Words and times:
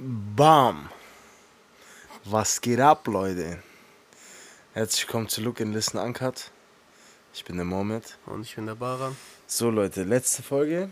Bam! 0.00 0.90
Was 2.24 2.60
geht 2.60 2.78
ab, 2.78 3.08
Leute? 3.08 3.60
Herzlich 4.72 5.04
willkommen 5.08 5.28
zu 5.28 5.40
Look 5.40 5.60
and 5.60 5.74
Listen 5.74 5.98
Uncut. 5.98 6.52
Ich 7.34 7.44
bin 7.44 7.56
der 7.56 7.64
Mohammed. 7.64 8.16
Und 8.26 8.42
ich 8.42 8.54
bin 8.54 8.66
der 8.66 8.76
Baran. 8.76 9.16
So, 9.48 9.70
Leute, 9.70 10.04
letzte 10.04 10.44
Folge 10.44 10.88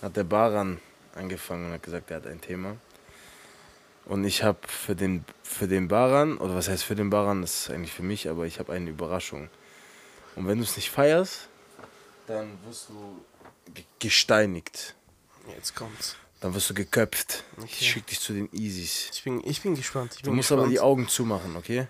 hat 0.00 0.16
der 0.16 0.24
Baran 0.24 0.80
angefangen 1.14 1.66
und 1.66 1.72
hat 1.74 1.82
gesagt, 1.82 2.10
er 2.10 2.18
hat 2.18 2.26
ein 2.26 2.40
Thema. 2.40 2.78
Und 4.06 4.24
ich 4.24 4.42
habe 4.42 4.66
für 4.66 4.96
den, 4.96 5.22
für 5.42 5.68
den 5.68 5.88
Baran, 5.88 6.38
oder 6.38 6.54
was 6.54 6.70
heißt 6.70 6.84
für 6.84 6.94
den 6.94 7.10
Baran, 7.10 7.42
das 7.42 7.64
ist 7.64 7.70
eigentlich 7.70 7.92
für 7.92 8.02
mich, 8.02 8.30
aber 8.30 8.46
ich 8.46 8.60
habe 8.60 8.72
eine 8.72 8.88
Überraschung. 8.88 9.50
Und 10.36 10.46
wenn 10.46 10.56
du 10.56 10.64
es 10.64 10.76
nicht 10.76 10.90
feierst, 10.90 11.48
dann 12.26 12.58
wirst 12.64 12.88
du 12.88 13.22
ge- 13.74 13.84
gesteinigt. 13.98 14.94
Jetzt 15.54 15.76
kommt's. 15.76 16.16
Dann 16.42 16.54
wirst 16.54 16.68
du 16.70 16.74
geköpft. 16.74 17.44
Okay. 17.56 17.66
Ich 17.80 17.88
schick 17.90 18.06
dich 18.08 18.18
zu 18.20 18.32
den 18.32 18.48
Easys. 18.52 19.10
Ich 19.12 19.22
bin, 19.22 19.40
ich 19.44 19.62
bin 19.62 19.76
gespannt. 19.76 20.12
Ich 20.16 20.22
Du 20.22 20.26
bin 20.30 20.36
musst 20.36 20.48
gespannt. 20.48 20.62
aber 20.64 20.70
die 20.70 20.80
Augen 20.80 21.08
zumachen, 21.08 21.56
okay? 21.56 21.86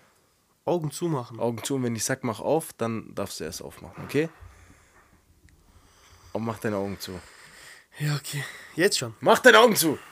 Augen 0.67 0.91
zumachen. 0.93 1.41
Augen 1.41 1.65
zu 1.65 1.75
und 1.75 1.83
wenn 1.83 1.97
ich 1.97 2.05
sag, 2.05 2.23
mach 2.23 2.39
auf, 2.39 2.73
dann 2.75 3.15
darfst 3.15 3.41
du 3.41 3.45
erst 3.45 3.63
aufmachen, 3.63 4.05
okay? 4.05 4.29
Und 6.33 6.45
mach 6.45 6.59
deine 6.59 6.77
Augen 6.77 7.01
zu. 7.01 7.19
Ja, 7.99 8.15
okay. 8.15 8.45
Jetzt 8.77 8.99
schon. 8.99 9.15
Mach 9.21 9.39
deine 9.41 9.59
Augen 9.59 9.75
zu! 9.75 9.99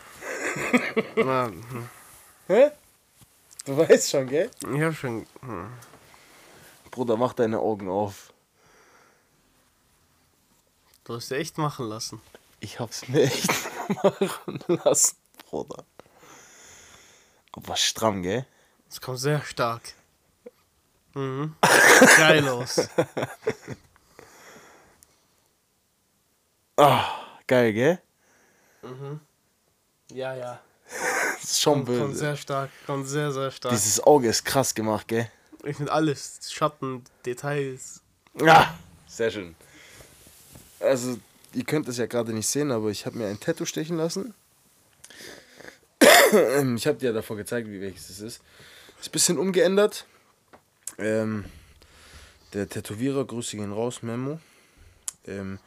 Hm. 1.14 1.62
Hä? 2.48 2.70
Du 3.64 3.76
weißt 3.76 4.10
schon, 4.10 4.26
gell? 4.26 4.50
ich 4.74 4.80
hab 4.80 4.96
schon. 4.96 5.24
Hm. 5.42 5.68
Bruder, 6.90 7.16
mach 7.16 7.34
deine 7.34 7.60
Augen 7.60 7.88
auf. 7.88 8.32
Du 11.04 11.14
hast 11.14 11.30
ja 11.30 11.36
echt 11.36 11.56
machen 11.58 11.86
lassen. 11.88 12.20
Ich 12.58 12.80
hab's 12.80 13.06
mir 13.06 13.22
echt 13.22 13.48
machen 14.02 14.58
lassen, 14.84 15.16
Bruder. 15.48 15.84
Aber 17.52 17.76
stramm, 17.76 18.22
gell? 18.22 18.46
Es 18.88 19.00
kommt 19.00 19.18
sehr 19.18 19.42
stark. 19.42 19.82
Mhm. 21.14 21.54
Geil 22.16 22.48
aus. 22.48 22.88
Ah, 26.76 27.04
geil, 27.46 27.72
gell? 27.72 27.98
Ja, 30.12 30.34
ja. 30.34 30.60
Das 31.40 31.42
ist 31.50 31.60
schon 31.60 31.84
Kommt, 31.84 31.98
kommt 31.98 32.10
böse. 32.12 32.18
sehr 32.18 32.36
stark. 32.36 32.70
Kommt 32.86 33.06
sehr, 33.08 33.32
sehr 33.32 33.50
stark. 33.50 33.72
Dieses 33.72 34.00
Auge 34.02 34.28
ist 34.28 34.44
krass 34.44 34.74
gemacht, 34.74 35.06
gell? 35.08 35.30
Ich 35.64 35.76
finde 35.76 35.92
alles. 35.92 36.38
Schatten, 36.50 37.04
Details. 37.26 38.00
Ja, 38.34 38.74
sehr 39.06 39.30
schön. 39.30 39.54
Also, 40.80 41.18
ihr 41.54 41.64
könnt 41.64 41.88
es 41.88 41.98
ja 41.98 42.06
gerade 42.06 42.32
nicht 42.32 42.46
sehen, 42.46 42.70
aber 42.70 42.90
ich 42.90 43.06
habe 43.06 43.18
mir 43.18 43.26
ein 43.26 43.40
Tattoo 43.40 43.64
stechen 43.64 43.96
lassen. 43.96 44.34
ich 46.00 46.86
habe 46.86 46.98
dir 46.98 47.06
ja 47.06 47.12
davor 47.12 47.36
gezeigt, 47.36 47.68
wie 47.68 47.80
welches 47.80 48.10
es 48.10 48.20
ist. 48.20 48.42
Ist 49.00 49.08
ein 49.08 49.12
bisschen 49.12 49.38
umgeändert. 49.38 50.06
Ähm, 50.98 51.44
der 52.52 52.68
Tätowierer, 52.68 53.24
Grüße 53.24 53.56
gehen 53.56 53.72
raus, 53.72 54.02
Memo. 54.02 54.40
Ähm, 55.26 55.58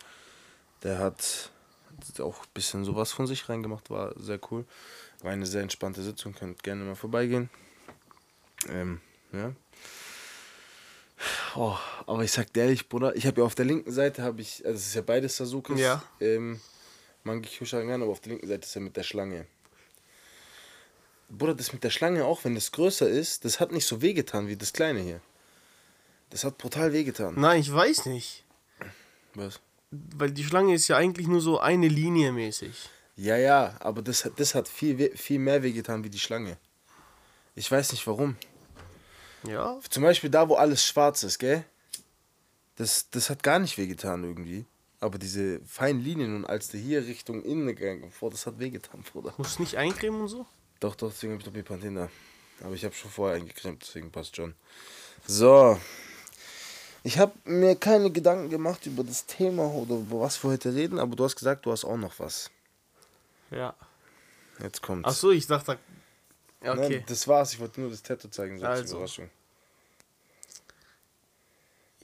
der 0.83 0.99
hat 0.99 1.51
auch 2.19 2.41
ein 2.41 2.49
bisschen 2.53 2.83
sowas 2.83 3.11
von 3.11 3.27
sich 3.27 3.47
reingemacht, 3.47 3.89
war 3.89 4.13
sehr 4.19 4.39
cool. 4.51 4.65
War 5.21 5.31
eine 5.31 5.45
sehr 5.45 5.61
entspannte 5.61 6.01
Sitzung, 6.03 6.33
könnt 6.33 6.63
gerne 6.63 6.83
mal 6.83 6.95
vorbeigehen. 6.95 7.49
Ähm, 8.69 8.99
ja. 9.31 9.53
Oh, 11.55 11.77
aber 12.07 12.23
ich 12.23 12.31
sag 12.31 12.51
dir 12.53 12.61
ehrlich, 12.63 12.89
Bruder, 12.89 13.15
ich 13.15 13.27
habe 13.27 13.41
ja 13.41 13.45
auf 13.45 13.55
der 13.55 13.65
linken 13.65 13.91
Seite 13.91 14.23
habe 14.23 14.41
ich, 14.41 14.65
also 14.65 14.75
es 14.77 14.87
ist 14.87 14.95
ja 14.95 15.01
beides 15.01 15.37
Sasukis, 15.37 15.79
Ja. 15.79 16.03
ähm, 16.19 16.59
Mangi 17.23 17.47
Sharingan, 17.47 18.01
aber 18.01 18.11
auf 18.11 18.21
der 18.21 18.31
linken 18.33 18.47
Seite 18.47 18.65
ist 18.65 18.73
ja 18.73 18.81
mit 18.81 18.97
der 18.97 19.03
Schlange. 19.03 19.45
Bruder, 21.29 21.53
das 21.55 21.71
mit 21.73 21.83
der 21.83 21.89
Schlange 21.89 22.25
auch, 22.25 22.43
wenn 22.43 22.55
das 22.55 22.71
größer 22.71 23.07
ist, 23.07 23.45
das 23.45 23.59
hat 23.59 23.71
nicht 23.71 23.85
so 23.85 24.01
wehgetan 24.01 24.47
wie 24.47 24.55
das 24.55 24.73
kleine 24.73 24.99
hier. 25.01 25.21
Das 26.29 26.43
hat 26.43 26.57
brutal 26.57 26.91
wehgetan. 26.93 27.35
Nein, 27.39 27.61
ich 27.61 27.71
weiß 27.71 28.07
nicht. 28.07 28.43
Was? 29.35 29.59
Weil 29.91 30.31
die 30.31 30.43
Schlange 30.43 30.73
ist 30.73 30.87
ja 30.87 30.97
eigentlich 30.97 31.27
nur 31.27 31.41
so 31.41 31.59
eine 31.59 31.87
Linie 31.87 32.31
mäßig. 32.31 32.89
Ja, 33.15 33.37
ja, 33.37 33.75
aber 33.79 34.01
das, 34.01 34.25
hat- 34.25 34.39
das 34.39 34.55
hat 34.55 34.67
viel, 34.67 35.15
viel 35.15 35.37
mehr 35.39 35.61
wehgetan 35.61 36.03
wie 36.03 36.09
die 36.09 36.19
Schlange. 36.19 36.57
Ich 37.55 37.69
weiß 37.69 37.91
nicht 37.91 38.05
warum. 38.07 38.35
Ja? 39.47 39.79
Zum 39.89 40.03
Beispiel 40.03 40.29
da, 40.29 40.47
wo 40.49 40.55
alles 40.55 40.85
schwarz 40.85 41.23
ist, 41.23 41.39
gell? 41.39 41.63
Das, 42.75 43.09
das 43.11 43.29
hat 43.29 43.43
gar 43.43 43.59
nicht 43.59 43.77
wehgetan 43.77 44.23
irgendwie. 44.23 44.65
Aber 44.99 45.19
diese 45.19 45.59
feinen 45.65 46.01
Linien 46.01 46.35
und 46.35 46.45
als 46.45 46.69
der 46.69 46.79
hier 46.79 47.05
Richtung 47.05 47.43
innen 47.43 47.67
gegangen 47.67 48.09
vor, 48.11 48.31
das 48.31 48.47
hat 48.47 48.59
wehgetan, 48.59 49.03
Bruder. 49.03 49.33
Musst 49.37 49.59
du 49.59 49.63
nicht 49.63 49.75
eincremen 49.75 50.21
und 50.21 50.29
so? 50.29 50.45
Doch, 50.79 50.95
doch, 50.95 51.11
deswegen 51.11 51.33
hab 51.33 51.39
ich 51.39 51.45
doch 51.45 51.51
Bepanthen 51.51 51.95
da. 51.95 52.09
Aber 52.63 52.73
ich 52.73 52.85
habe 52.85 52.95
schon 52.95 53.11
vorher 53.11 53.37
eingecremt, 53.37 53.81
deswegen 53.81 54.11
passt 54.11 54.35
schon. 54.35 54.55
So. 55.27 55.77
Ich 57.03 57.19
habe 57.19 57.33
mir 57.43 57.75
keine 57.75 58.11
Gedanken 58.11 58.49
gemacht 58.49 58.85
über 58.85 59.03
das 59.03 59.25
Thema 59.25 59.65
oder 59.65 59.95
über 59.95 60.21
was 60.21 60.41
wir 60.41 60.51
heute 60.51 60.73
reden, 60.73 60.99
aber 60.99 61.17
du 61.17 61.25
hast 61.25 61.35
gesagt, 61.35 61.65
du 61.65 61.71
hast 61.71 61.83
auch 61.83 61.97
noch 61.97 62.17
was. 62.19 62.49
Ja. 63.51 63.75
Jetzt 64.61 64.81
kommt's. 64.81 65.09
Ach 65.09 65.13
so, 65.13 65.31
ich 65.31 65.47
dachte. 65.47 65.77
Okay. 66.63 66.97
Nein, 66.97 67.03
das 67.07 67.27
war's, 67.27 67.53
ich 67.53 67.59
wollte 67.59 67.81
nur 67.81 67.89
das 67.89 68.01
Tattoo 68.01 68.29
zeigen, 68.29 68.57
so 68.59 68.65
als 68.65 68.81
Also. 68.81 68.95
Überraschung. 68.95 69.29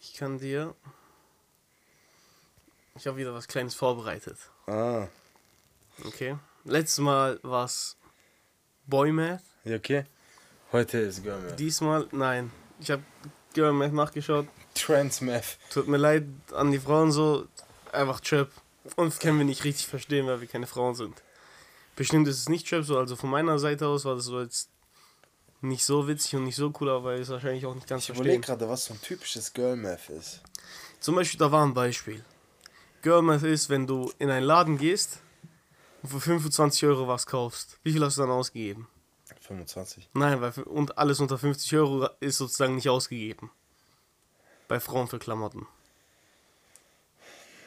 Ich 0.02 0.14
kann 0.16 0.38
dir. 0.38 0.76
Ich 2.96 3.08
habe 3.08 3.18
wieder 3.18 3.34
was 3.34 3.48
Kleines 3.48 3.76
vorbereitet. 3.76 4.38
Ah, 4.68 5.08
Okay. 6.06 6.38
Letztes 6.66 7.00
Mal 7.00 7.40
war 7.44 7.66
es 7.66 7.98
Boy 8.88 9.12
Math. 9.12 9.42
ja, 9.66 9.76
okay. 9.76 10.06
Heute 10.72 11.00
ist 11.00 11.24
Girl 11.24 11.56
Diesmal, 11.56 12.08
nein. 12.12 12.52
Ich 12.80 12.92
habe 12.92 13.04
Girl 13.54 13.74
Math 13.74 13.94
nachgeschaut. 13.94 14.48
Transmath. 14.76 15.58
Tut 15.72 15.88
mir 15.88 15.98
leid 15.98 16.26
an 16.54 16.72
die 16.72 16.80
Frauen 16.80 17.12
so. 17.12 17.48
Einfach 17.92 18.20
Chöp. 18.22 18.52
Uns 18.96 19.20
können 19.20 19.38
wir 19.40 19.46
nicht 19.46 19.64
richtig 19.64 19.88
verstehen, 19.88 20.28
weil 20.28 20.42
wir 20.42 20.48
keine 20.48 20.68
Frauen 20.68 20.96
sind. 20.96 21.22
Bestimmt 22.00 22.30
ist 22.30 22.38
es 22.40 22.48
nicht 22.48 22.66
Chöp 22.66 22.86
so. 22.86 22.98
Also 22.98 23.18
von 23.18 23.30
meiner 23.30 23.60
Seite 23.60 23.86
aus 23.86 24.06
war 24.06 24.16
das 24.16 24.24
so 24.24 24.40
jetzt 24.40 24.70
nicht 25.60 25.84
so 25.84 26.08
witzig 26.08 26.34
und 26.38 26.46
nicht 26.46 26.56
so 26.56 26.72
cool, 26.80 26.90
aber 26.90 27.16
ist 27.16 27.28
wahrscheinlich 27.28 27.66
auch 27.66 27.76
nicht 27.76 27.88
ganz 27.88 28.08
Ich 28.08 28.16
überlege 28.16 28.40
gerade, 28.40 28.70
was 28.70 28.86
so 28.86 28.94
ein 28.94 29.02
typisches 29.02 29.52
Girl 29.52 29.76
Math 29.76 30.10
ist. 30.10 30.40
Zum 31.02 31.16
Beispiel, 31.16 31.38
da 31.38 31.52
war 31.52 31.66
ein 31.66 31.74
Beispiel. 31.74 32.24
Girl 33.02 33.22
Math 33.22 33.44
ist, 33.44 33.68
wenn 33.68 33.86
du 33.86 34.14
in 34.18 34.30
einen 34.30 34.46
Laden 34.46 34.78
gehst 34.78 35.20
und 36.02 36.08
für 36.08 36.22
25 36.22 36.86
Euro 36.86 37.10
was 37.10 37.26
kaufst. 37.26 37.78
Wie 37.84 37.92
viel 37.92 38.02
hast 38.06 38.16
du 38.16 38.22
dann 38.22 38.32
ausgegeben? 38.32 38.88
25. 39.42 40.08
Nein, 40.14 40.40
weil 40.40 40.54
und 40.64 40.98
alles 40.98 41.20
unter 41.20 41.38
50 41.38 41.76
Euro 41.76 42.08
ist 42.22 42.38
sozusagen 42.38 42.76
nicht 42.76 42.88
ausgegeben. 42.88 43.52
Bei 44.70 44.80
Frauen 44.80 45.10
für 45.10 45.20
Klamotten. 45.20 45.68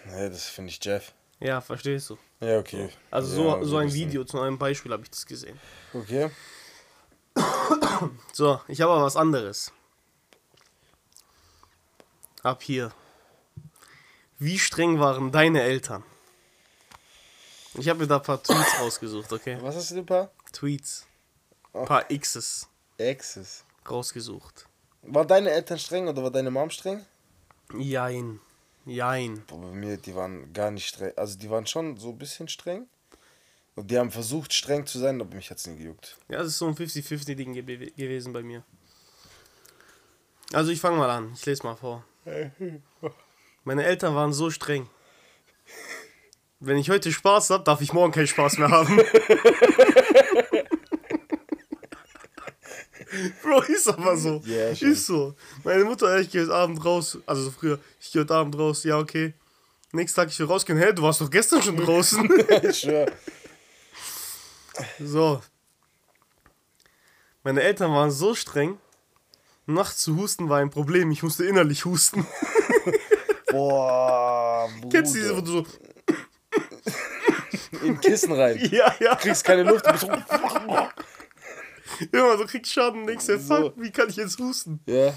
Nee, 0.06 0.30
das 0.30 0.46
finde 0.46 0.70
ich 0.70 0.82
Jeff. 0.82 1.12
Ja, 1.42 1.60
verstehst 1.60 2.10
du? 2.10 2.18
Ja, 2.40 2.58
okay. 2.58 2.88
Also 3.10 3.42
ja, 3.42 3.58
so, 3.58 3.64
so 3.64 3.76
ein 3.78 3.86
bisschen. 3.86 4.08
Video, 4.08 4.24
zu 4.24 4.40
einem 4.40 4.58
Beispiel 4.58 4.92
habe 4.92 5.02
ich 5.02 5.10
das 5.10 5.26
gesehen. 5.26 5.58
Okay. 5.92 6.30
So, 8.32 8.60
ich 8.68 8.80
habe 8.80 8.92
aber 8.92 9.04
was 9.04 9.16
anderes. 9.16 9.72
Ab 12.42 12.62
hier. 12.62 12.92
Wie 14.38 14.58
streng 14.58 14.98
waren 15.00 15.30
deine 15.32 15.62
Eltern? 15.62 16.04
Ich 17.74 17.88
habe 17.88 18.00
mir 18.00 18.06
da 18.06 18.16
ein 18.16 18.22
paar 18.22 18.42
Tweets 18.42 18.80
rausgesucht, 18.80 19.32
okay? 19.32 19.58
Was 19.60 19.76
hast 19.76 19.90
du 19.92 19.98
ein 19.98 20.06
paar? 20.06 20.30
Tweets. 20.52 21.06
Ein 21.72 21.86
paar 21.86 22.10
X's 22.10 22.68
Exes. 22.98 23.64
rausgesucht. 23.88 24.66
War 25.02 25.24
deine 25.24 25.50
Eltern 25.50 25.78
streng 25.78 26.08
oder 26.08 26.22
war 26.22 26.30
deine 26.30 26.50
Mom 26.50 26.70
streng? 26.70 27.04
Jein. 27.76 28.40
Jein. 28.84 29.42
Boah, 29.46 29.60
bei 29.60 29.68
mir, 29.68 29.96
die 29.96 30.14
waren 30.14 30.52
gar 30.52 30.70
nicht 30.70 30.88
streng. 30.88 31.12
Also 31.16 31.38
die 31.38 31.50
waren 31.50 31.66
schon 31.66 31.96
so 31.96 32.10
ein 32.10 32.18
bisschen 32.18 32.48
streng. 32.48 32.86
Und 33.74 33.90
die 33.90 33.98
haben 33.98 34.10
versucht 34.10 34.52
streng 34.52 34.84
zu 34.86 34.98
sein, 34.98 35.20
aber 35.20 35.34
mich 35.34 35.50
hat's 35.50 35.66
nie 35.66 35.76
gejuckt. 35.76 36.18
Ja, 36.28 36.38
das 36.38 36.48
ist 36.48 36.58
so 36.58 36.66
ein 36.66 36.74
50-50-Ding 36.74 37.54
ge 37.54 37.62
gewesen 37.62 38.32
bei 38.32 38.42
mir. 38.42 38.64
Also 40.52 40.70
ich 40.70 40.80
fange 40.80 40.98
mal 40.98 41.10
an. 41.10 41.32
Ich 41.34 41.46
lese 41.46 41.62
mal 41.62 41.76
vor. 41.76 42.04
Meine 43.64 43.84
Eltern 43.84 44.14
waren 44.14 44.32
so 44.32 44.50
streng. 44.50 44.88
Wenn 46.60 46.76
ich 46.76 46.90
heute 46.90 47.10
Spaß 47.10 47.50
habe, 47.50 47.64
darf 47.64 47.80
ich 47.80 47.92
morgen 47.92 48.12
keinen 48.12 48.26
Spaß 48.26 48.58
mehr 48.58 48.70
haben. 48.70 49.00
Bro, 53.42 53.60
ist 53.62 53.88
aber 53.88 54.16
so. 54.16 54.42
Ja, 54.44 54.74
schon. 54.74 54.92
ist 54.92 55.06
so. 55.06 55.34
Meine 55.64 55.84
Mutter, 55.84 56.18
ich 56.20 56.30
gehe 56.30 56.42
heute 56.42 56.54
Abend 56.54 56.84
raus. 56.84 57.18
Also 57.26 57.44
so 57.44 57.50
früher, 57.50 57.78
ich 58.00 58.10
gehe 58.12 58.22
heute 58.22 58.34
Abend 58.34 58.58
raus. 58.58 58.84
Ja, 58.84 58.98
okay. 58.98 59.34
Nächsten 59.92 60.16
Tag, 60.16 60.28
ich 60.28 60.38
will 60.38 60.46
rausgehen. 60.46 60.78
Hä, 60.78 60.92
du 60.92 61.02
warst 61.02 61.20
doch 61.20 61.30
gestern 61.30 61.62
schon 61.62 61.76
draußen. 61.84 62.26
schwör. 62.72 63.06
So. 64.98 65.42
Meine 67.42 67.62
Eltern 67.62 67.90
waren 67.92 68.10
so 68.10 68.34
streng. 68.34 68.78
Nachts 69.66 70.02
zu 70.02 70.16
husten 70.16 70.48
war 70.48 70.58
ein 70.58 70.70
Problem. 70.70 71.10
Ich 71.10 71.22
musste 71.22 71.44
innerlich 71.44 71.84
husten. 71.84 72.26
Boah, 73.50 74.68
Bruder. 74.80 74.88
Kennst 74.98 75.14
du 75.14 75.18
diese, 75.18 75.36
wo 75.36 75.40
du 75.40 75.52
so. 75.52 75.66
in 77.82 78.00
Kissen 78.00 78.32
rein. 78.32 78.58
Ja, 78.72 78.94
ja. 78.98 79.14
Du 79.14 79.20
kriegst 79.22 79.44
keine 79.44 79.62
Luft, 79.64 79.86
du 79.86 79.92
bist 79.92 80.08
so, 82.00 82.06
Immer, 82.12 82.36
du 82.36 82.46
kriegst 82.46 82.72
Schaden, 82.72 83.06
dir, 83.06 83.18
So. 83.20 83.38
fuck, 83.38 83.74
wie 83.76 83.90
kann 83.90 84.08
ich 84.08 84.16
jetzt 84.16 84.38
husten? 84.38 84.80
Ja. 84.86 85.14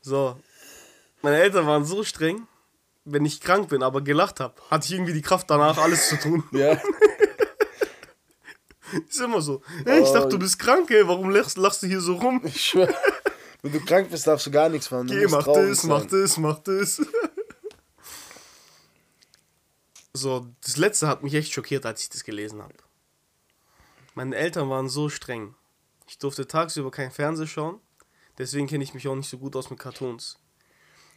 So. 0.00 0.38
Meine 1.22 1.36
Eltern 1.40 1.66
waren 1.66 1.84
so 1.84 2.04
streng, 2.04 2.46
wenn 3.04 3.24
ich 3.24 3.40
krank 3.40 3.68
bin, 3.70 3.82
aber 3.82 4.02
gelacht 4.02 4.40
habe, 4.40 4.54
hatte 4.70 4.86
ich 4.86 4.92
irgendwie 4.92 5.14
die 5.14 5.22
Kraft 5.22 5.48
danach, 5.50 5.78
alles 5.78 6.08
zu 6.08 6.16
tun. 6.18 6.44
Ja. 6.52 6.80
Ist 9.08 9.20
immer 9.20 9.40
so. 9.40 9.60
Hey, 9.84 10.02
ich 10.02 10.10
dachte, 10.10 10.28
du 10.28 10.38
bist 10.38 10.58
krank, 10.58 10.88
ey, 10.90 11.08
warum 11.08 11.30
lachst, 11.30 11.56
lachst 11.58 11.82
du 11.82 11.86
hier 11.88 12.00
so 12.00 12.14
rum? 12.16 12.40
Ich 12.44 12.60
schwör. 12.60 12.94
Wenn 13.62 13.72
du 13.72 13.80
krank 13.80 14.08
bist, 14.10 14.26
darfst 14.26 14.46
du 14.46 14.50
gar 14.52 14.68
nichts 14.68 14.88
machen. 14.90 15.08
Du 15.08 15.14
Geh, 15.18 15.26
mach 15.26 15.42
das, 15.44 15.80
sein. 15.82 15.90
mach 15.90 16.04
das, 16.06 16.36
mach 16.36 16.58
das. 16.60 17.00
so, 20.12 20.46
das 20.62 20.76
letzte 20.76 21.08
hat 21.08 21.22
mich 21.24 21.34
echt 21.34 21.52
schockiert, 21.52 21.84
als 21.86 22.02
ich 22.02 22.10
das 22.10 22.22
gelesen 22.24 22.62
habe. 22.62 22.74
Meine 24.14 24.36
Eltern 24.36 24.70
waren 24.70 24.88
so 24.88 25.08
streng. 25.08 25.54
Ich 26.06 26.18
durfte 26.18 26.46
tagsüber 26.46 26.90
kein 26.90 27.10
Fernsehen 27.10 27.48
schauen, 27.48 27.80
deswegen 28.38 28.66
kenne 28.66 28.84
ich 28.84 28.94
mich 28.94 29.08
auch 29.08 29.16
nicht 29.16 29.28
so 29.28 29.38
gut 29.38 29.56
aus 29.56 29.70
mit 29.70 29.78
Cartoons. 29.78 30.38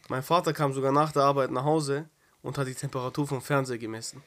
Mein 0.08 0.22
Vater 0.22 0.52
kam 0.52 0.72
sogar 0.72 0.92
nach 0.92 1.12
der 1.12 1.22
Arbeit 1.22 1.50
nach 1.50 1.64
Hause 1.64 2.08
und 2.42 2.58
hat 2.58 2.66
die 2.66 2.74
Temperatur 2.74 3.26
vom 3.26 3.42
Fernseher 3.42 3.78
gemessen. 3.78 4.22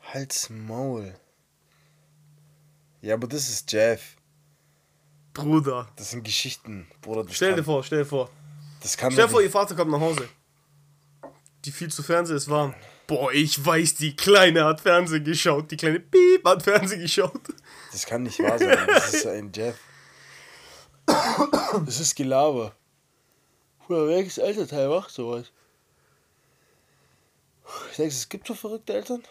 Halt's 0.00 0.50
Maul. 0.50 1.18
Ja, 3.00 3.14
aber 3.14 3.26
das 3.26 3.48
ist 3.48 3.72
Jeff. 3.72 4.16
Bruder. 5.32 5.88
Das 5.96 6.10
sind 6.10 6.24
Geschichten, 6.24 6.86
Bruder. 7.00 7.24
Stell 7.30 7.50
dir 7.50 7.56
kann, 7.56 7.64
vor, 7.64 7.84
stell 7.84 7.98
dir 8.00 8.06
vor. 8.06 8.30
Das 8.80 8.96
kann 8.96 9.12
Stell 9.12 9.26
dir 9.26 9.30
vor, 9.30 9.42
ihr 9.42 9.50
Vater 9.50 9.74
kommt 9.74 9.90
nach 9.90 10.00
Hause. 10.00 10.28
Die 11.64 11.72
viel 11.72 11.90
zu 11.90 12.02
Fernsehen 12.02 12.36
ist 12.36 12.48
warm. 12.48 12.74
Boah, 13.06 13.32
ich 13.32 13.64
weiß, 13.64 13.94
die 13.94 14.16
Kleine 14.16 14.64
hat 14.64 14.80
Fernsehen 14.80 15.24
geschaut. 15.24 15.70
Die 15.70 15.76
kleine 15.76 16.00
Piep 16.00 16.44
hat 16.44 16.62
Fernsehen 16.62 17.00
geschaut. 17.00 17.40
Das 17.92 18.04
kann 18.04 18.24
nicht 18.24 18.38
wahr 18.40 18.58
sein. 18.58 18.78
Das 18.86 19.14
ist 19.14 19.26
ein 19.26 19.52
Jeff. 19.54 19.78
Das 21.06 22.00
ist 22.00 22.16
Gelaber. 22.16 22.74
Bruder, 23.86 24.08
welches 24.08 24.38
Elternteil 24.38 24.88
macht 24.88 25.10
sowas? 25.10 25.52
Denkst 27.96 28.14
du, 28.14 28.18
es 28.18 28.28
gibt 28.28 28.46
so 28.48 28.54
verrückte 28.54 28.94
Eltern? 28.94 29.22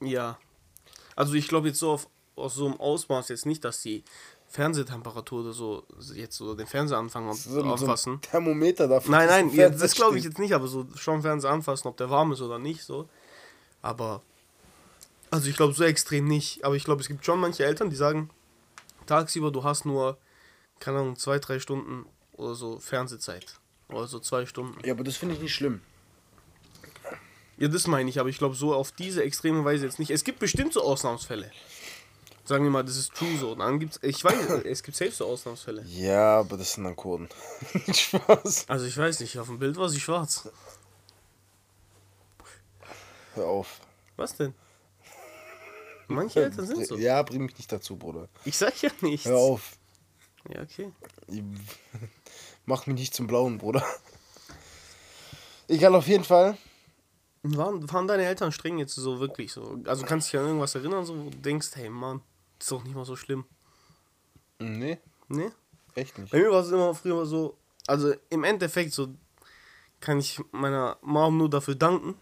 Ja. 0.00 0.38
Also 1.16 1.34
ich 1.34 1.48
glaube 1.48 1.68
jetzt 1.68 1.80
so 1.80 1.92
auf, 1.92 2.08
aus 2.36 2.54
so 2.54 2.66
einem 2.66 2.80
Ausmaß 2.80 3.28
jetzt 3.28 3.44
nicht, 3.46 3.64
dass 3.64 3.82
die 3.82 4.04
Fernsehtemperatur 4.50 5.42
oder 5.42 5.52
so 5.52 5.84
jetzt 6.14 6.36
so 6.36 6.54
den 6.54 6.66
Fernseher 6.66 6.98
anfangen 6.98 7.32
So, 7.34 7.62
so 7.62 7.72
anfassen. 7.72 8.14
ein 8.14 8.20
Thermometer 8.20 8.88
dafür. 8.88 9.12
Nein, 9.12 9.28
nein, 9.28 9.48
ein 9.48 9.54
ja, 9.54 9.70
das 9.70 9.94
glaube 9.94 10.18
ich 10.18 10.24
jetzt 10.24 10.40
nicht, 10.40 10.52
aber 10.52 10.66
so 10.66 10.86
schon 10.96 11.22
Fernseher 11.22 11.52
anfassen, 11.52 11.86
ob 11.86 11.96
der 11.96 12.10
warm 12.10 12.32
ist 12.32 12.40
oder 12.40 12.58
nicht, 12.58 12.82
so. 12.82 13.08
Aber, 13.80 14.22
also 15.30 15.48
ich 15.48 15.56
glaube 15.56 15.72
so 15.72 15.84
extrem 15.84 16.26
nicht. 16.26 16.64
Aber 16.64 16.74
ich 16.74 16.84
glaube, 16.84 17.00
es 17.00 17.06
gibt 17.06 17.24
schon 17.24 17.38
manche 17.38 17.64
Eltern, 17.64 17.90
die 17.90 17.96
sagen, 17.96 18.28
tagsüber 19.06 19.52
du 19.52 19.62
hast 19.62 19.86
nur, 19.86 20.18
keine 20.80 20.98
Ahnung, 20.98 21.16
zwei, 21.16 21.38
drei 21.38 21.60
Stunden 21.60 22.04
oder 22.32 22.56
so 22.56 22.80
Fernsehzeit. 22.80 23.46
Oder 23.88 24.08
so 24.08 24.18
zwei 24.18 24.46
Stunden. 24.46 24.76
Ja, 24.84 24.94
aber 24.94 25.04
das 25.04 25.16
finde 25.16 25.36
ich 25.36 25.40
nicht 25.40 25.54
schlimm. 25.54 25.80
Ja, 27.56 27.68
das 27.68 27.86
meine 27.86 28.10
ich, 28.10 28.18
aber 28.18 28.30
ich 28.30 28.38
glaube 28.38 28.56
so 28.56 28.74
auf 28.74 28.90
diese 28.90 29.22
extreme 29.22 29.64
Weise 29.64 29.84
jetzt 29.84 29.98
nicht. 29.98 30.10
Es 30.10 30.24
gibt 30.24 30.38
bestimmt 30.40 30.72
so 30.72 30.82
Ausnahmsfälle. 30.82 31.50
Sagen 32.50 32.64
wir 32.64 32.72
mal, 32.72 32.82
das 32.82 32.96
ist 32.96 33.14
true 33.14 33.36
so. 33.38 33.54
Dann 33.54 33.78
gibt's, 33.78 34.00
ich 34.02 34.24
weiß, 34.24 34.34
es 34.64 34.82
gibt 34.82 34.96
safe 34.96 35.12
so 35.12 35.24
Ausnahmsfälle. 35.24 35.84
Ja, 35.86 36.40
aber 36.40 36.56
das 36.56 36.72
sind 36.72 36.82
dann 36.82 36.96
Kurden. 36.96 37.28
Spaß. 37.94 38.64
Also 38.66 38.86
ich 38.86 38.98
weiß 38.98 39.20
nicht, 39.20 39.38
auf 39.38 39.46
dem 39.46 39.60
Bild 39.60 39.76
war 39.76 39.88
sie 39.88 40.00
schwarz. 40.00 40.48
Hör 43.36 43.46
auf. 43.46 43.80
Was 44.16 44.34
denn? 44.34 44.52
Manche 46.08 46.42
Eltern 46.42 46.66
sind 46.66 46.84
so. 46.88 46.96
Ja, 46.96 47.22
bring 47.22 47.42
mich 47.44 47.56
nicht 47.56 47.70
dazu, 47.70 47.94
Bruder. 47.94 48.28
Ich 48.44 48.58
sag 48.58 48.82
ja 48.82 48.90
nichts. 49.00 49.26
Hör 49.28 49.38
auf. 49.38 49.76
Ja, 50.52 50.62
okay. 50.62 50.90
Mach 52.66 52.84
mich 52.88 52.98
nicht 52.98 53.14
zum 53.14 53.28
Blauen, 53.28 53.58
Bruder. 53.58 53.86
Egal, 55.68 55.94
auf 55.94 56.08
jeden 56.08 56.24
Fall. 56.24 56.58
Waren, 57.44 57.88
waren 57.92 58.08
deine 58.08 58.24
Eltern 58.24 58.50
streng 58.50 58.78
jetzt 58.78 58.96
so 58.96 59.20
wirklich 59.20 59.52
so? 59.52 59.78
Also 59.84 60.04
kannst 60.04 60.26
du 60.26 60.30
dich 60.32 60.40
an 60.40 60.46
irgendwas 60.48 60.74
erinnern, 60.74 61.04
so, 61.04 61.16
wo 61.16 61.30
du 61.30 61.38
denkst, 61.38 61.68
hey 61.74 61.88
Mann, 61.88 62.20
ist 62.60 62.70
doch 62.70 62.84
nicht 62.84 62.94
mal 62.94 63.04
so 63.04 63.16
schlimm. 63.16 63.44
Nee, 64.58 64.98
Ne? 65.28 65.52
echt 65.94 66.18
nicht. 66.18 66.30
Bei 66.32 66.38
mir 66.38 66.50
war 66.50 66.60
es 66.60 66.70
immer 66.70 66.94
früher 66.94 67.24
so, 67.26 67.56
also 67.86 68.14
im 68.28 68.44
Endeffekt 68.44 68.92
so 68.92 69.14
kann 70.00 70.18
ich 70.18 70.40
meiner 70.52 70.98
Mom 71.02 71.36
nur 71.38 71.48
dafür 71.50 71.74
danken. 71.74 72.14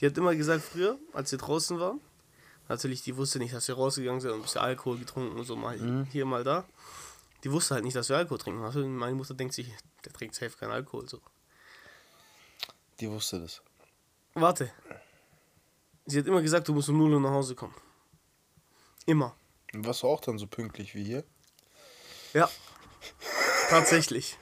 Die 0.00 0.06
hat 0.06 0.16
immer 0.16 0.34
gesagt 0.34 0.62
früher, 0.62 0.98
als 1.12 1.30
wir 1.32 1.38
draußen 1.38 1.78
waren, 1.78 2.00
natürlich, 2.68 3.02
die 3.02 3.16
wusste 3.16 3.38
nicht, 3.38 3.52
dass 3.54 3.68
wir 3.68 3.74
rausgegangen 3.74 4.20
sind 4.20 4.30
und 4.30 4.38
ein 4.38 4.42
bisschen 4.42 4.60
Alkohol 4.62 4.98
getrunken 4.98 5.38
und 5.38 5.44
so 5.44 5.56
mal 5.56 6.06
hier, 6.10 6.24
mal 6.24 6.44
da. 6.44 6.64
Die 7.44 7.50
wusste 7.52 7.74
halt 7.74 7.84
nicht, 7.84 7.96
dass 7.96 8.08
wir 8.08 8.16
Alkohol 8.16 8.38
trinken. 8.38 8.62
Also 8.62 8.86
meine 8.86 9.14
Mutter 9.14 9.34
denkt 9.34 9.54
sich, 9.54 9.72
der 10.04 10.12
trinkt 10.12 10.34
safe 10.34 10.56
keinen 10.58 10.72
Alkohol. 10.72 11.08
So. 11.08 11.20
Die 13.00 13.10
wusste 13.10 13.40
das. 13.40 13.62
Warte. 14.34 14.70
Sie 16.06 16.18
hat 16.18 16.26
immer 16.26 16.42
gesagt, 16.42 16.68
du 16.68 16.74
musst 16.74 16.88
um 16.88 16.98
0 16.98 17.14
Uhr 17.14 17.20
nach 17.20 17.30
Hause 17.30 17.54
kommen. 17.54 17.74
Immer. 19.06 19.34
Und 19.72 19.86
warst 19.86 20.02
du 20.02 20.08
auch 20.08 20.20
dann 20.20 20.38
so 20.38 20.46
pünktlich 20.46 20.94
wie 20.94 21.04
hier? 21.04 21.24
Ja. 22.32 22.50
Tatsächlich. 23.70 24.36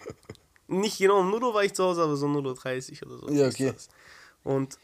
Nicht 0.67 0.99
genau 0.99 1.21
um 1.21 1.31
0 1.31 1.45
Uhr 1.45 1.55
war 1.55 1.65
ich 1.65 1.75
zu 1.75 1.85
Hause, 1.85 2.03
aber 2.03 2.17
so 2.17 2.27
0.30 2.27 3.03
Uhr 3.03 3.09
oder 3.09 3.19
so. 3.19 3.35
Ja, 3.35 3.49
okay. 3.49 3.75
Und 4.45 4.79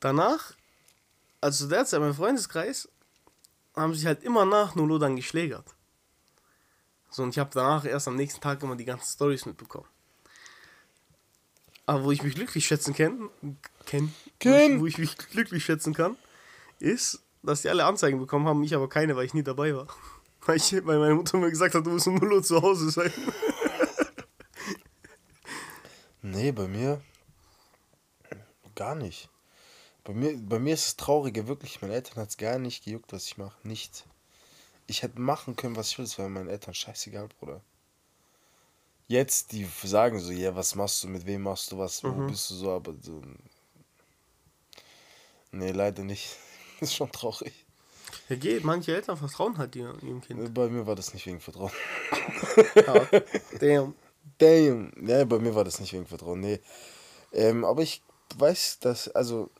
danach, 0.00 0.54
also 1.40 1.64
zu 1.64 1.70
der 1.70 1.84
Zeit, 1.84 2.00
mein 2.00 2.14
Freundeskreis, 2.14 2.88
haben 3.74 3.94
sich 3.94 4.06
halt 4.06 4.22
immer 4.22 4.44
nach 4.44 4.74
0 4.74 4.90
Uhr 4.90 4.98
dann 4.98 5.16
geschlägert. 5.16 5.74
So, 7.10 7.22
und 7.22 7.30
ich 7.30 7.38
habe 7.38 7.50
danach 7.52 7.84
erst 7.84 8.08
am 8.08 8.16
nächsten 8.16 8.40
Tag 8.40 8.62
immer 8.62 8.76
die 8.76 8.84
ganzen 8.84 9.12
Stories 9.12 9.46
mitbekommen. 9.46 9.88
Aber 11.86 12.04
wo 12.04 12.12
ich 12.12 12.22
mich 12.22 12.36
glücklich 12.36 12.66
schätzen 12.66 12.94
kann, 12.94 13.30
kenn, 13.84 14.14
Kenn. 14.38 14.80
Wo, 14.80 14.86
ich, 14.86 14.94
wo 14.94 15.02
ich 15.02 15.16
mich 15.16 15.16
glücklich 15.16 15.64
schätzen 15.64 15.92
kann, 15.92 16.16
ist, 16.78 17.20
dass 17.42 17.62
die 17.62 17.68
alle 17.68 17.84
Anzeigen 17.84 18.18
bekommen 18.18 18.46
haben, 18.46 18.62
ich 18.62 18.74
aber 18.74 18.88
keine, 18.88 19.16
weil 19.16 19.26
ich 19.26 19.34
nie 19.34 19.42
dabei 19.42 19.74
war. 19.74 19.86
Weil, 20.46 20.56
ich, 20.56 20.72
weil 20.86 20.98
meine 20.98 21.14
Mutter 21.14 21.36
mir 21.36 21.50
gesagt 21.50 21.74
hat, 21.74 21.84
du 21.84 21.90
musst 21.90 22.06
um 22.06 22.14
0 22.14 22.32
Uhr 22.32 22.42
zu 22.42 22.62
Hause 22.62 22.90
sein. 22.90 23.12
Nee, 26.22 26.52
bei 26.52 26.66
mir 26.66 27.02
gar 28.80 28.94
nicht. 28.94 29.28
Bei 30.04 30.14
mir, 30.14 30.38
bei 30.38 30.58
mir 30.58 30.72
ist 30.72 30.86
das 30.86 30.96
Traurige 30.96 31.46
wirklich, 31.46 31.82
meine 31.82 31.92
Eltern 31.92 32.16
hat 32.16 32.30
es 32.30 32.38
gar 32.38 32.58
nicht 32.58 32.82
gejuckt, 32.82 33.12
was 33.12 33.26
ich 33.26 33.36
mache. 33.36 33.56
Nicht. 33.62 34.06
Ich 34.86 35.02
hätte 35.02 35.20
machen 35.20 35.54
können, 35.54 35.76
was 35.76 35.90
ich 35.90 35.98
will, 35.98 36.06
das 36.06 36.18
war 36.18 36.30
meinen 36.30 36.48
Eltern 36.48 36.72
scheißegal, 36.72 37.28
Bruder. 37.28 37.60
Jetzt, 39.06 39.52
die 39.52 39.68
sagen 39.84 40.18
so, 40.18 40.32
ja, 40.32 40.56
was 40.56 40.74
machst 40.74 41.04
du, 41.04 41.08
mit 41.08 41.26
wem 41.26 41.42
machst 41.42 41.72
du 41.72 41.78
was, 41.78 42.02
wo 42.02 42.10
bist 42.26 42.48
du 42.50 42.54
so, 42.54 42.72
aber 42.72 42.94
so. 43.02 43.20
Nee, 45.52 45.72
leider 45.72 46.02
nicht. 46.02 46.36
ist 46.90 46.94
schon 46.94 47.10
traurig. 47.12 47.52
Ja, 48.28 48.36
geht, 48.36 48.64
manche 48.64 48.94
Eltern 48.94 49.16
vertrauen 49.16 49.58
halt 49.58 49.76
ihr- 49.76 49.94
ihrem 50.02 50.20
Kind. 50.20 50.54
Bei 50.54 50.68
mir 50.68 50.86
war 50.86 50.96
das 50.96 51.14
nicht 51.14 51.26
wegen 51.26 51.40
Vertrauen. 51.40 51.72
Ja, 52.74 53.06
damn. 53.58 53.94
Damn. 54.38 54.92
Ja, 55.06 55.24
bei 55.24 55.38
mir 55.38 55.54
war 55.54 55.64
das 55.64 55.80
nicht 55.80 55.92
wegen 55.92 56.06
Vertrauen, 56.06 56.40
nee. 56.40 56.60
Ähm, 57.32 57.64
aber 57.64 57.82
ich 57.82 58.02
weiß, 58.36 58.78
dass, 58.80 59.08
also, 59.08 59.50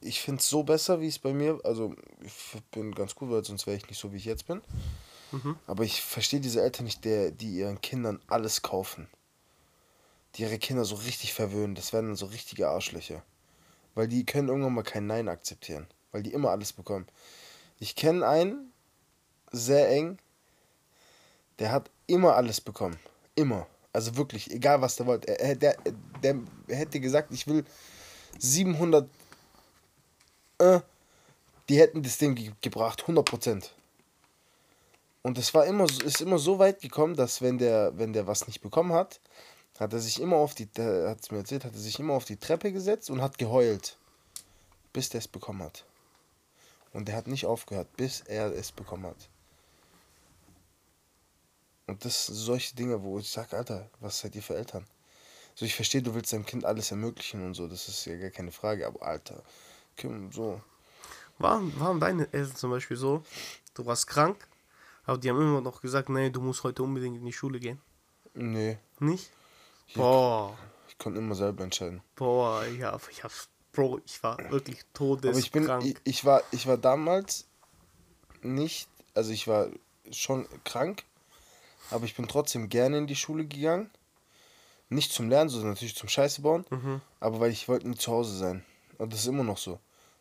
ich 0.00 0.20
finde 0.20 0.40
es 0.40 0.48
so 0.48 0.62
besser, 0.62 1.00
wie 1.00 1.08
es 1.08 1.18
bei 1.18 1.32
mir, 1.32 1.58
also, 1.64 1.94
ich 2.22 2.32
bin 2.70 2.94
ganz 2.94 3.14
cool, 3.20 3.30
weil 3.30 3.44
sonst 3.44 3.66
wäre 3.66 3.76
ich 3.76 3.88
nicht 3.88 3.98
so, 3.98 4.12
wie 4.12 4.16
ich 4.18 4.24
jetzt 4.24 4.46
bin. 4.46 4.62
Aber 5.66 5.84
ich 5.84 6.00
verstehe 6.00 6.40
diese 6.40 6.62
Eltern 6.62 6.84
nicht, 6.84 7.04
der, 7.04 7.30
die 7.30 7.58
ihren 7.58 7.80
Kindern 7.80 8.20
alles 8.28 8.62
kaufen. 8.62 9.08
Die 10.34 10.42
ihre 10.42 10.58
Kinder 10.58 10.84
so 10.84 10.94
richtig 10.96 11.34
verwöhnen. 11.34 11.74
Das 11.74 11.92
werden 11.92 12.06
dann 12.08 12.16
so 12.16 12.26
richtige 12.26 12.68
Arschlöcher. 12.68 13.22
Weil 13.94 14.08
die 14.08 14.24
können 14.24 14.48
irgendwann 14.48 14.74
mal 14.74 14.82
kein 14.82 15.06
Nein 15.06 15.28
akzeptieren. 15.28 15.86
Weil 16.12 16.22
die 16.22 16.32
immer 16.32 16.50
alles 16.50 16.72
bekommen. 16.72 17.06
Ich 17.78 17.94
kenne 17.96 18.26
einen, 18.26 18.72
sehr 19.52 19.88
eng, 19.90 20.18
der 21.58 21.72
hat 21.72 21.90
immer 22.06 22.36
alles 22.36 22.60
bekommen. 22.60 22.98
Immer. 23.34 23.66
Also 23.92 24.16
wirklich, 24.16 24.50
egal 24.50 24.80
was 24.82 24.96
der 24.96 25.06
wollte. 25.06 25.38
Er, 25.38 25.56
der, 25.56 25.76
der, 26.22 26.36
hätte 26.68 27.00
gesagt, 27.00 27.32
ich 27.32 27.46
will 27.46 27.64
700. 28.38 29.08
Äh, 30.58 30.80
die 31.68 31.78
hätten 31.78 32.02
das 32.02 32.18
Ding 32.18 32.34
ge 32.34 32.52
gebracht, 32.60 33.04
100%. 33.04 33.70
Und 35.22 35.38
es 35.38 35.52
war 35.54 35.66
immer, 35.66 35.88
so- 35.88 36.02
ist 36.02 36.20
immer 36.20 36.38
so 36.38 36.58
weit 36.58 36.80
gekommen, 36.80 37.16
dass 37.16 37.42
wenn 37.42 37.58
der, 37.58 37.96
wenn 37.98 38.12
der 38.12 38.26
was 38.26 38.46
nicht 38.46 38.60
bekommen 38.60 38.92
hat, 38.92 39.20
hat 39.78 39.92
er 39.92 39.98
sich 39.98 40.20
immer 40.20 40.36
auf 40.36 40.54
die, 40.54 40.68
hat 40.76 41.32
mir 41.32 41.38
erzählt, 41.38 41.64
hat 41.64 41.72
er 41.72 41.80
sich 41.80 41.98
immer 41.98 42.14
auf 42.14 42.24
die 42.24 42.36
Treppe 42.36 42.72
gesetzt 42.72 43.10
und 43.10 43.20
hat 43.20 43.36
geheult, 43.36 43.98
bis 44.92 45.08
der 45.08 45.18
es 45.18 45.28
bekommen 45.28 45.62
hat. 45.62 45.84
Und 46.96 47.08
der 47.08 47.16
hat 47.16 47.26
nicht 47.26 47.44
aufgehört, 47.44 47.94
bis 47.98 48.22
er 48.22 48.46
es 48.54 48.72
bekommen 48.72 49.04
hat. 49.04 49.28
Und 51.86 52.02
das 52.06 52.24
sind 52.24 52.36
solche 52.36 52.74
Dinge, 52.74 53.02
wo 53.02 53.18
ich 53.18 53.28
sage, 53.28 53.54
Alter, 53.54 53.90
was 54.00 54.18
seid 54.18 54.34
ihr 54.34 54.42
für 54.42 54.56
Eltern? 54.56 54.86
So, 55.54 55.66
ich 55.66 55.74
verstehe, 55.74 56.00
du 56.00 56.14
willst 56.14 56.32
deinem 56.32 56.46
Kind 56.46 56.64
alles 56.64 56.90
ermöglichen 56.90 57.44
und 57.44 57.52
so, 57.52 57.68
das 57.68 57.86
ist 57.88 58.06
ja 58.06 58.16
gar 58.16 58.30
keine 58.30 58.50
Frage, 58.50 58.86
aber 58.86 59.02
Alter, 59.02 59.42
Kim, 59.94 60.32
so. 60.32 60.62
Waren, 61.36 61.78
waren 61.78 62.00
deine 62.00 62.32
Eltern 62.32 62.56
zum 62.56 62.70
Beispiel 62.70 62.96
so, 62.96 63.22
du 63.74 63.84
warst 63.84 64.06
krank, 64.06 64.48
aber 65.04 65.18
die 65.18 65.28
haben 65.28 65.38
immer 65.38 65.60
noch 65.60 65.82
gesagt, 65.82 66.08
nee, 66.08 66.30
du 66.30 66.40
musst 66.40 66.64
heute 66.64 66.82
unbedingt 66.82 67.18
in 67.18 67.26
die 67.26 67.32
Schule 67.34 67.60
gehen? 67.60 67.78
Nee. 68.32 68.78
Nicht? 69.00 69.30
Ich, 69.88 69.94
Boah, 69.96 70.56
Ich 70.88 70.96
konnte 70.96 71.18
immer 71.18 71.34
selber 71.34 71.62
entscheiden. 71.62 72.00
boah, 72.14 72.64
ja, 72.64 72.98
ich 73.10 73.22
hab's, 73.22 73.50
Bro, 73.76 74.00
ich 74.04 74.22
war 74.22 74.38
wirklich 74.50 74.78
Aber 75.22 75.38
ich 75.38 75.52
bin, 75.52 75.64
todeskrank. 75.66 75.84
ich, 75.84 75.96
ich 76.04 76.24
war, 76.24 76.42
ich 76.50 76.66
war 76.66 76.76
damals 76.78 77.46
nicht, 78.42 78.88
also 79.14 79.30
ich 79.32 79.46
war 79.46 79.68
schon 80.10 80.46
krank, 80.64 81.04
aber 81.90 82.04
ich 82.06 82.16
bin 82.16 82.26
trotzdem 82.26 82.68
gerne 82.68 82.98
in 82.98 83.06
die 83.06 83.16
Schule 83.16 83.46
gegangen. 83.46 83.90
Nicht 84.88 85.12
zum 85.12 85.28
Lernen, 85.28 85.50
sondern 85.50 85.70
natürlich 85.70 85.96
zum 85.96 86.08
Scheiße 86.08 86.42
bauen, 86.42 86.64
Mhm. 86.70 87.00
aber 87.20 87.40
weil 87.40 87.50
ich 87.50 87.68
wollte 87.68 87.88
nie 87.88 87.96
zu 87.96 88.12
Hause 88.12 88.36
sein. 88.36 88.64
Und 88.98 89.12
das 89.12 89.20
ist 89.20 89.26
immer 89.26 89.44
noch 89.44 89.58
so. 89.58 89.78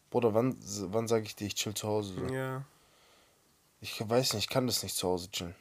Bruder, 0.09 0.33
wann, 0.33 0.57
wann 0.91 1.07
sage 1.07 1.25
ich 1.25 1.35
dir, 1.35 1.45
ich 1.47 1.55
chill 1.55 1.74
zu 1.74 1.88
Hause? 1.88 2.13
So? 2.15 2.33
Ja, 2.33 2.63
Ich 3.81 4.00
weiß 4.07 4.33
nicht, 4.33 4.43
ich 4.45 4.50
kann 4.50 4.65
das 4.67 4.81
nicht 4.83 4.95
zu 4.95 5.07
Hause 5.07 5.29
chillen. 5.31 5.55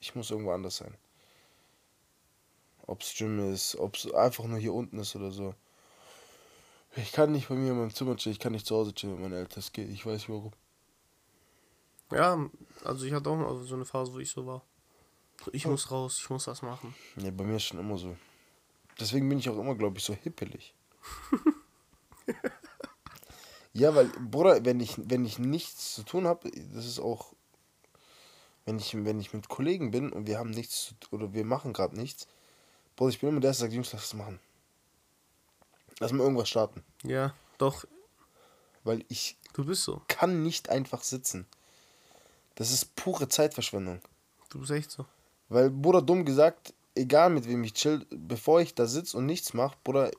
Ich 0.00 0.14
muss 0.14 0.30
irgendwo 0.30 0.52
anders 0.52 0.78
sein. 0.78 0.94
Ob's 2.86 3.14
Gym 3.16 3.52
ist, 3.52 3.76
ob's 3.76 4.10
einfach 4.12 4.44
nur 4.44 4.58
hier 4.58 4.72
unten 4.74 4.98
ist 4.98 5.14
oder 5.14 5.30
so. 5.30 5.54
Ich 6.96 7.12
kann 7.12 7.32
nicht 7.32 7.48
bei 7.48 7.54
mir 7.54 7.70
in 7.70 7.78
meinem 7.78 7.94
Zimmer 7.94 8.16
chillen, 8.16 8.34
ich 8.34 8.40
kann 8.40 8.52
nicht 8.52 8.66
zu 8.66 8.74
Hause 8.74 8.92
chillen 8.92 9.14
mit 9.14 9.22
meinen 9.22 9.38
Eltern. 9.38 9.54
Das 9.54 9.72
geht, 9.72 9.88
ich 9.88 10.04
weiß 10.04 10.14
nicht 10.14 10.28
warum. 10.28 10.52
ja, 12.10 12.50
also 12.84 13.06
ich 13.06 13.12
hatte 13.12 13.30
auch 13.30 13.36
mal 13.36 13.62
so 13.62 13.76
eine 13.76 13.84
Phase, 13.84 14.12
wo 14.12 14.18
ich 14.18 14.30
so 14.30 14.44
war. 14.46 14.64
So, 15.44 15.50
ich 15.54 15.66
muss 15.66 15.90
raus, 15.90 16.18
ich 16.20 16.28
muss 16.28 16.46
was 16.46 16.62
machen. 16.62 16.94
Nee, 17.16 17.30
bei 17.30 17.44
mir 17.44 17.56
ist 17.56 17.64
schon 17.64 17.78
immer 17.78 17.96
so. 17.96 18.16
Deswegen 18.98 19.28
bin 19.28 19.38
ich 19.38 19.48
auch 19.48 19.58
immer, 19.58 19.74
glaube 19.74 19.98
ich, 19.98 20.04
so 20.04 20.14
hippelig. 20.14 20.74
ja, 23.72 23.94
weil, 23.94 24.06
Bruder, 24.06 24.64
wenn 24.64 24.80
ich, 24.80 24.96
wenn 24.98 25.24
ich 25.24 25.38
nichts 25.38 25.94
zu 25.94 26.02
tun 26.02 26.26
habe, 26.26 26.50
das 26.74 26.84
ist 26.84 26.98
auch, 26.98 27.32
wenn 28.66 28.78
ich, 28.78 28.94
wenn 28.94 29.20
ich 29.20 29.32
mit 29.32 29.48
Kollegen 29.48 29.90
bin 29.92 30.12
und 30.12 30.26
wir 30.26 30.38
haben 30.38 30.50
nichts 30.50 30.88
zu, 30.88 30.94
oder 31.12 31.32
wir 31.32 31.44
machen 31.44 31.72
gerade 31.72 31.96
nichts, 31.96 32.26
Bruder, 32.96 33.10
ich 33.10 33.20
bin 33.20 33.30
immer 33.30 33.40
der, 33.40 33.52
der 33.52 33.54
sagt, 33.54 33.72
Jungs, 33.72 33.92
lass 33.92 34.04
es 34.04 34.14
machen. 34.14 34.40
Lass 36.00 36.12
mal 36.12 36.24
irgendwas 36.24 36.48
starten. 36.48 36.82
Ja, 37.04 37.34
doch, 37.58 37.84
Weil 38.84 39.04
ich 39.08 39.36
du 39.52 39.64
bist 39.64 39.84
so. 39.84 40.00
kann 40.08 40.42
nicht 40.42 40.70
einfach 40.70 41.02
sitzen. 41.02 41.46
Das 42.54 42.72
ist 42.72 42.94
pure 42.96 43.28
Zeitverschwendung. 43.28 44.00
Du 44.48 44.60
bist 44.60 44.70
echt 44.72 44.90
so. 44.90 45.04
Weil, 45.48 45.70
Bruder, 45.70 46.02
dumm 46.02 46.24
gesagt, 46.24 46.72
egal 46.94 47.30
mit 47.30 47.46
wem 47.46 47.62
ich 47.64 47.74
chill, 47.74 48.06
bevor 48.10 48.60
ich 48.60 48.74
da 48.74 48.86
sitze 48.86 49.16
und 49.16 49.26
nichts 49.26 49.52
mache, 49.54 49.76
Bruder, 49.84 50.10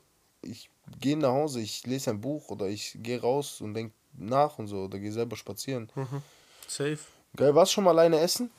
ich 0.42 0.70
gehe 1.00 1.16
nach 1.16 1.30
Hause, 1.32 1.60
ich 1.60 1.84
lese 1.86 2.10
ein 2.10 2.20
Buch 2.20 2.48
oder 2.48 2.68
ich 2.68 2.96
gehe 3.02 3.20
raus 3.20 3.60
und 3.60 3.74
denk 3.74 3.92
nach 4.14 4.58
und 4.58 4.66
so 4.68 4.84
oder 4.84 4.98
gehe 4.98 5.12
selber 5.12 5.36
spazieren. 5.36 5.90
Mhm. 5.94 6.22
Safe. 6.68 6.98
Geil, 7.36 7.54
warst 7.54 7.72
du 7.72 7.74
schon 7.76 7.84
mal 7.84 7.90
alleine 7.90 8.18
essen? 8.20 8.50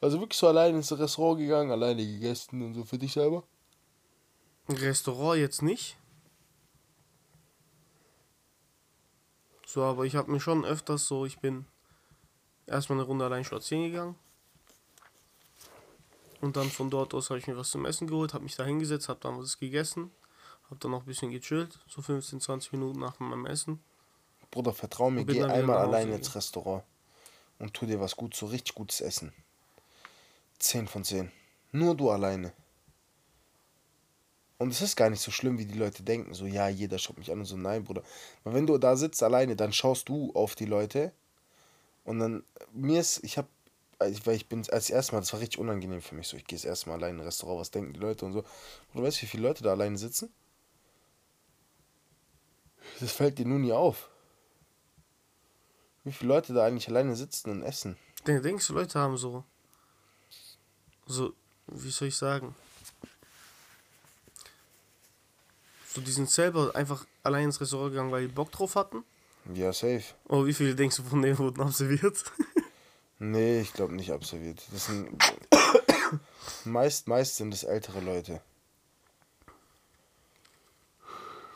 Also 0.00 0.20
wirklich 0.20 0.38
so 0.38 0.46
alleine 0.48 0.76
ins 0.78 0.96
Restaurant 0.96 1.38
gegangen, 1.40 1.70
alleine 1.72 2.06
gegessen 2.06 2.62
und 2.62 2.74
so 2.74 2.84
für 2.84 2.98
dich 2.98 3.12
selber? 3.12 3.42
Restaurant 4.76 5.38
jetzt 5.38 5.62
nicht. 5.62 5.96
So, 9.66 9.82
aber 9.82 10.04
ich 10.04 10.16
habe 10.16 10.30
mir 10.30 10.40
schon 10.40 10.64
öfters 10.64 11.06
so, 11.06 11.26
ich 11.26 11.38
bin 11.40 11.66
erstmal 12.66 12.98
eine 12.98 13.06
Runde 13.06 13.24
allein 13.24 13.44
spazieren 13.44 13.84
gegangen. 13.84 14.14
Und 16.40 16.56
dann 16.56 16.70
von 16.70 16.88
dort 16.88 17.14
aus 17.14 17.30
habe 17.30 17.38
ich 17.38 17.46
mir 17.46 17.56
was 17.56 17.70
zum 17.70 17.84
Essen 17.84 18.06
geholt, 18.06 18.32
habe 18.32 18.44
mich 18.44 18.56
da 18.56 18.64
hingesetzt, 18.64 19.08
habe 19.08 19.20
dann 19.20 19.38
was 19.38 19.58
gegessen, 19.58 20.10
habe 20.64 20.76
dann 20.76 20.92
noch 20.92 21.00
ein 21.00 21.06
bisschen 21.06 21.30
gechillt, 21.30 21.78
so 21.88 22.00
15, 22.00 22.40
20 22.40 22.72
Minuten 22.72 23.00
nach 23.00 23.18
meinem 23.18 23.46
Essen. 23.46 23.82
Bruder, 24.50 24.72
vertrau 24.72 25.10
mir, 25.10 25.24
geh 25.24 25.42
einmal 25.42 25.86
gegangen. 25.86 26.12
ins 26.12 26.34
Restaurant 26.34 26.84
und 27.58 27.74
tu 27.74 27.86
dir 27.86 28.00
was 28.00 28.16
gut, 28.16 28.34
so 28.34 28.46
richtig 28.46 28.74
gutes 28.74 29.00
Essen. 29.00 29.32
10 30.60 30.88
von 30.88 31.04
10. 31.04 31.30
Nur 31.72 31.94
du 31.94 32.10
alleine. 32.10 32.52
Und 34.58 34.70
es 34.72 34.82
ist 34.82 34.96
gar 34.96 35.08
nicht 35.08 35.20
so 35.22 35.30
schlimm, 35.30 35.58
wie 35.58 35.66
die 35.66 35.78
Leute 35.78 36.02
denken. 36.02 36.34
So, 36.34 36.44
ja, 36.44 36.68
jeder 36.68 36.98
schaut 36.98 37.16
mich 37.18 37.30
an 37.30 37.38
und 37.38 37.44
so, 37.44 37.56
nein, 37.56 37.84
Bruder. 37.84 38.02
Weil 38.42 38.54
wenn 38.54 38.66
du 38.66 38.76
da 38.76 38.96
sitzt 38.96 39.22
alleine, 39.22 39.54
dann 39.54 39.72
schaust 39.72 40.08
du 40.08 40.32
auf 40.34 40.56
die 40.56 40.64
Leute. 40.66 41.12
Und 42.04 42.18
dann, 42.18 42.42
mir 42.72 42.98
ist, 43.00 43.22
ich 43.22 43.38
hab, 43.38 43.46
also, 44.00 44.18
weil 44.26 44.34
ich 44.34 44.48
bin 44.48 44.68
als 44.70 44.90
erstes 44.90 45.12
Mal, 45.12 45.20
das 45.20 45.32
war 45.32 45.40
richtig 45.40 45.60
unangenehm 45.60 46.02
für 46.02 46.16
mich. 46.16 46.26
So, 46.26 46.36
ich 46.36 46.44
gehe 46.44 46.58
das 46.58 46.64
erste 46.64 46.88
Mal 46.88 46.96
alleine 46.96 47.14
in 47.14 47.20
ein 47.20 47.26
Restaurant, 47.26 47.60
was 47.60 47.70
denken 47.70 47.92
die 47.92 48.00
Leute 48.00 48.24
und 48.26 48.32
so. 48.32 48.40
Und 48.40 48.46
du 48.94 49.02
weißt, 49.02 49.22
wie 49.22 49.26
viele 49.26 49.44
Leute 49.44 49.62
da 49.62 49.70
alleine 49.70 49.96
sitzen? 49.96 50.32
Das 52.98 53.12
fällt 53.12 53.38
dir 53.38 53.46
nun 53.46 53.60
nie 53.60 53.72
auf. 53.72 54.10
Wie 56.02 56.12
viele 56.12 56.34
Leute 56.34 56.52
da 56.52 56.64
eigentlich 56.64 56.88
alleine 56.88 57.14
sitzen 57.14 57.50
und 57.50 57.62
essen? 57.62 57.96
Den- 58.26 58.42
Denkst 58.42 58.66
du, 58.66 58.72
Leute 58.74 58.98
haben 58.98 59.16
so, 59.16 59.44
so, 61.06 61.32
wie 61.68 61.90
soll 61.90 62.08
ich 62.08 62.16
sagen? 62.16 62.56
So, 65.98 66.04
die 66.04 66.12
sind 66.12 66.30
selber 66.30 66.76
einfach 66.76 67.04
allein 67.24 67.46
ins 67.46 67.60
Restaurant 67.60 67.90
gegangen, 67.90 68.12
weil 68.12 68.28
die 68.28 68.32
Bock 68.32 68.52
drauf 68.52 68.76
hatten. 68.76 69.02
Ja, 69.52 69.72
safe. 69.72 70.04
Oh, 70.28 70.46
wie 70.46 70.54
viele 70.54 70.76
denkst 70.76 70.94
du 70.96 71.02
von 71.02 71.20
denen 71.22 71.36
wurden 71.38 71.60
absolviert? 71.60 72.24
Nee, 73.20 73.60
ich 73.62 73.72
glaube 73.72 73.94
nicht 73.94 74.12
absolviert. 74.12 74.62
Das 74.70 74.86
sind. 74.86 75.10
meist, 76.64 77.08
meist 77.08 77.34
sind 77.34 77.52
es 77.52 77.64
ältere 77.64 77.98
Leute. 77.98 78.40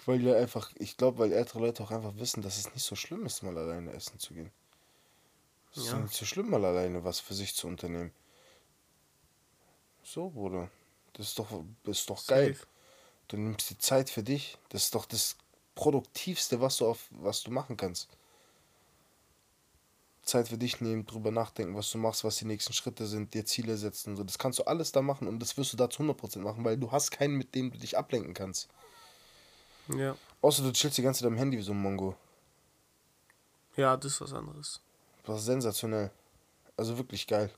Weil 0.07 0.19
die 0.19 0.35
einfach, 0.35 0.73
ich 0.75 0.97
glaube, 0.97 1.19
weil 1.21 1.33
ältere 1.33 1.61
Leute 1.61 1.85
auch 1.85 1.93
einfach 1.93 2.17
wissen, 2.17 2.43
dass 2.43 2.59
es 2.59 2.75
nicht 2.75 2.83
so 2.85 2.97
schlimm 2.97 3.25
ist, 3.27 3.45
mal 3.45 3.57
alleine 3.57 3.93
essen 3.93 4.19
zu 4.19 4.35
gehen. 4.35 4.51
Es 5.71 5.83
ist 5.85 5.93
Ja. 5.93 6.01
nicht 6.01 6.17
so 6.17 6.25
schlimm, 6.25 6.51
mal 6.51 6.65
alleine 6.65 7.05
was 7.05 7.21
für 7.21 7.35
sich 7.35 7.55
zu 7.55 7.69
unternehmen. 7.69 8.11
So, 10.03 10.31
Bruder. 10.31 10.69
Das 11.13 11.29
ist 11.29 11.39
doch, 11.39 11.47
das 11.85 12.01
ist 12.01 12.11
doch 12.11 12.27
geil. 12.27 12.59
Du 13.29 13.37
nimmst 13.37 13.71
die 13.71 13.79
Zeit 13.79 14.11
für 14.11 14.23
dich. 14.23 14.59
Das 14.69 14.85
ist 14.85 14.95
doch 14.95 15.07
das 15.07 15.37
Produktivste, 15.75 16.61
was 16.61 16.77
du 16.77 16.87
auf 16.87 17.09
was 17.11 17.43
du 17.43 17.51
machen 17.51 17.77
kannst. 17.77 18.09
Zeit 20.23 20.49
für 20.49 20.59
dich 20.59 20.81
nehmen, 20.81 21.05
drüber 21.05 21.31
nachdenken, 21.31 21.75
was 21.75 21.91
du 21.91 21.99
machst, 21.99 22.23
was 22.23 22.37
die 22.37 22.45
nächsten 22.45 22.73
Schritte 22.73 23.07
sind, 23.07 23.35
dir 23.35 23.45
Ziele 23.45 23.77
setzen 23.77 24.11
und 24.11 24.17
so. 24.17 24.25
Das 24.25 24.39
kannst 24.39 24.59
du 24.59 24.65
alles 24.65 24.93
da 24.93 25.03
machen 25.03 25.27
und 25.27 25.41
das 25.41 25.57
wirst 25.57 25.73
du 25.73 25.77
da 25.77 25.91
zu 25.91 26.03
100% 26.03 26.39
machen, 26.39 26.65
weil 26.65 26.77
du 26.77 26.93
hast 26.93 27.11
keinen, 27.11 27.37
mit 27.37 27.55
dem 27.55 27.73
du 27.73 27.79
dich 27.79 27.99
ablenken 27.99 28.35
kannst. 28.35 28.69
Ja. 29.89 30.17
Außer 30.41 30.63
du 30.63 30.73
chillst 30.73 30.99
die 30.99 31.03
ganze 31.03 31.21
Zeit 31.21 31.27
am 31.27 31.37
Handy 31.37 31.59
wie 31.59 31.63
so 31.63 31.73
ein 31.73 31.83
Mongo. 31.83 32.15
Ja, 33.77 33.97
das 33.97 34.13
ist 34.13 34.21
was 34.21 34.33
anderes. 34.33 34.81
Das 35.25 35.41
ist 35.41 35.47
sensationell. 35.47 36.11
Also 36.77 36.99
wirklich 36.99 37.27
geil. 37.27 37.51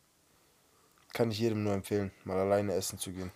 Kann 1.12 1.30
ich 1.30 1.38
jedem 1.38 1.64
nur 1.64 1.74
empfehlen, 1.74 2.12
mal 2.24 2.38
alleine 2.38 2.74
essen 2.74 2.98
zu 2.98 3.12
gehen. 3.12 3.30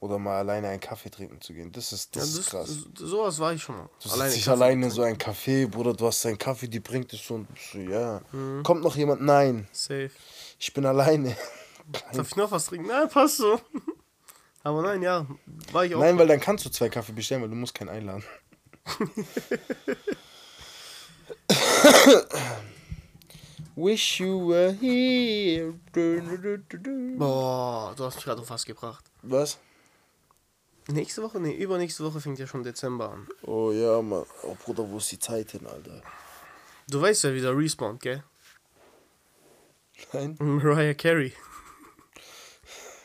Oder 0.00 0.18
mal 0.18 0.38
alleine 0.38 0.68
einen 0.68 0.80
Kaffee 0.80 1.10
trinken 1.10 1.40
zu 1.42 1.52
gehen. 1.52 1.70
Das 1.72 1.92
ist, 1.92 2.16
das 2.16 2.34
ja, 2.34 2.40
ist 2.40 2.50
krass. 2.50 2.86
Sowas 2.96 3.38
war 3.38 3.52
ich 3.52 3.62
schon 3.62 3.76
mal. 3.76 3.90
Du 4.02 4.08
alleine 4.08 4.30
sitzt 4.30 4.36
nicht 4.36 4.46
Kaffee 4.46 4.64
alleine 4.64 4.86
in 4.86 4.90
so 4.90 5.02
ein 5.02 5.18
Café, 5.18 5.68
Bruder, 5.68 5.92
du 5.92 6.06
hast 6.06 6.24
deinen 6.24 6.38
Kaffee, 6.38 6.68
die 6.68 6.80
bringt 6.80 7.12
es 7.12 7.20
schon. 7.20 7.46
So, 7.70 7.78
ja. 7.78 8.22
Mhm. 8.32 8.62
Kommt 8.62 8.82
noch 8.82 8.96
jemand? 8.96 9.20
Nein, 9.20 9.68
Safe. 9.72 10.10
ich 10.58 10.72
bin 10.72 10.86
alleine. 10.86 11.36
Darf 12.14 12.28
ich 12.28 12.36
noch 12.36 12.50
was 12.50 12.64
trinken? 12.66 12.88
Nein, 12.88 13.10
passt 13.10 13.36
so. 13.36 13.60
Aber 14.62 14.82
nein, 14.82 15.02
ja, 15.02 15.26
war 15.72 15.84
ich 15.84 15.94
auch. 15.94 16.00
Nein, 16.00 16.18
weil 16.18 16.28
dann 16.28 16.40
kannst 16.40 16.64
du 16.64 16.70
zwei 16.70 16.88
Kaffee 16.88 17.12
bestellen, 17.12 17.42
weil 17.42 17.50
du 17.50 17.56
musst 17.56 17.74
keinen 17.74 17.90
einladen. 17.90 18.24
Wish 23.76 24.20
you 24.20 24.48
were 24.48 24.72
here. 24.72 25.74
Boah, 27.18 27.92
du 27.96 28.04
hast 28.04 28.16
mich 28.16 28.24
gerade 28.24 28.48
was 28.48 28.64
gebracht. 28.64 29.04
Was? 29.22 29.58
Nächste 30.88 31.22
Woche? 31.22 31.38
Nee, 31.40 31.52
übernächste 31.54 32.04
Woche 32.04 32.20
fängt 32.20 32.38
ja 32.38 32.46
schon 32.46 32.62
Dezember 32.64 33.10
an. 33.12 33.28
Oh 33.42 33.70
ja, 33.70 34.00
Mann. 34.02 34.24
Oh 34.42 34.56
Bruder, 34.64 34.88
wo 34.90 34.96
ist 34.98 35.12
die 35.12 35.18
Zeit 35.18 35.52
hin, 35.52 35.66
Alter? 35.66 36.02
Du 36.88 37.00
weißt 37.00 37.24
ja, 37.24 37.34
wie 37.34 37.40
der 37.40 37.56
Respawn, 37.56 37.98
gell? 37.98 38.24
Nein? 40.12 40.36
Mariah 40.40 40.94
Carey. 40.94 41.32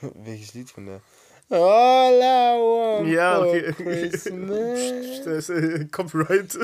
Welches 0.01 0.53
Lied 0.53 0.70
von 0.70 0.86
der? 0.86 1.01
All 1.50 2.20
I 2.20 2.58
want 2.60 3.08
Ja, 3.08 3.39
okay. 3.41 3.72
Christmas 3.74 4.79
Das 5.25 5.50
ist 5.50 5.50
äh, 5.50 5.86
Copyright. 5.91 6.58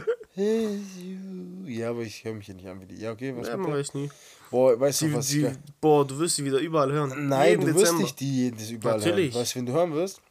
Ja, 1.68 1.92
aber 1.92 2.02
ich 2.02 2.24
höre 2.24 2.34
mich 2.34 2.48
ja 2.48 2.54
nicht 2.56 2.68
an 2.68 2.82
wie 2.82 2.86
die. 2.88 2.96
Ja, 2.96 3.12
okay, 3.12 3.34
was 3.38 3.48
Ja, 3.48 3.58
man 3.58 3.74
weiß 3.74 3.94
nie. 3.94 4.10
Boah, 4.50 4.80
weißt 4.80 5.02
du, 5.02 5.06
Die, 5.08 5.14
was 5.14 5.28
die, 5.28 5.46
ich... 5.46 5.54
boah, 5.80 6.06
du 6.06 6.18
wirst 6.18 6.38
sie 6.38 6.46
wieder 6.46 6.58
überall 6.58 6.92
hören. 6.92 7.28
Nein, 7.30 7.50
Jeden 7.52 7.62
du 7.62 7.68
wirst 7.68 7.80
Dezember. 7.82 8.02
nicht 8.02 8.20
die 8.20 8.38
jedes 8.46 8.72
überall 8.72 8.98
Natürlich. 8.98 9.34
hören. 9.34 9.42
Weißt 9.42 9.54
du, 9.56 9.60
wenn 9.60 9.66
du 9.68 9.74
hören 9.74 9.94
wirst? 9.94 10.22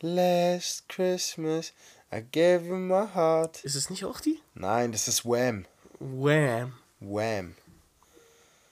Last 0.00 0.88
Christmas, 0.88 1.72
I 2.12 2.20
gave 2.20 2.66
you 2.66 2.74
my 2.76 3.06
heart. 3.14 3.64
Ist 3.64 3.74
es 3.74 3.90
nicht 3.90 4.04
auch 4.04 4.20
die? 4.20 4.40
Nein, 4.54 4.92
das 4.92 5.08
ist 5.08 5.24
Wham. 5.24 5.66
Wham. 5.98 6.74
Wham. 7.00 7.54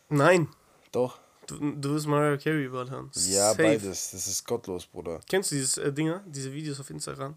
Nein. 0.09 0.49
Doch. 0.91 1.19
Du, 1.47 1.59
du 1.73 1.95
wirst 1.95 2.07
Mariah 2.07 2.37
Carey 2.37 2.69
hören. 2.69 3.11
Ja, 3.15 3.51
Safe. 3.51 3.63
beides. 3.63 4.11
Das 4.13 4.27
ist 4.27 4.47
gottlos, 4.47 4.87
Bruder. 4.87 5.21
Kennst 5.29 5.51
du 5.51 5.57
dieses 5.57 5.79
äh, 5.79 5.93
Dinger, 5.93 6.23
diese 6.27 6.53
Videos 6.53 6.79
auf 6.81 6.91
Instagram 6.91 7.37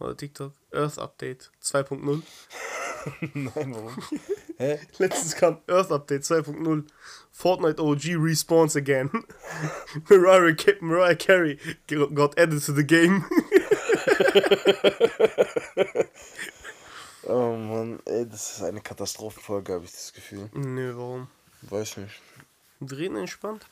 oder 0.00 0.16
TikTok? 0.16 0.52
Earth 0.72 0.98
Update 0.98 1.50
2.0. 1.62 2.22
Nein, 3.34 3.74
warum? 3.74 3.96
Hä? 4.58 4.78
Letztens 4.98 5.34
kam 5.36 5.58
Earth 5.68 5.90
Update 5.90 6.22
2.0. 6.24 6.84
Fortnite 7.32 7.80
OG 7.82 8.02
respawns 8.24 8.76
again. 8.76 9.10
Mariah, 10.08 10.54
Mariah 10.80 11.16
Carey 11.16 11.58
got 12.14 12.38
added 12.38 12.62
to 12.64 12.72
the 12.72 12.84
game. 12.84 13.24
Oh 17.26 17.56
Mann, 17.56 18.00
ey, 18.04 18.26
das 18.28 18.56
ist 18.56 18.62
eine 18.62 18.82
Katastrophenfolge, 18.82 19.72
habe 19.72 19.84
ich 19.86 19.92
das 19.92 20.12
Gefühl. 20.12 20.50
Nö, 20.52 20.92
warum? 20.94 21.28
Weiß 21.62 21.96
nicht. 21.96 22.20
Wir 22.80 22.98
reden 22.98 23.16
entspannt. 23.16 23.64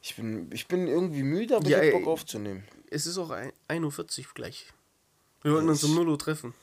Ich 0.00 0.14
bin, 0.14 0.48
ich 0.52 0.68
bin 0.68 0.86
irgendwie 0.86 1.24
müde, 1.24 1.56
aber 1.56 1.68
Ja, 1.68 1.82
ich 1.82 1.88
hab 1.92 1.98
ey. 1.98 2.04
Bock 2.04 2.12
aufzunehmen. 2.12 2.62
Es 2.88 3.06
ist 3.06 3.18
auch 3.18 3.30
ein- 3.30 3.52
1.40 3.68 4.20
Uhr 4.28 4.34
gleich. 4.34 4.72
Wir 5.42 5.52
wollten 5.52 5.68
uns 5.68 5.82
um 5.82 5.94
0 5.96 6.08
Uhr 6.08 6.18
treffen. 6.18 6.54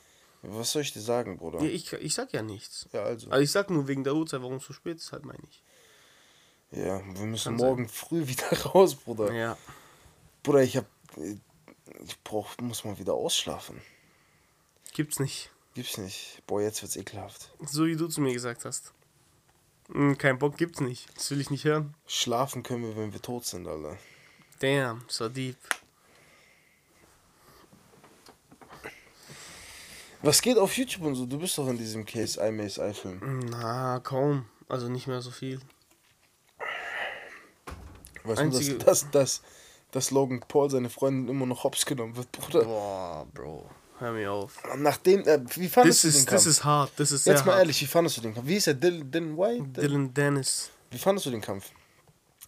Was 0.42 0.72
soll 0.72 0.82
ich 0.82 0.92
dir 0.92 1.00
sagen, 1.00 1.36
Bruder? 1.36 1.60
Ja, 1.60 1.68
ich, 1.68 1.92
ich 1.92 2.14
sag 2.14 2.32
ja 2.32 2.42
nichts. 2.42 2.88
Ja, 2.92 3.02
also. 3.02 3.30
Also 3.30 3.42
ich 3.42 3.50
sag 3.50 3.70
nur 3.70 3.88
wegen 3.88 4.04
der 4.04 4.14
Uhrzeit, 4.14 4.40
warum 4.40 4.56
es 4.56 4.64
so 4.64 4.72
spät 4.72 4.98
ist, 4.98 5.12
halt 5.12 5.24
meine 5.24 5.42
ich. 5.50 5.62
Ja, 6.70 7.00
wir 7.04 7.26
müssen 7.26 7.56
Kann 7.56 7.66
morgen 7.66 7.88
früh 7.88 8.26
wieder 8.26 8.48
raus, 8.66 8.94
Bruder. 8.94 9.32
Ja. 9.32 9.56
Bruder, 10.42 10.62
ich 10.62 10.76
hab. 10.76 10.86
Ich 11.16 12.22
brauch, 12.22 12.56
muss 12.60 12.84
mal 12.84 12.98
wieder 12.98 13.14
ausschlafen. 13.14 13.80
Gibt's 14.92 15.18
nicht. 15.18 15.50
Gibt's 15.74 15.96
nicht. 15.98 16.42
Boah, 16.46 16.60
jetzt 16.60 16.82
wird's 16.82 16.96
ekelhaft. 16.96 17.50
So 17.66 17.86
wie 17.86 17.96
du 17.96 18.08
zu 18.08 18.20
mir 18.20 18.32
gesagt 18.32 18.64
hast. 18.64 18.92
Hm, 19.90 20.18
Kein 20.18 20.38
Bock 20.38 20.56
gibt's 20.56 20.80
nicht. 20.80 21.08
Das 21.16 21.30
will 21.30 21.40
ich 21.40 21.50
nicht 21.50 21.64
hören. 21.64 21.94
Schlafen 22.06 22.62
können 22.62 22.82
wir, 22.84 22.96
wenn 22.96 23.12
wir 23.12 23.22
tot 23.22 23.46
sind, 23.46 23.66
Alter. 23.66 23.96
Damn, 24.60 25.04
so 25.08 25.28
deep. 25.28 25.56
Was 30.22 30.42
geht 30.42 30.58
auf 30.58 30.76
YouTube 30.76 31.04
und 31.04 31.14
so? 31.14 31.26
Du 31.26 31.38
bist 31.38 31.56
doch 31.58 31.68
in 31.68 31.78
diesem 31.78 32.04
Case 32.04 32.40
I 32.44 32.50
Mace 32.50 32.78
I-Film. 32.78 33.46
Na, 33.50 34.00
kaum. 34.00 34.46
Also 34.68 34.88
nicht 34.88 35.06
mehr 35.06 35.20
so 35.22 35.30
viel. 35.30 35.60
Weißt 38.24 38.38
du, 38.40 38.42
Einzige- 38.44 38.78
dass, 38.78 39.02
dass, 39.02 39.10
dass, 39.10 39.42
dass 39.92 40.10
Logan 40.10 40.40
Paul 40.46 40.70
seine 40.70 40.90
Freundin 40.90 41.28
immer 41.28 41.46
noch 41.46 41.64
hops 41.64 41.86
genommen 41.86 42.16
wird, 42.16 42.30
Bruder? 42.32 42.64
Boah, 42.64 43.26
Bro. 43.32 43.70
Hör 44.00 44.12
mir 44.12 44.30
auf. 44.30 44.58
Nachdem, 44.76 45.20
äh, 45.26 45.40
wie 45.56 45.68
fandest 45.68 46.04
Das 46.04 46.12
du 46.12 46.16
den 46.16 46.18
ist, 46.20 46.32
das 46.32 46.42
Kampf? 46.44 46.46
ist 46.46 46.64
hart. 46.64 46.92
Das 46.98 47.10
ist 47.12 47.26
Jetzt 47.26 47.44
mal 47.46 47.52
hart. 47.52 47.60
ehrlich, 47.62 47.80
wie 47.80 47.86
fandest 47.86 48.16
du 48.16 48.20
den 48.20 48.34
Kampf? 48.34 48.46
Wie 48.46 48.56
ist 48.56 48.66
der 48.66 48.74
Dylan, 48.74 49.10
Dylan 49.10 49.36
White? 49.38 49.80
Dylan 49.80 50.14
Dennis. 50.14 50.70
Wie 50.90 50.98
fandest 50.98 51.26
du 51.26 51.30
den 51.30 51.40
Kampf? 51.40 51.70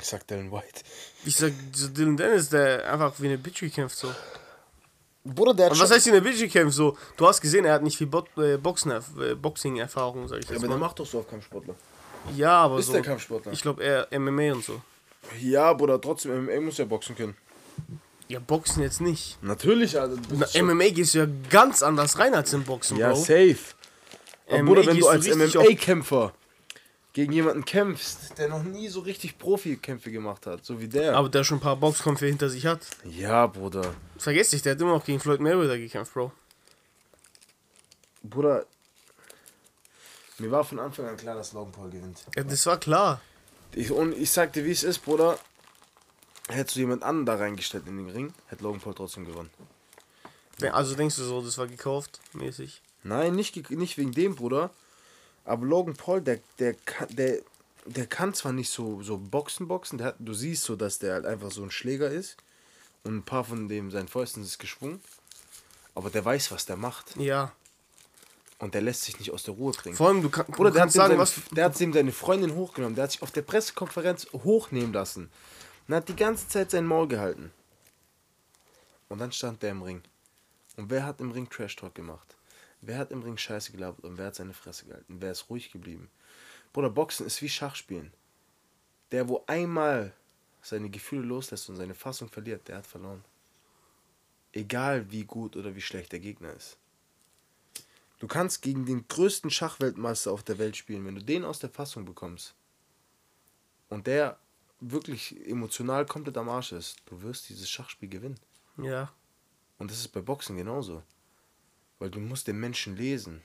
Ich 0.00 0.06
sag 0.06 0.26
Dylan 0.28 0.50
White. 0.52 0.82
Ich 1.24 1.36
sag, 1.36 1.52
so 1.72 1.88
Dylan 1.88 2.16
Dennis, 2.16 2.50
der 2.50 2.92
einfach 2.92 3.14
wie 3.18 3.26
eine 3.26 3.38
Bitch 3.38 3.64
kämpft 3.74 3.96
so. 3.96 4.12
Bruder, 5.24 5.52
der 5.54 5.66
hat 5.66 5.72
Und 5.72 5.80
was 5.80 5.90
heißt 5.90 6.08
eine 6.08 6.22
Bitch 6.22 6.50
kämpft 6.50 6.74
so? 6.76 6.96
Du 7.16 7.26
hast 7.26 7.40
gesehen, 7.40 7.64
er 7.66 7.74
hat 7.74 7.82
nicht 7.82 7.96
viel 7.98 8.06
Bo 8.06 8.24
äh, 8.38 8.56
Boxen, 8.56 8.90
äh, 8.92 9.34
Boxing-Erfahrung, 9.34 10.26
sag 10.28 10.38
ich 10.38 10.46
Ja, 10.46 10.52
jetzt 10.52 10.60
aber 10.64 10.68
der 10.68 10.78
macht 10.78 10.98
doch 10.98 11.06
so 11.06 11.18
auf 11.18 11.28
Kampfsportler. 11.28 11.74
Ja, 12.36 12.52
aber 12.62 12.78
Ist 12.78 12.86
so. 12.86 12.92
der 12.92 13.02
Kampfsportler? 13.02 13.52
Ich 13.52 13.60
glaube 13.62 13.82
eher 13.82 14.08
MMA 14.18 14.52
und 14.54 14.64
so. 14.64 14.80
Ja, 15.40 15.72
Bruder, 15.74 16.00
trotzdem, 16.00 16.44
MMA 16.46 16.60
muss 16.60 16.78
ja 16.78 16.86
boxen 16.86 17.14
können. 17.16 17.36
Ja, 18.28 18.38
Boxen 18.38 18.82
jetzt 18.82 19.00
nicht. 19.00 19.36
Natürlich, 19.42 19.98
Alter. 20.00 20.14
du 20.16 20.22
Na, 20.30 20.38
bist 20.40 20.56
schon- 20.56 20.66
MMA 20.66 20.88
gehst 20.90 21.14
du 21.14 21.18
ja 21.18 21.26
ganz 21.50 21.82
anders 21.82 22.18
rein 22.18 22.32
als 22.34 22.52
im 22.52 22.62
Boxen, 22.64 22.96
Ja, 22.96 23.08
Bro. 23.10 23.16
safe. 23.16 23.56
Aber 24.48 24.58
MMA 24.58 24.64
Bruder, 24.68 24.86
wenn 24.86 24.94
gehst 24.94 24.96
du 24.96 25.00
du 25.00 25.08
als 25.08 25.26
richtig 25.26 25.56
auf- 25.58 25.64
MMA-Kämpfer 25.64 26.32
gegen 27.12 27.32
jemanden 27.32 27.64
kämpfst, 27.64 28.38
der 28.38 28.48
noch 28.48 28.62
nie 28.62 28.88
so 28.88 29.00
richtig 29.00 29.38
Profikämpfe 29.38 30.10
gemacht 30.10 30.46
hat, 30.46 30.64
so 30.64 30.80
wie 30.80 30.88
der. 30.88 31.16
Aber 31.16 31.28
der 31.28 31.44
schon 31.44 31.58
ein 31.58 31.62
paar 31.62 31.76
Boxkämpfe 31.76 32.26
hinter 32.26 32.48
sich 32.48 32.66
hat. 32.66 32.86
ja, 33.04 33.46
Bruder. 33.46 33.94
Vergiss 34.16 34.50
dich, 34.50 34.62
der 34.62 34.72
hat 34.72 34.80
immer 34.80 34.92
noch 34.92 35.04
gegen 35.04 35.20
Floyd 35.20 35.40
Mayweather 35.40 35.78
gekämpft, 35.78 36.14
Bro. 36.14 36.32
Bruder, 38.22 38.66
mir 40.38 40.50
war 40.50 40.64
von 40.64 40.78
Anfang 40.78 41.06
an 41.06 41.16
klar, 41.16 41.34
dass 41.34 41.52
Logan 41.52 41.72
Paul 41.72 41.90
gewinnt. 41.90 42.24
Ja, 42.36 42.44
das 42.44 42.64
war 42.66 42.78
klar. 42.78 43.20
Ich, 43.74 43.90
und 43.90 44.16
ich 44.16 44.30
sag 44.30 44.52
dir, 44.52 44.64
wie 44.64 44.70
es 44.70 44.82
ist, 44.82 44.98
Bruder. 45.00 45.38
Hättest 46.48 46.76
du 46.76 46.80
jemand 46.80 47.02
anderen 47.02 47.26
da 47.26 47.36
reingestellt 47.36 47.86
in 47.86 47.96
den 47.96 48.10
Ring, 48.10 48.34
hätte 48.48 48.64
Logan 48.64 48.80
Paul 48.80 48.94
trotzdem 48.94 49.24
gewonnen. 49.24 49.50
Also 50.72 50.94
denkst 50.94 51.16
du 51.16 51.22
so, 51.22 51.40
das 51.40 51.56
war 51.58 51.66
gekauft, 51.66 52.20
mäßig? 52.32 52.82
Nein, 53.02 53.34
nicht, 53.34 53.70
nicht 53.70 53.98
wegen 53.98 54.12
dem, 54.12 54.34
Bruder. 54.34 54.70
Aber 55.44 55.66
Logan 55.66 55.94
Paul, 55.94 56.20
der, 56.20 56.40
der, 56.58 56.74
kann, 56.74 57.08
der, 57.14 57.40
der 57.86 58.06
kann 58.06 58.34
zwar 58.34 58.52
nicht 58.52 58.70
so, 58.70 59.02
so 59.02 59.18
Boxen, 59.18 59.68
Boxen. 59.68 59.98
Der 59.98 60.08
hat, 60.08 60.16
du 60.18 60.34
siehst 60.34 60.64
so, 60.64 60.76
dass 60.76 60.98
der 60.98 61.14
halt 61.14 61.26
einfach 61.26 61.50
so 61.50 61.62
ein 61.62 61.70
Schläger 61.70 62.10
ist. 62.10 62.36
Und 63.02 63.16
ein 63.16 63.22
paar 63.22 63.44
von 63.44 63.68
dem, 63.68 63.90
seinen 63.90 64.08
Fäusten 64.08 64.42
ist 64.42 64.58
geschwungen. 64.58 65.00
Aber 65.94 66.10
der 66.10 66.24
weiß, 66.24 66.50
was 66.52 66.66
der 66.66 66.76
macht. 66.76 67.16
Ja. 67.16 67.52
Und 68.58 68.74
der 68.74 68.82
lässt 68.82 69.02
sich 69.02 69.18
nicht 69.18 69.32
aus 69.32 69.42
der 69.42 69.54
Ruhe 69.54 69.72
bringen. 69.72 69.96
Vor 69.96 70.08
allem, 70.08 70.22
du, 70.22 70.28
kann, 70.28 70.44
Bruder, 70.46 70.70
du 70.70 70.74
der 70.74 70.82
kannst 70.82 70.96
sagen, 70.96 71.12
seine, 71.12 71.20
was. 71.20 71.34
der 71.50 71.64
hat 71.64 71.80
dem 71.80 71.92
seine 71.92 72.12
Freundin 72.12 72.54
hochgenommen. 72.54 72.94
Der 72.94 73.04
hat 73.04 73.12
sich 73.12 73.22
auf 73.22 73.30
der 73.30 73.42
Pressekonferenz 73.42 74.26
hochnehmen 74.32 74.92
lassen. 74.92 75.30
Und 75.88 75.94
hat 75.94 76.08
die 76.08 76.16
ganze 76.16 76.46
Zeit 76.46 76.70
sein 76.70 76.86
Maul 76.86 77.08
gehalten. 77.08 77.50
Und 79.08 79.18
dann 79.18 79.32
stand 79.32 79.62
der 79.62 79.70
im 79.70 79.82
Ring. 79.82 80.02
Und 80.76 80.90
wer 80.90 81.04
hat 81.04 81.20
im 81.20 81.32
Ring 81.32 81.48
Trash 81.48 81.74
Talk 81.76 81.94
gemacht? 81.94 82.36
Wer 82.80 82.98
hat 82.98 83.10
im 83.10 83.22
Ring 83.22 83.36
Scheiße 83.36 83.72
gelabert 83.72 84.04
und 84.04 84.16
wer 84.16 84.26
hat 84.26 84.34
seine 84.34 84.54
Fresse 84.54 84.86
gehalten? 84.86 85.16
Wer 85.20 85.32
ist 85.32 85.50
ruhig 85.50 85.70
geblieben? 85.70 86.10
Bruder, 86.72 86.90
Boxen 86.90 87.26
ist 87.26 87.42
wie 87.42 87.48
Schachspielen. 87.48 88.12
Der, 89.10 89.28
wo 89.28 89.44
einmal 89.46 90.14
seine 90.62 90.88
Gefühle 90.88 91.26
loslässt 91.26 91.68
und 91.68 91.76
seine 91.76 91.94
Fassung 91.94 92.28
verliert, 92.28 92.68
der 92.68 92.78
hat 92.78 92.86
verloren. 92.86 93.24
Egal 94.52 95.10
wie 95.10 95.24
gut 95.24 95.56
oder 95.56 95.74
wie 95.74 95.80
schlecht 95.80 96.12
der 96.12 96.20
Gegner 96.20 96.52
ist. 96.52 96.78
Du 98.18 98.26
kannst 98.26 98.62
gegen 98.62 98.84
den 98.84 99.08
größten 99.08 99.50
Schachweltmeister 99.50 100.30
auf 100.30 100.42
der 100.42 100.58
Welt 100.58 100.76
spielen, 100.76 101.06
wenn 101.06 101.14
du 101.14 101.24
den 101.24 101.44
aus 101.44 101.58
der 101.58 101.70
Fassung 101.70 102.04
bekommst 102.04 102.54
und 103.88 104.06
der 104.06 104.38
wirklich 104.80 105.46
emotional 105.46 106.06
komplett 106.06 106.36
am 106.36 106.48
Arsch 106.48 106.72
ist, 106.72 106.96
du 107.06 107.20
wirst 107.22 107.48
dieses 107.48 107.68
Schachspiel 107.68 108.08
gewinnen. 108.08 108.38
Ja. 108.78 109.12
Und 109.78 109.90
das 109.90 109.98
ist 109.98 110.08
bei 110.08 110.20
Boxen 110.20 110.56
genauso. 110.56 111.02
Weil 112.00 112.10
du 112.10 112.18
musst 112.18 112.48
den 112.48 112.58
Menschen 112.58 112.96
lesen. 112.96 113.42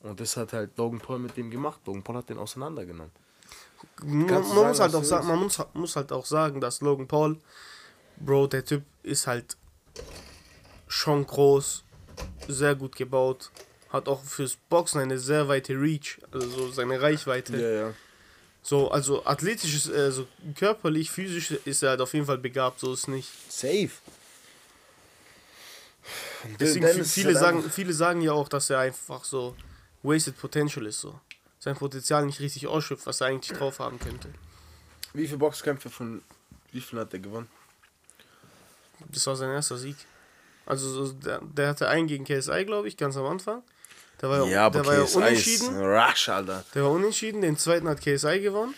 Und 0.00 0.20
das 0.20 0.36
hat 0.36 0.52
halt 0.52 0.76
Logan 0.76 0.98
Paul 0.98 1.20
mit 1.20 1.36
dem 1.36 1.50
gemacht. 1.50 1.80
Logan 1.86 2.02
Paul 2.02 2.16
hat 2.16 2.28
den 2.28 2.38
auseinandergenommen. 2.38 3.12
Man, 4.02 4.26
man 4.26 4.42
muss 4.42 4.76
sagen, 4.76 4.78
halt 4.78 4.92
was 4.92 4.94
auch 4.94 5.04
sagen, 5.04 5.26
man 5.28 5.38
muss, 5.38 5.58
muss 5.74 5.96
halt 5.96 6.12
auch 6.12 6.26
sagen, 6.26 6.60
dass 6.60 6.80
Logan 6.80 7.08
Paul, 7.08 7.38
Bro, 8.16 8.48
der 8.48 8.64
Typ 8.64 8.82
ist 9.02 9.26
halt 9.26 9.56
schon 10.88 11.26
groß, 11.26 11.84
sehr 12.48 12.74
gut 12.74 12.96
gebaut, 12.96 13.50
hat 13.90 14.08
auch 14.08 14.22
fürs 14.22 14.56
Boxen 14.56 15.00
eine 15.00 15.18
sehr 15.18 15.48
weite 15.48 15.74
Reach, 15.74 16.20
also 16.32 16.48
so 16.48 16.72
seine 16.72 17.00
Reichweite. 17.00 17.56
ja. 17.56 17.94
So, 18.64 18.92
also 18.92 19.26
athletisch 19.26 19.74
ist, 19.74 19.88
äh, 19.88 20.12
so 20.12 20.28
körperlich, 20.54 21.10
physisch 21.10 21.50
ist 21.50 21.82
er 21.82 21.90
halt 21.90 22.00
auf 22.00 22.14
jeden 22.14 22.26
Fall 22.26 22.38
begabt, 22.38 22.78
so 22.78 22.92
ist 22.92 23.08
nicht. 23.08 23.28
Safe. 23.50 23.90
Deswegen 26.58 26.86
Dennis 26.86 27.12
viele 27.12 27.28
halt 27.28 27.38
sagen, 27.38 27.70
viele 27.70 27.92
sagen 27.92 28.20
ja 28.20 28.32
auch, 28.32 28.48
dass 28.48 28.70
er 28.70 28.80
einfach 28.80 29.24
so 29.24 29.56
wasted 30.02 30.36
potential 30.38 30.86
ist, 30.86 31.00
so. 31.00 31.18
Sein 31.58 31.76
Potenzial 31.76 32.26
nicht 32.26 32.40
richtig 32.40 32.66
ausschöpft, 32.66 33.06
was 33.06 33.20
er 33.20 33.28
eigentlich 33.28 33.56
drauf 33.56 33.78
haben 33.78 33.98
könnte. 34.00 34.28
Wie 35.12 35.26
viele 35.26 35.38
Boxkämpfe 35.38 35.90
von 35.90 36.22
wie 36.72 36.80
viel 36.80 36.98
hat 36.98 37.12
er 37.12 37.20
gewonnen? 37.20 37.48
Das 39.10 39.26
war 39.26 39.36
sein 39.36 39.50
erster 39.50 39.76
Sieg. 39.76 39.96
Also 40.66 40.88
so, 40.88 41.12
der, 41.12 41.40
der 41.42 41.68
hatte 41.68 41.88
einen 41.88 42.06
gegen 42.06 42.24
KSI, 42.24 42.64
glaube 42.64 42.88
ich, 42.88 42.96
ganz 42.96 43.16
am 43.16 43.26
Anfang. 43.26 43.62
Der 44.20 44.28
war 44.28 44.46
ja, 44.46 44.70
der 44.70 44.86
war 44.86 44.94
ja 44.94 45.04
KSI 45.04 45.16
unentschieden. 45.18 45.76
Rush, 45.78 46.28
Alter. 46.28 46.64
Der 46.74 46.84
war 46.84 46.90
unentschieden, 46.90 47.42
den 47.42 47.56
zweiten 47.58 47.88
hat 47.88 48.00
KSI 48.00 48.40
gewonnen. 48.40 48.74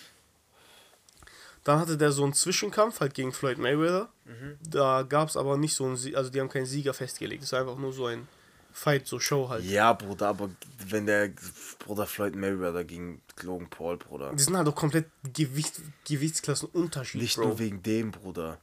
Dann 1.65 1.81
hatte 1.81 1.97
der 1.97 2.13
so 2.13 2.25
einen 2.25 2.35
Zwischenkampf 2.35 3.01
halt 3.01 3.15
gegen 3.15 3.33
Floyd 3.33 3.59
Mayweather. 3.59 4.11
Mhm. 4.27 4.59
Da 4.69 5.03
gab 5.03 5.29
es 5.31 5.37
aber 5.37 5.57
nicht 5.57 5.75
so 5.75 5.85
einen 5.87 5.97
Sie 5.97 6.15
also 6.15 6.31
die 6.31 6.41
haben 6.41 6.51
keinen 6.51 6.67
Sieger 6.67 6.95
festgelegt. 6.95 7.43
Es 7.43 7.53
war 7.53 7.61
einfach 7.61 7.79
nur 7.79 7.93
so 7.93 8.07
ein 8.07 8.29
Fight, 8.73 9.07
so 9.07 9.19
Show 9.19 9.49
halt. 9.49 9.65
Ja, 9.65 9.93
Bruder, 9.93 10.29
aber 10.29 10.51
wenn 10.89 11.07
der 11.07 11.31
Bruder 11.79 12.07
Floyd 12.07 12.35
Mayweather 12.35 12.85
gegen 12.85 13.23
Logan 13.41 13.71
Paul, 13.71 13.97
Bruder. 13.97 14.33
Die 14.35 14.43
sind 14.43 14.57
halt 14.57 14.69
auch 14.69 14.75
komplett 14.75 15.07
Gewicht, 15.33 15.81
Gewichtsklassen 16.07 16.69
Unterschied, 16.71 17.23
Nicht 17.23 17.37
Bro. 17.37 17.47
nur 17.47 17.59
wegen 17.61 17.83
dem, 17.83 18.11
Bruder. 18.11 18.59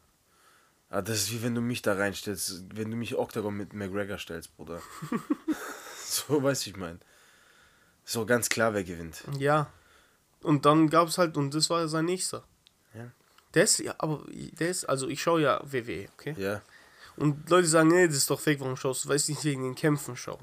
Ah, 0.90 1.02
das 1.02 1.18
ist 1.18 1.32
wie 1.32 1.42
wenn 1.42 1.56
du 1.56 1.62
mich 1.62 1.82
da 1.82 1.94
reinstellst, 1.94 2.66
wenn 2.76 2.92
du 2.92 2.98
mich 2.98 3.16
Octagon 3.16 3.56
mit 3.56 3.74
McGregor 3.74 4.18
stellst, 4.18 4.56
Bruder. 4.58 4.82
so 6.06 6.44
weiß 6.44 6.68
ich 6.68 6.76
mein. 6.76 7.00
Ist 8.06 8.18
auch 8.18 8.28
ganz 8.28 8.50
klar, 8.50 8.74
wer 8.74 8.84
gewinnt. 8.84 9.24
Ja. 9.40 9.72
Und 10.44 10.66
dann 10.66 10.90
gab 10.90 11.08
es 11.08 11.18
halt, 11.18 11.38
und 11.38 11.54
das 11.56 11.70
war 11.70 11.88
sein 11.88 12.06
nächster. 12.06 12.44
Ja. 12.94 13.12
Der 13.54 13.64
ist, 13.64 13.80
ja, 13.80 13.96
aber 13.98 14.24
der 14.32 14.70
ist, 14.70 14.86
also 14.86 15.08
ich 15.08 15.22
schaue 15.22 15.42
ja 15.42 15.62
WWE, 15.64 16.08
okay? 16.14 16.36
Ja. 16.38 16.62
Und 17.18 17.50
Leute 17.50 17.68
sagen, 17.68 17.90
nee, 17.90 18.08
das 18.08 18.18
ist 18.18 18.30
doch 18.30 18.40
fake, 18.40 18.60
warum 18.62 18.78
schaust 18.78 19.06
du? 19.06 19.10
Weil 19.10 19.18
ich 19.18 19.28
nicht 19.28 19.44
wegen 19.44 19.64
den 19.64 19.76
Kämpfen 19.76 20.16
schaue. 20.16 20.40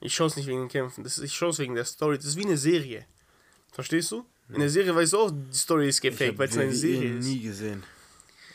Ich 0.00 0.14
schaue 0.14 0.26
es 0.26 0.36
nicht 0.36 0.46
wegen 0.46 0.60
den 0.60 0.68
Kämpfen, 0.68 1.04
das 1.04 1.18
ist, 1.18 1.24
ich 1.24 1.34
schaue 1.34 1.50
es 1.50 1.58
wegen 1.58 1.74
der 1.74 1.84
Story. 1.84 2.16
Das 2.16 2.26
ist 2.26 2.36
wie 2.36 2.44
eine 2.44 2.58
Serie. 2.58 3.06
Verstehst 3.72 4.10
du? 4.10 4.26
In 4.48 4.60
der 4.60 4.68
Serie 4.68 4.94
weißt 4.94 5.14
du 5.14 5.18
auch, 5.18 5.30
die 5.30 5.56
Story 5.56 5.88
ist 5.88 6.00
gefaked, 6.00 6.36
weil 6.36 6.48
es 6.48 6.58
eine 6.58 6.74
Serie 6.74 7.16
ist. 7.16 7.24
nie 7.24 7.40
gesehen. 7.40 7.82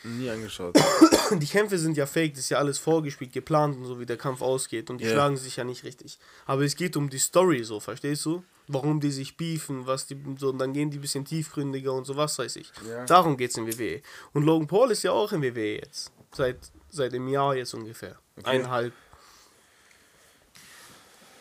Nie 0.03 0.29
angeschaut. 0.29 0.77
Die 1.31 1.45
Kämpfe 1.47 1.77
sind 1.77 1.97
ja 1.97 2.05
fake, 2.05 2.33
das 2.33 2.45
ist 2.45 2.49
ja 2.49 2.57
alles 2.57 2.77
vorgespielt, 2.77 3.33
geplant 3.33 3.77
und 3.77 3.85
so, 3.85 3.99
wie 3.99 4.05
der 4.05 4.17
Kampf 4.17 4.41
ausgeht. 4.41 4.89
Und 4.89 4.99
die 4.99 5.05
Ja. 5.05 5.11
schlagen 5.11 5.37
sich 5.37 5.55
ja 5.57 5.63
nicht 5.63 5.83
richtig. 5.83 6.17
Aber 6.45 6.63
es 6.63 6.75
geht 6.75 6.95
um 6.95 7.09
die 7.09 7.17
Story, 7.19 7.63
so, 7.63 7.79
verstehst 7.79 8.25
du? 8.25 8.43
Warum 8.69 8.99
die 8.99 9.11
sich 9.11 9.37
beefen, 9.37 9.87
was 9.87 10.07
die, 10.07 10.17
so, 10.37 10.49
und 10.49 10.59
dann 10.59 10.73
gehen 10.73 10.89
die 10.91 10.97
ein 10.97 11.01
bisschen 11.01 11.23
tiefgründiger 11.25 11.93
und 11.93 12.05
so, 12.05 12.15
was 12.17 12.37
weiß 12.37 12.57
ich. 12.57 12.71
Ja. 12.87 13.05
Darum 13.05 13.37
geht's 13.37 13.57
in 13.57 13.65
WWE. 13.67 14.01
Und 14.33 14.43
Logan 14.43 14.67
Paul 14.67 14.91
ist 14.91 15.03
ja 15.03 15.11
auch 15.11 15.31
in 15.31 15.41
WWE 15.41 15.77
jetzt. 15.77 16.11
Seit, 16.33 16.57
seit 16.89 17.13
einem 17.13 17.27
Jahr 17.29 17.55
jetzt 17.55 17.73
ungefähr. 17.73 18.17
Eineinhalb. 18.43 18.93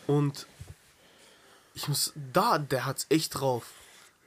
Und 0.07 0.47
ich 1.73 1.87
muss, 1.87 2.13
da, 2.33 2.57
der 2.57 2.85
hat's 2.85 3.05
echt 3.09 3.39
drauf. 3.39 3.65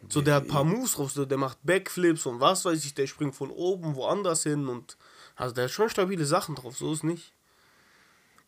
So, 0.08 0.22
der 0.22 0.36
hat 0.36 0.44
ein 0.44 0.48
paar 0.48 0.64
Moves 0.64 0.94
drauf, 0.94 1.10
so, 1.12 1.24
der 1.26 1.36
macht 1.36 1.58
Backflips 1.62 2.24
und 2.24 2.40
was 2.40 2.64
weiß 2.64 2.84
ich, 2.84 2.94
der 2.94 3.06
springt 3.06 3.34
von 3.34 3.50
oben 3.50 3.96
woanders 3.96 4.44
hin 4.44 4.66
und 4.68 4.96
also 5.40 5.54
der 5.54 5.64
hat 5.64 5.70
schon 5.70 5.88
stabile 5.88 6.24
Sachen 6.26 6.54
drauf, 6.54 6.76
so 6.76 6.92
ist 6.92 7.02
nicht. 7.02 7.32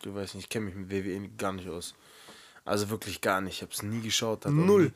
Du 0.03 0.15
weißt 0.15 0.35
nicht, 0.35 0.45
ich 0.45 0.51
kenne 0.51 0.67
mich 0.67 0.75
mit 0.75 0.91
WWE 0.91 1.29
gar 1.39 1.53
nicht 1.53 1.69
aus. 1.69 1.95
Also 2.65 2.91
wirklich 2.91 3.21
gar 3.21 3.41
nicht. 3.41 3.57
Ich 3.57 3.63
habe 3.63 3.73
es 3.73 3.83
nie 3.83 4.01
geschaut. 4.01 4.45
Null. 4.45 4.93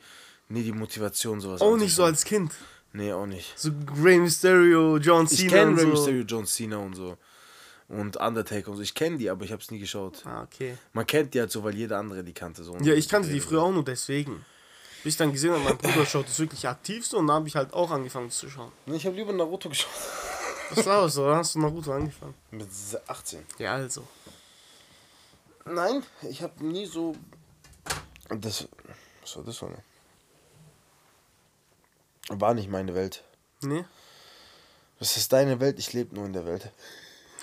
Nie, 0.47 0.59
nie 0.59 0.63
die 0.65 0.71
Motivation, 0.71 1.41
sowas 1.41 1.61
Auch 1.61 1.75
nicht 1.75 1.95
so 1.95 2.03
als 2.03 2.23
Kind. 2.23 2.51
Nee, 2.93 3.11
auch 3.13 3.25
nicht. 3.25 3.57
So 3.57 3.71
Rey 4.01 4.19
Mysterio, 4.19 4.97
John 4.97 5.25
Ich 5.25 5.37
Cena 5.37 5.49
kenne 5.51 5.71
und 5.71 5.77
Rey 5.77 5.85
so. 5.85 5.91
Mysterio, 5.91 6.23
John 6.23 6.45
Cena 6.45 6.77
und 6.77 6.95
so. 6.95 7.17
Und 7.87 8.17
Undertaker 8.17 8.69
und 8.69 8.77
so. 8.77 8.83
Ich 8.83 8.93
kenne 8.93 9.17
die, 9.17 9.29
aber 9.29 9.43
ich 9.45 9.51
habe 9.51 9.61
es 9.61 9.71
nie 9.71 9.79
geschaut. 9.79 10.25
Ah, 10.25 10.43
okay. 10.43 10.77
Man 10.93 11.05
kennt 11.07 11.33
die 11.33 11.39
halt 11.39 11.51
so, 11.51 11.63
weil 11.63 11.75
jeder 11.75 11.97
andere 11.97 12.23
die 12.23 12.33
kannte. 12.33 12.63
So. 12.63 12.77
Ja, 12.77 12.93
ich 12.93 13.09
kannte 13.09 13.29
die 13.29 13.39
früher 13.39 13.63
auch 13.63 13.71
nur 13.71 13.83
deswegen. 13.83 14.45
Bis 15.03 15.13
ich 15.13 15.17
dann 15.17 15.31
gesehen 15.31 15.51
habe, 15.51 15.63
mein 15.63 15.77
Bruder 15.77 16.05
schaut 16.07 16.27
das 16.27 16.37
wirklich 16.39 16.67
aktiv 16.67 17.05
so 17.05 17.17
und 17.17 17.27
dann 17.27 17.37
habe 17.37 17.47
ich 17.47 17.55
halt 17.55 17.73
auch 17.73 17.89
angefangen 17.91 18.29
zu 18.29 18.49
schauen. 18.49 18.71
Ich 18.87 19.05
habe 19.05 19.15
lieber 19.15 19.33
Naruto 19.33 19.69
geschaut. 19.69 19.89
Was 20.73 20.85
war 20.85 21.03
das? 21.03 21.17
Oder 21.17 21.35
hast 21.37 21.55
du 21.55 21.59
Naruto 21.59 21.93
angefangen? 21.93 22.33
Mit 22.51 22.67
18. 23.07 23.45
Ja, 23.57 23.73
also. 23.75 24.05
Nein, 25.65 26.03
ich 26.29 26.41
habe 26.41 26.65
nie 26.65 26.85
so. 26.85 27.15
Das. 28.29 28.67
Was 29.21 29.35
war 29.37 29.43
das 29.43 29.63
eine? 29.63 29.77
War 32.29 32.53
nicht 32.53 32.69
meine 32.69 32.93
Welt. 32.95 33.23
Nee? 33.61 33.85
Das 34.99 35.15
ist 35.17 35.31
deine 35.31 35.59
Welt, 35.59 35.79
ich 35.79 35.93
lebe 35.93 36.15
nur 36.15 36.25
in 36.25 36.33
der 36.33 36.45
Welt. 36.45 36.71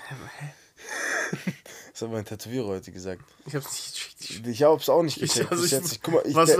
Hä? 0.07 0.15
Das 1.91 2.01
hat 2.01 2.11
mein 2.11 2.25
Tätowierer 2.25 2.67
heute 2.67 2.91
gesagt. 2.91 3.21
Ich 3.45 3.55
hab's 3.55 3.71
nicht 3.71 4.19
gecheckt. 4.19 4.47
Ich 4.47 4.63
hab's 4.63 4.89
auch 4.89 5.01
nicht 5.01 5.15
Ich- 5.21 5.31
gecheckt. 5.31 5.49
also 5.49 5.63
bis 5.63 5.71
ich- 5.71 5.77
jetzt. 5.79 5.91
Ich, 5.93 6.01
guck 6.03 6.15
mal, 6.15 6.23
ich, 6.27 6.35
was 6.35 6.49
der, 6.49 6.57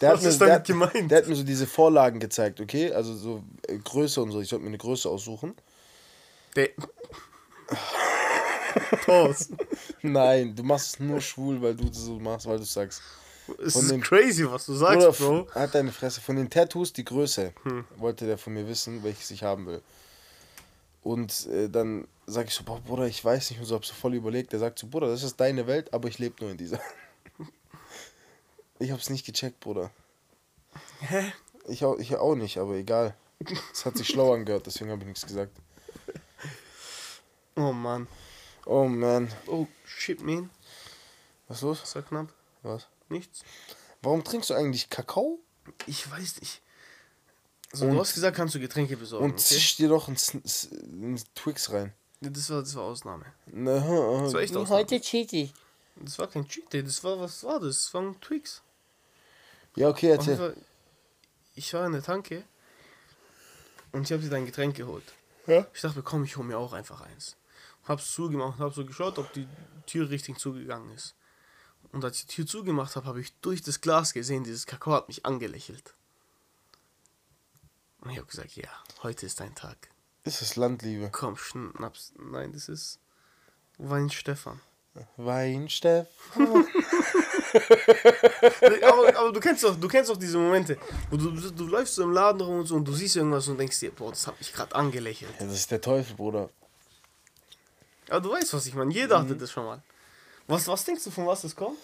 der 0.00 0.08
hat 0.08 0.16
was 0.16 0.22
mir, 0.22 0.28
ist 0.30 0.40
der, 0.40 0.46
damit 0.48 0.58
hat- 0.60 0.66
gemeint? 0.66 1.10
Der 1.12 1.18
hat 1.18 1.28
mir 1.28 1.36
so 1.36 1.44
diese 1.44 1.68
Vorlagen 1.68 2.18
gezeigt, 2.18 2.60
okay? 2.60 2.92
Also 2.92 3.14
so 3.14 3.44
äh, 3.68 3.78
Größe 3.78 4.20
und 4.20 4.32
so. 4.32 4.40
Ich 4.40 4.48
sollte 4.48 4.64
mir 4.64 4.70
eine 4.70 4.78
Größe 4.78 5.08
aussuchen. 5.08 5.54
Der. 6.56 6.70
Pause. 9.06 9.56
Nein, 10.02 10.54
du 10.54 10.62
machst 10.62 10.94
es 10.94 11.00
nur 11.00 11.20
schwul, 11.20 11.60
weil 11.62 11.74
du 11.74 11.84
das 11.84 11.98
so 11.98 12.18
machst, 12.18 12.46
weil 12.46 12.58
du 12.58 12.64
sagst. 12.64 13.02
Es 13.64 13.74
ist 13.76 13.90
den- 13.90 14.00
crazy, 14.00 14.48
was 14.48 14.66
du 14.66 14.74
sagst, 14.74 15.18
Bro. 15.18 15.48
hat 15.50 15.74
deine 15.74 15.92
Fresse. 15.92 16.20
Von 16.20 16.36
den 16.36 16.48
Tattoos 16.48 16.92
die 16.92 17.04
Größe 17.04 17.52
Hm. 17.64 17.84
wollte 17.96 18.26
der 18.26 18.38
von 18.38 18.52
mir 18.54 18.66
wissen, 18.68 19.02
welches 19.02 19.30
ich 19.30 19.42
haben 19.42 19.66
will. 19.66 19.82
Und 21.02 21.46
äh, 21.48 21.68
dann 21.68 22.06
sag 22.26 22.46
ich 22.46 22.54
so, 22.54 22.62
boah, 22.62 22.80
Bruder, 22.80 23.06
ich 23.06 23.22
weiß 23.24 23.50
nicht 23.50 23.58
und 23.58 23.66
so, 23.66 23.74
hab 23.74 23.84
so 23.84 23.94
voll 23.94 24.14
überlegt. 24.14 24.52
Der 24.52 24.60
sagt 24.60 24.78
so, 24.78 24.86
Bruder, 24.86 25.08
das 25.08 25.22
ist 25.24 25.40
deine 25.40 25.66
Welt, 25.66 25.92
aber 25.92 26.08
ich 26.08 26.18
lebe 26.18 26.36
nur 26.40 26.50
in 26.50 26.56
dieser. 26.58 26.80
Ich 28.78 28.90
hab's 28.90 29.10
nicht 29.10 29.24
gecheckt, 29.24 29.60
Bruder. 29.60 29.90
Hä? 31.00 31.32
Ich 31.68 31.84
auch, 31.84 31.98
ich 32.00 32.16
auch 32.16 32.34
nicht, 32.34 32.58
aber 32.58 32.74
egal. 32.74 33.14
Es 33.72 33.84
hat 33.84 33.96
sich 33.96 34.08
schlau 34.08 34.32
angehört, 34.34 34.66
deswegen 34.66 34.90
habe 34.90 35.02
ich 35.02 35.06
nichts 35.06 35.24
gesagt. 35.24 35.52
Oh 37.56 37.72
Mann. 37.72 38.06
Oh 38.64 38.84
man, 38.86 39.28
Oh, 39.46 39.66
shit, 39.84 40.22
man. 40.22 40.48
was 41.48 41.58
ist 41.58 41.62
los? 41.62 41.82
Was 41.82 41.94
war 41.96 42.02
knapp? 42.02 42.32
Was? 42.62 42.86
Nichts? 43.08 43.42
Warum 44.02 44.22
trinkst 44.24 44.50
du 44.50 44.54
eigentlich 44.54 44.88
Kakao? 44.88 45.40
Ich 45.86 46.10
weiß 46.10 46.40
nicht. 46.40 46.60
So, 47.72 47.86
Und- 47.86 47.92
du 47.94 48.00
hast 48.00 48.14
gesagt, 48.14 48.36
kannst 48.36 48.54
du 48.54 48.60
Getränke 48.60 48.96
besorgen. 48.96 49.24
Und 49.26 49.30
okay? 49.32 49.40
zisch 49.40 49.76
dir 49.76 49.88
doch 49.88 50.08
ein, 50.08 50.16
Twix 51.34 51.72
rein. 51.72 51.92
Das 52.20 52.50
war, 52.50 52.60
das 52.60 52.74
war 52.76 52.84
Ausnahme. 52.84 53.26
Na, 53.46 53.74
Das 53.74 54.32
war 54.32 54.40
echt. 54.42 54.54
Ausnahme. 54.56 54.68
Heute 54.68 55.00
cheat 55.00 55.32
ich. 55.32 55.52
Das 55.96 56.18
war 56.18 56.26
kein 56.28 56.46
Cheat 56.48 56.72
Day, 56.72 56.82
das 56.82 57.02
war, 57.04 57.18
was 57.20 57.42
war 57.44 57.60
das? 57.60 57.84
Das 57.84 57.94
waren 57.94 58.18
Twix. 58.20 58.62
Ja, 59.76 59.88
okay, 59.88 60.08
erzähl. 60.10 60.36
Fall, 60.36 60.56
ich 61.54 61.72
war 61.74 61.84
in 61.86 61.92
der 61.92 62.02
Tanke 62.02 62.44
und 63.92 64.02
ich 64.04 64.12
habe 64.12 64.22
dir 64.22 64.30
dein 64.30 64.46
Getränk 64.46 64.76
geholt. 64.76 65.04
Ja? 65.46 65.66
Ich 65.74 65.80
dachte, 65.80 66.02
komm, 66.02 66.24
ich 66.24 66.36
hole 66.36 66.46
mir 66.46 66.56
auch 66.58 66.72
einfach 66.72 67.00
eins. 67.02 67.36
Hab's 67.84 68.12
zugemacht, 68.12 68.58
hab 68.58 68.74
so 68.74 68.84
geschaut, 68.84 69.18
ob 69.18 69.32
die 69.32 69.48
Tür 69.86 70.10
richtig 70.10 70.38
zugegangen 70.38 70.90
ist. 70.92 71.14
Und 71.90 72.04
als 72.04 72.18
ich 72.18 72.26
die 72.26 72.34
Tür 72.36 72.46
zugemacht 72.46 72.96
habe, 72.96 73.06
habe 73.06 73.20
ich 73.20 73.34
durch 73.40 73.62
das 73.62 73.80
Glas 73.80 74.12
gesehen, 74.12 74.44
dieses 74.44 74.66
Kakao 74.66 74.94
hat 74.94 75.08
mich 75.08 75.26
angelächelt. 75.26 75.94
Und 78.00 78.10
ich 78.10 78.18
habe 78.18 78.26
gesagt, 78.26 78.56
ja, 78.56 78.68
heute 79.02 79.26
ist 79.26 79.40
dein 79.40 79.54
Tag. 79.54 79.88
Ist 80.24 80.42
es 80.42 80.56
Landliebe? 80.56 81.10
Komm, 81.10 81.36
schnaps. 81.36 82.12
Nein, 82.16 82.52
das 82.52 82.68
ist 82.68 82.98
Wein 83.78 84.10
Stefan. 84.10 84.60
Weinsteff. 85.16 86.06
aber, 88.82 89.16
aber 89.16 89.32
du 89.32 89.40
kennst 89.40 89.64
doch, 89.64 89.74
du 89.74 89.88
kennst 89.88 90.10
doch 90.10 90.18
diese 90.18 90.36
Momente, 90.36 90.76
wo 91.10 91.16
du, 91.16 91.30
du, 91.30 91.50
du 91.50 91.66
läufst 91.66 91.94
so 91.94 92.02
im 92.02 92.12
Laden 92.12 92.42
rum 92.42 92.60
und 92.60 92.66
so 92.66 92.76
und 92.76 92.84
du 92.84 92.92
siehst 92.92 93.16
irgendwas 93.16 93.48
und 93.48 93.56
denkst 93.58 93.80
dir, 93.80 93.90
boah, 93.90 94.10
das 94.10 94.26
hat 94.26 94.38
mich 94.38 94.52
gerade 94.52 94.74
angelächelt. 94.74 95.32
Ja, 95.40 95.46
das 95.46 95.54
ist 95.54 95.70
der 95.70 95.80
Teufel, 95.80 96.14
Bruder. 96.14 96.50
Aber 98.12 98.20
du 98.20 98.30
weißt, 98.30 98.52
was 98.52 98.66
ich 98.66 98.74
meine. 98.74 98.92
Jeder 98.92 99.20
hatte 99.20 99.34
das 99.34 99.50
schon 99.50 99.64
mal. 99.64 99.82
Was, 100.46 100.68
was 100.68 100.84
denkst 100.84 101.02
du, 101.04 101.10
von 101.10 101.26
was 101.26 101.40
das 101.40 101.56
kommt? 101.56 101.78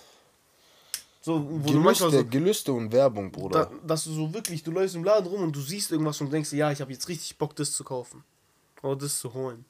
So, 1.22 1.42
wo 1.48 1.72
du 1.72 1.78
manchmal 1.78 2.10
Gelüste, 2.10 2.24
so, 2.24 2.30
Gelüste 2.30 2.72
und 2.74 2.92
Werbung, 2.92 3.32
Bruder. 3.32 3.64
da, 3.64 3.86
dass 3.86 4.04
du 4.04 4.12
so 4.12 4.34
wirklich, 4.34 4.62
du 4.62 4.70
läufst 4.70 4.94
im 4.94 5.04
Laden 5.04 5.26
rum 5.26 5.42
und 5.42 5.56
du 5.56 5.60
siehst 5.62 5.90
irgendwas 5.90 6.20
und 6.20 6.30
denkst 6.30 6.50
dir, 6.50 6.56
ja, 6.56 6.70
ich 6.70 6.82
habe 6.82 6.92
jetzt 6.92 7.08
richtig 7.08 7.38
Bock, 7.38 7.56
das 7.56 7.72
zu 7.72 7.82
kaufen. 7.82 8.24
Oder 8.82 8.96
das 8.96 9.18
zu 9.18 9.32
holen. 9.32 9.64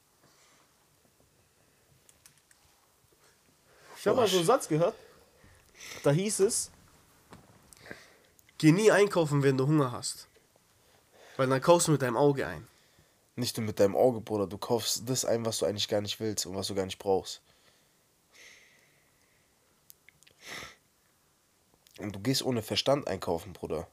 Ich 3.97 4.07
habe 4.09 4.17
mal 4.17 4.27
so 4.27 4.39
einen 4.39 4.47
Satz 4.47 4.67
gehört. 4.67 4.97
Da 6.03 6.11
hieß 6.11 6.41
es, 6.41 6.73
geh 8.59 8.73
nie 8.73 8.91
einkaufen, 8.91 9.45
wenn 9.45 9.57
du 9.57 9.67
Hunger 9.69 9.93
hast. 9.93 10.27
Weil 11.37 11.47
dann 11.47 11.61
kaufst 11.61 11.87
du 11.87 11.93
mit 11.93 12.03
deinem 12.03 12.17
Auge 12.17 12.49
ein. 12.49 12.67
Nicht 13.39 13.57
nur 13.57 13.65
mit 13.65 13.79
deinem 13.79 13.95
Auge, 13.95 14.21
Bruder. 14.21 14.49
Du 14.49 14.59
kaufst 14.59 15.09
das 15.09 15.25
ein, 15.25 15.47
was 15.47 15.59
du 15.59 15.67
eigentlich 15.67 15.87
gar 15.87 16.01
nicht 16.01 16.19
willst 16.19 16.45
und 16.45 16.57
was 16.57 16.67
du 16.67 16.75
gar 16.75 16.87
nicht 16.87 16.99
brauchst. 16.99 17.41
Und 22.01 22.17
du 22.17 22.19
gehst 22.19 22.43
ohne 22.43 22.63
Verstand 22.63 23.07
einkaufen, 23.07 23.53
Bruder. 23.53 23.87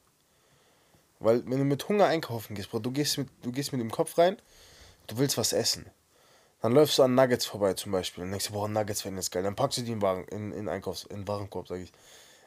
Weil, 1.20 1.46
wenn 1.46 1.60
du 1.60 1.64
mit 1.64 1.88
Hunger 1.88 2.08
einkaufen 2.08 2.56
gehst, 2.56 2.72
Bruder, 2.72 2.82
du 2.82 2.92
gehst 2.92 3.20
mit, 3.20 3.30
du 3.44 3.52
gehst 3.52 3.72
mit 3.72 3.82
dem 3.82 3.92
Kopf 3.92 4.18
rein, 4.18 4.38
du 5.06 5.20
willst 5.20 5.38
was 5.38 5.54
essen. 5.54 5.86
Dann 6.64 6.72
läufst 6.72 6.98
du 6.98 7.04
an 7.04 7.14
Nuggets 7.14 7.46
vorbei 7.46 7.76
zum 7.76 7.92
Beispiel 7.92 8.24
und 8.24 8.32
denkst, 8.32 8.50
boah, 8.50 8.68
Nuggets 8.68 9.06
wären 9.06 9.16
jetzt 9.16 9.32
geil. 9.32 9.44
Dann 9.44 9.56
packst 9.56 9.78
du 9.78 9.84
die 9.84 9.92
in, 9.92 10.02
Waren, 10.02 10.24
in, 10.30 10.54
in, 10.54 10.68
Einkaufs-, 10.68 11.06
in 11.06 11.28
Warenkorb, 11.28 11.68
sag 11.68 11.82
ich. 11.82 11.92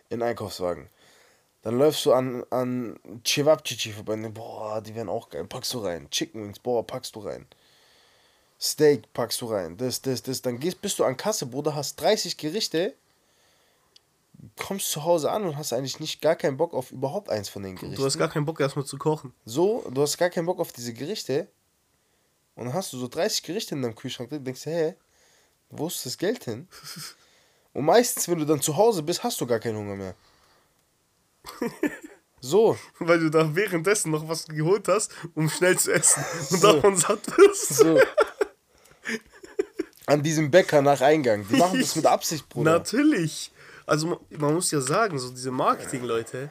In 0.09 0.21
Einkaufswagen. 0.21 0.91
Dann 1.63 1.77
läufst 1.77 2.05
du 2.07 2.13
an, 2.13 2.45
an 2.51 2.99
Cevapcici 3.25 3.93
vorbei 3.93 4.17
boah, 4.29 4.81
die 4.81 4.95
wären 4.95 5.09
auch 5.09 5.29
geil. 5.29 5.45
Packst 5.45 5.75
du 5.75 5.79
rein. 5.79 6.09
Chicken 6.11 6.45
Wings, 6.45 6.59
boah, 6.59 6.87
packst 6.87 7.17
du 7.17 7.21
rein. 7.21 7.47
Steak 8.61 9.13
packst 9.13 9.41
du 9.41 9.47
rein. 9.47 9.77
Das, 9.77 10.01
das, 10.01 10.23
das. 10.23 10.43
Dann 10.43 10.59
gehst, 10.61 10.81
bist 10.81 10.99
du 10.99 11.05
an 11.05 11.17
Kasse, 11.17 11.47
Bruder, 11.47 11.75
hast 11.75 12.01
30 12.01 12.37
Gerichte, 12.37 12.95
kommst 14.57 14.91
zu 14.91 15.05
Hause 15.05 15.31
an 15.31 15.45
und 15.45 15.57
hast 15.57 15.73
eigentlich 15.73 16.01
nicht 16.01 16.21
gar 16.21 16.37
keinen 16.37 16.57
Bock 16.57 16.75
auf 16.75 16.91
überhaupt 16.93 17.29
eins 17.29 17.49
von 17.49 17.63
den 17.63 17.77
Gerichten. 17.77 17.97
Du 17.97 18.05
hast 18.05 18.19
gar 18.19 18.29
keinen 18.29 18.47
Bock, 18.47 18.61
erstmal 18.61 18.85
zu 18.85 18.99
kochen. 18.99 19.33
So, 19.45 19.85
du 19.93 20.03
hast 20.03 20.17
gar 20.17 20.31
keinen 20.31 20.47
Bock 20.47 20.61
auf 20.61 20.73
diese 20.73 20.93
Gerichte. 20.93 21.49
Und 22.55 22.67
dann 22.67 22.75
hast 22.75 22.93
du 22.93 22.99
so 22.99 23.07
30 23.07 23.43
Gerichte 23.45 23.75
in 23.75 23.83
deinem 23.83 23.95
Kühlschrank 23.95 24.31
drin 24.31 24.41
und 24.41 24.45
denkst, 24.45 24.67
hä, 24.67 24.95
wo 25.71 25.87
ist 25.87 26.05
das 26.07 26.19
Geld 26.19 26.45
hin? 26.45 26.69
Und 27.75 27.85
meistens, 27.85 28.27
wenn 28.29 28.39
du 28.39 28.45
dann 28.45 28.61
zu 28.61 28.77
Hause 28.77 29.03
bist, 29.03 29.23
hast 29.23 29.41
du 29.41 29.47
gar 29.47 29.61
keinen 29.61 29.77
Hunger 29.77 29.95
mehr. 29.95 30.15
So, 32.41 32.79
Weil 33.01 33.19
du 33.19 33.31
da 33.31 33.57
währenddessen 33.57 34.13
noch 34.13 34.29
was 34.29 34.47
geholt 34.47 34.87
hast, 34.87 35.13
um 35.35 35.51
schnell 35.51 35.77
zu 35.77 35.93
essen. 35.93 36.25
Und 36.53 36.61
So. 36.61 36.73
davon 36.73 36.97
satt 36.97 37.27
wirst. 37.37 37.69
so. 37.79 38.01
An 40.07 40.23
diesem 40.23 40.49
Bäcker 40.49 40.81
nach 40.81 41.01
Eingang. 41.01 41.45
Die 41.49 41.57
machen 41.57 41.81
das 41.81 41.97
mit 41.97 42.07
Absicht, 42.07 42.49
Bruder. 42.49 42.71
Natürlich. 42.75 43.51
Also 43.87 44.07
man, 44.07 44.19
man 44.39 44.55
muss 44.55 44.71
ja 44.71 44.81
sagen, 44.81 45.19
so 45.19 45.31
diese 45.31 45.51
Marketing-Leute 45.51 46.49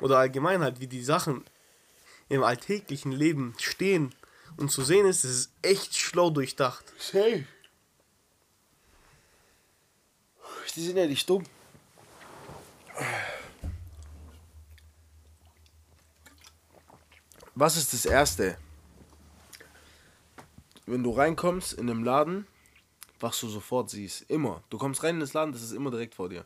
oder 0.00 0.18
allgemein 0.18 0.62
halt, 0.62 0.78
wie 0.78 0.86
die 0.86 1.02
Sachen 1.02 1.44
im 2.28 2.44
alltäglichen 2.44 3.10
Leben 3.10 3.54
stehen 3.58 4.14
und 4.56 4.70
zu 4.70 4.84
sehen 4.84 5.04
ist, 5.04 5.24
das 5.24 5.30
ist 5.32 5.52
echt 5.62 5.96
schlau 5.96 6.30
durchdacht. 6.30 6.84
Safe. 6.96 7.44
Die 10.76 10.80
sind 10.80 10.96
ja 10.96 11.06
nicht 11.06 11.28
dumm. 11.28 11.44
Was 17.54 17.76
ist 17.76 17.92
das 17.92 18.04
Erste? 18.04 18.58
Wenn 20.86 21.02
du 21.02 21.10
reinkommst 21.10 21.72
in 21.74 21.88
einem 21.88 22.04
Laden, 22.04 22.46
was 23.20 23.40
du 23.40 23.48
sofort 23.48 23.90
siehst. 23.90 24.28
Immer. 24.30 24.62
Du 24.70 24.78
kommst 24.78 25.02
rein 25.02 25.14
in 25.14 25.20
das 25.20 25.32
Laden, 25.32 25.52
das 25.52 25.62
ist 25.62 25.72
immer 25.72 25.90
direkt 25.90 26.14
vor 26.14 26.28
dir. 26.28 26.44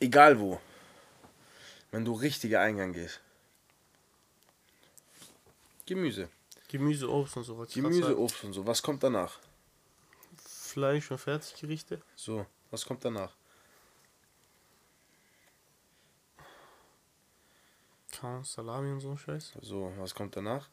Egal 0.00 0.38
wo. 0.38 0.60
Wenn 1.90 2.04
du 2.04 2.12
richtiger 2.14 2.60
Eingang 2.60 2.92
gehst. 2.92 3.20
Gemüse. 5.86 6.28
Gemüse, 6.68 7.10
Obst 7.10 7.36
und 7.36 7.44
so. 7.44 7.58
was 7.58 7.68
ich 7.68 7.74
grad 7.74 7.84
Gemüse, 7.84 8.08
sag. 8.08 8.18
Obst 8.18 8.44
und 8.44 8.52
so. 8.52 8.66
Was 8.66 8.82
kommt 8.82 9.02
danach? 9.02 9.38
Fleisch 10.42 11.10
und 11.10 11.18
Fertiggerichte. 11.18 12.00
So, 12.16 12.46
was 12.70 12.84
kommt 12.84 13.04
danach? 13.04 13.36
Kahn, 18.24 18.42
Salami 18.42 18.90
und 18.90 19.00
so 19.00 19.14
Scheiß. 19.18 19.52
So, 19.60 19.92
was 19.98 20.14
kommt 20.14 20.34
danach? 20.34 20.70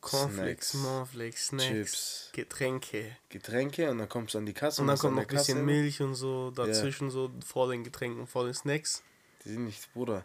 Cornflakes, 0.00 0.70
Snacks, 0.70 0.74
Mornflakes, 0.74 1.46
Snacks, 1.48 1.66
Chips. 1.66 2.30
Getränke. 2.32 3.16
Getränke 3.28 3.90
und 3.90 3.98
dann 3.98 4.08
kommst 4.08 4.32
du 4.32 4.38
an 4.38 4.46
die 4.46 4.54
Kasse. 4.54 4.80
Und 4.80 4.88
dann 4.88 4.96
kommt 4.98 5.16
noch 5.16 5.22
ein 5.22 5.28
bisschen 5.28 5.58
Kasse- 5.58 5.66
Milch 5.66 6.00
und 6.00 6.14
so 6.14 6.50
dazwischen, 6.52 7.10
so 7.10 7.30
vor 7.44 7.68
den 7.68 7.84
Getränken, 7.84 8.26
vor 8.26 8.44
den 8.44 8.54
Snacks. 8.54 9.02
Die 9.44 9.50
sind 9.50 9.64
nicht, 9.66 9.92
Bruder. 9.92 10.24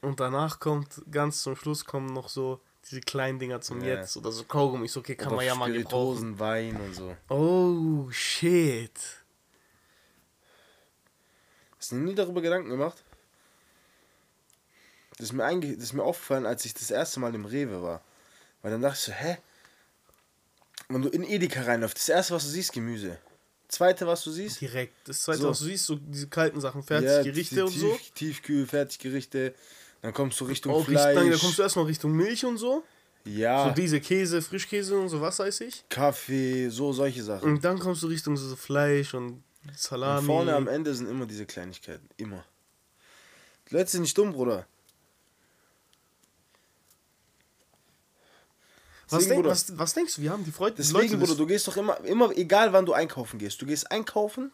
Und 0.00 0.18
danach 0.18 0.58
kommt, 0.58 1.00
ganz 1.10 1.42
zum 1.42 1.54
Schluss 1.54 1.84
kommen 1.84 2.12
noch 2.12 2.28
so 2.28 2.60
diese 2.90 3.00
kleinen 3.00 3.38
Dinger 3.38 3.60
zum 3.60 3.80
Ja. 3.80 3.94
Jetzt. 4.00 4.16
Oder 4.16 4.32
so 4.32 4.42
Kaugummi, 4.42 4.88
so 4.88 5.00
okay, 5.00 5.14
kann 5.14 5.28
Oder 5.28 5.36
man 5.36 5.46
ja 5.46 5.54
mal 5.54 5.72
gebrauchen. 5.72 6.36
Wein 6.40 6.80
und 6.80 6.94
so. 6.94 7.16
Oh, 7.28 8.10
shit. 8.10 8.98
Hast 11.78 11.92
du 11.92 11.96
nie 11.96 12.14
darüber 12.14 12.40
Gedanken 12.42 12.70
gemacht? 12.70 13.03
Das 15.18 15.26
ist, 15.26 15.32
mir 15.32 15.60
das 15.60 15.84
ist 15.84 15.92
mir 15.92 16.02
aufgefallen, 16.02 16.46
als 16.46 16.64
ich 16.64 16.74
das 16.74 16.90
erste 16.90 17.20
Mal 17.20 17.34
im 17.34 17.44
Rewe 17.44 17.82
war. 17.82 18.02
Weil 18.62 18.72
dann 18.72 18.82
dachte 18.82 18.96
ich 18.98 19.04
so, 19.04 19.12
hä? 19.12 19.38
Wenn 20.88 21.02
du 21.02 21.08
in 21.08 21.22
Edeka 21.22 21.62
reinläufst, 21.62 21.96
das 21.96 22.08
erste, 22.08 22.34
was 22.34 22.44
du 22.44 22.50
siehst, 22.50 22.72
Gemüse. 22.72 23.18
Zweite, 23.68 24.06
was 24.06 24.22
du 24.24 24.30
siehst? 24.30 24.60
Direkt. 24.60 24.92
Das 25.08 25.22
zweite, 25.22 25.38
So. 25.40 25.48
was 25.50 25.58
du 25.60 25.64
siehst, 25.64 25.86
so 25.86 25.96
diese 25.96 26.28
kalten 26.28 26.60
Sachen, 26.60 26.80
Ja, 26.82 26.86
Fertiggerichte 26.86 27.54
die 27.56 27.60
und 27.62 27.68
so. 27.70 27.92
Tief, 27.92 28.10
Tiefkühl, 28.12 28.66
Fertiggerichte. 28.66 29.54
Dann 30.02 30.12
kommst 30.12 30.38
du 30.40 30.44
Richtung 30.44 30.72
Auch 30.72 30.84
Fleisch. 30.84 31.16
Richtung, 31.16 31.30
da 31.30 31.36
kommst 31.38 31.58
du 31.58 31.62
erstmal 31.62 31.86
Richtung 31.86 32.12
Milch 32.12 32.44
und 32.44 32.58
so. 32.58 32.84
ja, 33.24 33.68
So 33.68 33.74
diese 33.74 34.00
Käse, 34.00 34.42
Frischkäse 34.42 34.98
und 34.98 35.08
so, 35.08 35.20
was 35.20 35.38
weiß 35.38 35.62
ich. 35.62 35.84
Kaffee, 35.88 36.68
so 36.68 36.92
solche 36.92 37.22
Sachen. 37.22 37.48
Und 37.50 37.64
dann 37.64 37.78
kommst 37.78 38.02
du 38.02 38.08
Richtung 38.08 38.36
so 38.36 38.54
Fleisch 38.54 39.14
und 39.14 39.42
Salami. 39.74 40.20
Und 40.20 40.26
vorne 40.26 40.54
am 40.54 40.68
Ende 40.68 40.94
sind 40.94 41.08
immer 41.08 41.24
diese 41.26 41.46
Kleinigkeiten. 41.46 42.06
Immer. 42.18 42.44
Die 43.70 43.74
Leute 43.76 43.90
sind 43.90 44.02
nicht 44.02 44.16
dumm, 44.18 44.32
Bruder. 44.32 44.66
Was, 49.08 49.28
denk, 49.28 49.44
was, 49.44 49.78
was 49.78 49.94
denkst 49.94 50.16
du, 50.16 50.22
wir 50.22 50.30
haben 50.30 50.44
die 50.44 50.52
Freude, 50.52 50.76
Deswegen, 50.76 51.00
Leute, 51.00 51.16
Bruder, 51.18 51.34
du 51.36 51.46
gehst 51.46 51.68
doch 51.68 51.76
immer, 51.76 52.02
immer, 52.04 52.30
egal 52.36 52.72
wann 52.72 52.86
du 52.86 52.92
einkaufen 52.92 53.38
gehst, 53.38 53.60
du 53.60 53.66
gehst 53.66 53.90
einkaufen 53.90 54.52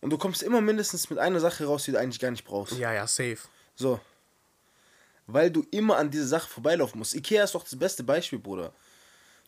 und 0.00 0.10
du 0.10 0.18
kommst 0.18 0.42
immer 0.42 0.60
mindestens 0.60 1.10
mit 1.10 1.18
einer 1.18 1.40
Sache 1.40 1.64
raus, 1.64 1.84
die 1.84 1.92
du 1.92 1.98
eigentlich 1.98 2.20
gar 2.20 2.30
nicht 2.30 2.44
brauchst. 2.44 2.78
Ja, 2.78 2.92
ja, 2.92 3.06
safe. 3.06 3.38
So. 3.74 4.00
Weil 5.26 5.50
du 5.50 5.66
immer 5.70 5.96
an 5.96 6.10
diese 6.10 6.26
Sache 6.26 6.48
vorbeilaufen 6.48 6.98
musst. 6.98 7.14
Ikea 7.14 7.44
ist 7.44 7.54
doch 7.54 7.64
das 7.64 7.76
beste 7.76 8.04
Beispiel, 8.04 8.38
Bruder. 8.38 8.72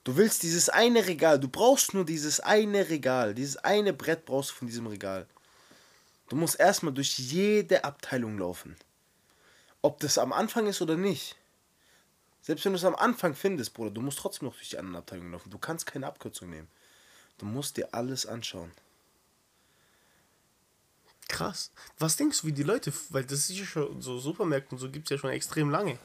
Du 0.04 0.16
willst 0.16 0.42
dieses 0.42 0.68
eine 0.68 1.07
Regal, 1.07 1.38
du 1.38 1.48
brauchst 1.48 1.94
nur 1.94 2.04
dieses 2.04 2.40
eine 2.40 2.88
Regal, 2.88 3.35
dieses 3.35 3.57
eine 3.59 3.92
Brett 3.92 4.24
brauchst 4.24 4.50
du 4.50 4.54
von 4.54 4.66
diesem 4.66 4.87
Regal. 4.87 5.26
Du 6.28 6.37
musst 6.37 6.59
erstmal 6.59 6.92
durch 6.92 7.18
jede 7.18 7.85
Abteilung 7.85 8.38
laufen. 8.38 8.76
Ob 9.83 10.00
das 10.00 10.18
am 10.18 10.33
Anfang 10.33 10.66
ist 10.66 10.83
oder 10.83 10.96
nicht. 10.96 11.37
Selbst 12.48 12.64
wenn 12.64 12.72
du 12.72 12.78
es 12.78 12.84
am 12.87 12.94
Anfang 12.94 13.34
findest, 13.34 13.74
Bruder, 13.74 13.90
du 13.90 14.00
musst 14.00 14.20
trotzdem 14.20 14.48
noch 14.48 14.54
durch 14.54 14.70
die 14.70 14.78
anderen 14.78 14.96
Abteilungen 14.96 15.32
laufen. 15.32 15.50
Du 15.50 15.58
kannst 15.58 15.84
keine 15.84 16.06
Abkürzung 16.06 16.48
nehmen. 16.48 16.66
Du 17.37 17.44
musst 17.44 17.76
dir 17.76 17.92
alles 17.92 18.24
anschauen. 18.24 18.72
Krass. 21.28 21.70
Was 21.98 22.16
denkst 22.16 22.40
du, 22.40 22.46
wie 22.46 22.52
die 22.52 22.62
Leute, 22.62 22.90
weil 23.11 23.24
das 23.24 23.50
ist 23.50 23.58
ja 23.58 23.66
schon 23.66 24.00
so 24.00 24.18
Supermärkte 24.18 24.74
und 24.74 24.78
so 24.78 24.90
gibt 24.90 25.04
es 25.04 25.11
ja 25.11 25.18
schon 25.18 25.28
extrem 25.28 25.68
lange. 25.68 25.98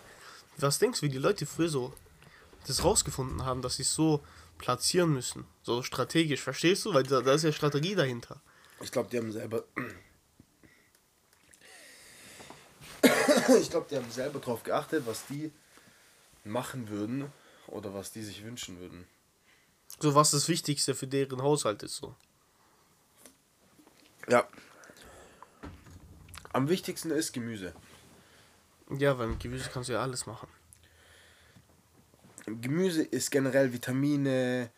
Was 0.58 0.80
denkst 0.80 1.00
du, 1.00 1.06
wie 1.06 1.12
die 1.12 1.18
Leute 1.18 1.46
früher 1.46 1.70
so 1.70 1.94
das 2.68 2.84
rausgefunden 2.84 3.46
haben, 3.46 3.62
dass 3.62 3.78
sie 3.78 3.84
es 3.84 3.94
so 3.94 4.22
platzieren 4.58 5.14
müssen? 5.14 5.46
So 5.62 5.82
strategisch, 5.82 6.42
verstehst 6.42 6.84
du? 6.84 6.94
Weil 6.94 7.04
da, 7.04 7.22
da 7.22 7.36
ist 7.36 7.44
ja 7.44 7.54
Strategie 7.54 7.96
dahinter. 7.96 8.42
Ich 8.82 8.92
glaube, 8.92 9.10
die 9.10 9.18
haben 9.18 9.32
selber. 9.32 9.64
ich 13.62 13.70
glaube, 13.70 13.88
die 13.90 13.96
haben 13.96 14.12
selber 14.12 14.40
darauf 14.40 14.64
geachtet, 14.64 15.04
was 15.06 15.26
die 15.28 15.50
machen 16.44 16.90
würden 16.90 17.32
oder 17.68 17.94
was 17.94 18.12
die 18.12 18.24
sich 18.24 18.44
wünschen 18.44 18.80
würden. 18.80 19.08
So 20.00 20.16
was 20.16 20.32
das 20.32 20.50
Wichtigste 20.50 20.96
für 20.96 21.08
deren 21.08 21.42
Haushalt 21.42 21.84
ist 21.84 21.96
so. 21.96 22.16
Ja. 24.30 24.48
Am 26.52 26.70
wichtigsten 26.70 27.12
ist 27.12 27.34
Gemüse. 27.34 27.74
Ja, 28.90 29.18
weil 29.18 29.28
mit 29.28 29.40
Gemüse 29.40 29.70
kannst 29.72 29.90
du 29.90 29.94
ja 29.94 30.02
alles 30.02 30.26
machen. 30.26 30.48
Gemüse 32.46 33.04
ist 33.04 33.32
generell 33.32 33.72
Vitamine, 33.72 34.70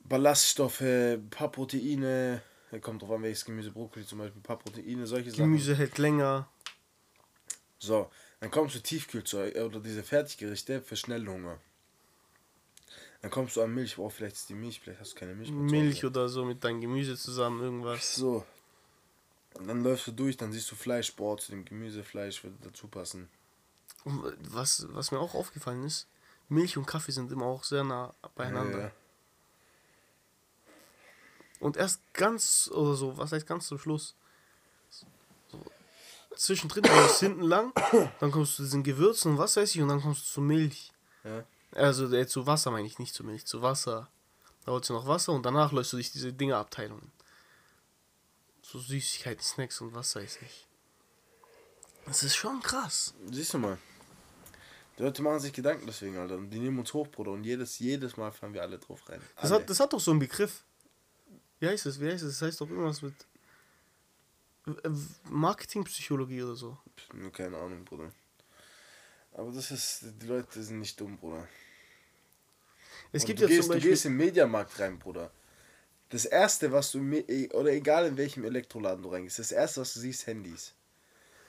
Ballaststoffe, 0.00 0.80
ein 0.82 1.28
paar 1.30 1.50
Proteine. 1.50 2.42
Kommt 2.80 3.02
drauf 3.02 3.10
an, 3.12 3.22
welches 3.22 3.44
Gemüse, 3.44 3.70
Brokkoli 3.70 4.06
zum 4.06 4.18
Beispiel, 4.18 4.40
ein 4.40 4.42
paar 4.42 4.58
Proteine, 4.58 5.06
solche 5.06 5.30
Sachen. 5.30 5.44
Gemüse 5.44 5.74
hält 5.74 5.98
länger. 5.98 6.48
So, 7.78 8.10
dann 8.40 8.50
kommst 8.50 8.74
du 8.74 8.80
Tiefkühlzeug 8.80 9.54
äh, 9.54 9.62
oder 9.62 9.80
diese 9.80 10.02
Fertiggerichte 10.02 10.82
für 10.82 10.96
Schnellhunger. 10.96 11.58
Dann 13.22 13.30
kommst 13.30 13.56
du 13.56 13.62
an 13.62 13.74
Milch, 13.74 13.98
oh, 13.98 14.08
vielleicht 14.08 14.36
ist 14.36 14.48
die 14.48 14.54
Milch, 14.54 14.80
vielleicht 14.80 15.00
hast 15.00 15.14
du 15.14 15.18
keine 15.18 15.34
Milch. 15.34 15.50
Milch 15.50 16.04
oder 16.04 16.28
so 16.28 16.44
mit 16.44 16.62
deinem 16.62 16.80
Gemüse 16.80 17.16
zusammen, 17.16 17.60
irgendwas. 17.62 18.14
So. 18.14 18.44
Und 19.54 19.66
dann 19.68 19.82
läufst 19.82 20.06
du 20.06 20.12
durch, 20.12 20.36
dann 20.36 20.52
siehst 20.52 20.70
du 20.70 20.76
Fleisch, 20.76 21.14
boah, 21.16 21.38
zu 21.38 21.50
dem 21.50 21.64
Gemüse, 21.64 22.04
Fleisch 22.04 22.44
würde 22.44 22.56
dazu 22.62 22.88
passen. 22.88 23.28
Und 24.04 24.22
was, 24.38 24.86
was 24.90 25.10
mir 25.10 25.18
auch 25.18 25.34
aufgefallen 25.34 25.82
ist, 25.84 26.06
Milch 26.48 26.76
und 26.76 26.86
Kaffee 26.86 27.12
sind 27.12 27.32
immer 27.32 27.46
auch 27.46 27.64
sehr 27.64 27.82
nah 27.82 28.14
beieinander. 28.36 28.80
Ja, 28.80 28.92
Und 31.58 31.76
erst 31.76 32.00
ganz, 32.12 32.70
oder 32.72 32.94
so, 32.94 33.16
was 33.16 33.32
heißt 33.32 33.46
ganz 33.46 33.66
zum 33.66 33.78
Schluss? 33.78 34.14
Zwischendrin 36.36 36.84
kommst 36.84 37.20
hinten 37.20 37.42
lang, 37.42 37.72
dann 38.20 38.30
kommst 38.30 38.52
du 38.52 38.56
zu 38.56 38.62
diesen 38.62 38.82
Gewürzen 38.84 39.32
und 39.32 39.38
was 39.38 39.56
weiß 39.56 39.74
ich, 39.74 39.80
und 39.82 39.88
dann 39.88 40.00
kommst 40.00 40.26
du 40.26 40.30
zu 40.32 40.40
Milch. 40.40 40.92
ja. 41.24 41.44
Also 41.72 42.10
äh, 42.14 42.26
zu 42.26 42.46
Wasser 42.46 42.70
meine 42.70 42.86
ich, 42.86 42.98
nicht 42.98 43.14
zu 43.14 43.22
Milch, 43.24 43.44
zu 43.44 43.60
Wasser. 43.60 44.08
Da 44.64 44.72
holst 44.72 44.88
du 44.88 44.94
noch 44.94 45.06
Wasser 45.06 45.32
und 45.32 45.44
danach 45.44 45.72
läufst 45.72 45.92
du 45.92 45.96
durch 45.98 46.10
diese 46.10 46.32
Dinge-Abteilungen. 46.32 47.12
So 48.62 48.78
Süßigkeiten, 48.78 49.42
Snacks 49.42 49.80
und 49.80 49.94
was 49.94 50.16
weiß 50.16 50.38
ich. 50.42 50.66
Das 52.06 52.22
ist 52.22 52.36
schon 52.36 52.60
krass. 52.62 53.14
Siehst 53.30 53.52
du 53.54 53.58
mal. 53.58 53.78
Die 54.98 55.02
Leute 55.02 55.22
machen 55.22 55.40
sich 55.40 55.52
Gedanken 55.52 55.86
deswegen, 55.86 56.16
Alter. 56.16 56.36
Und 56.36 56.50
die 56.50 56.58
nehmen 56.58 56.78
uns 56.78 56.94
hoch, 56.94 57.08
Bruder. 57.08 57.32
Und 57.32 57.44
jedes, 57.44 57.78
jedes 57.78 58.16
Mal 58.16 58.32
fahren 58.32 58.54
wir 58.54 58.62
alle 58.62 58.78
drauf 58.78 59.06
rein. 59.08 59.20
Das 59.36 59.50
Alle. 59.50 59.60
hat, 59.60 59.70
das 59.70 59.80
hat 59.80 59.92
doch 59.92 60.00
so 60.00 60.12
einen 60.12 60.20
Begriff. 60.20 60.64
Wie 61.58 61.68
heißt 61.68 61.84
es? 61.86 62.00
Wie 62.00 62.10
heißt 62.10 62.24
es? 62.24 62.38
Das 62.38 62.48
heißt 62.48 62.60
doch 62.60 62.70
irgendwas 62.70 63.02
mit 63.02 63.14
Marketingpsychologie 65.30 66.42
oder 66.42 66.56
so. 66.56 66.76
Nur 67.14 67.32
keine 67.32 67.56
Ahnung, 67.56 67.84
Bruder. 67.84 68.10
Aber 69.34 69.50
das 69.52 69.70
ist, 69.70 70.04
die 70.20 70.26
Leute 70.26 70.62
sind 70.62 70.80
nicht 70.80 70.98
dumm, 71.00 71.16
Bruder. 71.16 71.46
Es 73.12 73.22
Und 73.22 73.26
gibt 73.28 73.40
du 73.40 73.44
ja 73.44 73.48
gehst, 73.48 73.62
zum 73.62 73.68
Du 73.68 73.74
Beispiel. 73.74 73.90
gehst 73.90 74.04
im 74.06 74.16
Mediamarkt 74.16 74.78
rein, 74.80 74.98
Bruder. 74.98 75.30
Das 76.08 76.24
erste, 76.24 76.70
was 76.72 76.92
du, 76.92 76.98
e- 77.00 77.48
oder 77.52 77.70
egal 77.72 78.06
in 78.06 78.16
welchem 78.16 78.44
Elektroladen 78.44 79.02
du 79.02 79.10
reingehst, 79.10 79.38
das 79.38 79.52
erste, 79.52 79.80
was 79.80 79.94
du 79.94 80.00
siehst, 80.00 80.26
Handys. 80.26 80.74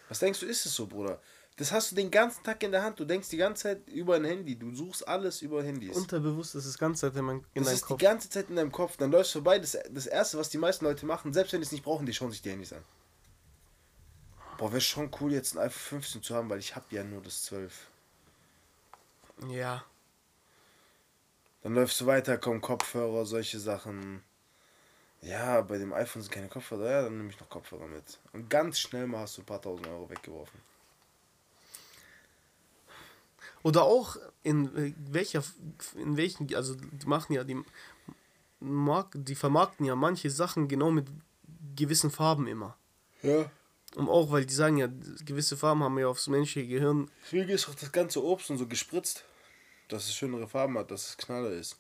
Was 0.09 0.19
denkst 0.19 0.39
du, 0.39 0.45
ist 0.45 0.65
es 0.65 0.73
so, 0.73 0.87
Bruder? 0.87 1.21
Das 1.57 1.71
hast 1.71 1.91
du 1.91 1.95
den 1.95 2.11
ganzen 2.11 2.43
Tag 2.43 2.61
in 2.63 2.71
der 2.71 2.83
Hand. 2.83 2.99
Du 2.99 3.05
denkst 3.05 3.29
die 3.29 3.37
ganze 3.37 3.63
Zeit 3.63 3.87
über 3.89 4.15
ein 4.15 4.25
Handy. 4.25 4.55
Du 4.55 4.73
suchst 4.75 5.07
alles 5.07 5.41
über 5.41 5.63
Handys. 5.63 5.95
Unterbewusst 5.95 6.53
ist 6.53 6.67
das 6.67 6.77
ganze 6.77 7.01
Zeit 7.01 7.15
in, 7.15 7.25
mein, 7.25 7.37
in 7.37 7.63
das 7.63 7.65
deinem 7.65 7.75
ist 7.75 7.81
Kopf. 7.83 7.97
die 7.97 8.05
ganze 8.05 8.29
Zeit 8.29 8.49
in 8.49 8.55
deinem 8.55 8.71
Kopf. 8.71 8.95
Dann 8.97 9.09
läufst 9.11 9.33
du 9.33 9.39
vorbei. 9.39 9.57
Das, 9.57 9.75
das 9.89 10.05
erste, 10.05 10.37
was 10.37 10.49
die 10.49 10.59
meisten 10.59 10.85
Leute 10.85 11.05
machen, 11.07 11.33
selbst 11.33 11.53
wenn 11.53 11.61
die 11.61 11.65
es 11.65 11.71
nicht 11.71 11.83
brauchen, 11.83 12.05
die 12.05 12.13
schauen 12.13 12.29
sich 12.31 12.43
die 12.43 12.51
Handys 12.51 12.73
an. 12.73 12.83
Boah, 14.57 14.71
wäre 14.71 14.81
schon 14.81 15.11
cool, 15.19 15.33
jetzt 15.33 15.55
ein 15.55 15.59
iPhone 15.59 16.01
15 16.01 16.23
zu 16.23 16.35
haben, 16.35 16.49
weil 16.49 16.59
ich 16.59 16.75
habe 16.75 16.85
ja 16.89 17.03
nur 17.03 17.21
das 17.21 17.43
12. 17.43 17.87
Ja. 19.49 19.83
Dann 21.61 21.75
läufst 21.75 22.01
du 22.01 22.05
weiter, 22.07 22.37
kommen 22.37 22.61
Kopfhörer, 22.61 23.25
solche 23.25 23.59
Sachen. 23.59 24.23
Ja, 25.21 25.61
bei 25.61 25.77
dem 25.77 25.93
iPhone 25.93 26.21
sind 26.21 26.31
keine 26.31 26.47
Kopfhörer, 26.47 26.89
ja, 26.89 27.01
dann 27.03 27.17
nehme 27.17 27.29
ich 27.29 27.39
noch 27.39 27.49
Kopfhörer 27.49 27.87
mit. 27.87 28.19
Und 28.33 28.49
ganz 28.49 28.79
schnell 28.79 29.07
mal 29.07 29.19
hast 29.19 29.37
du 29.37 29.41
ein 29.41 29.45
paar 29.45 29.61
tausend 29.61 29.87
Euro 29.87 30.09
weggeworfen. 30.09 30.59
Oder 33.63 33.83
auch 33.83 34.17
in 34.43 34.75
äh, 34.77 34.93
welcher, 35.11 35.43
in 35.95 36.15
welchen, 36.17 36.53
also 36.55 36.75
die 36.75 37.05
machen 37.05 37.33
ja 37.33 37.43
die, 37.43 37.61
Mark, 38.59 39.11
die 39.13 39.35
vermarkten 39.35 39.85
ja 39.85 39.95
manche 39.95 40.29
Sachen 40.29 40.67
genau 40.67 40.89
mit 40.89 41.07
gewissen 41.75 42.09
Farben 42.09 42.47
immer. 42.47 42.77
Ja. 43.21 43.51
Und 43.97 44.07
auch, 44.09 44.29
weil 44.29 44.45
die 44.45 44.53
sagen 44.53 44.77
ja, 44.77 44.87
gewisse 45.25 45.57
Farben 45.57 45.83
haben 45.83 45.97
ja 45.97 46.07
aufs 46.07 46.27
menschliche 46.27 46.67
Gehirn. 46.67 47.09
Deswegen 47.23 47.49
ist 47.49 47.67
auch 47.67 47.73
das 47.73 47.91
ganze 47.91 48.23
Obst 48.23 48.51
und 48.51 48.59
so 48.59 48.67
gespritzt, 48.67 49.25
dass 49.87 50.05
es 50.05 50.13
schönere 50.13 50.47
Farben 50.47 50.77
hat, 50.77 50.91
dass 50.91 51.09
es 51.09 51.17
knaller 51.17 51.49
ist. 51.49 51.77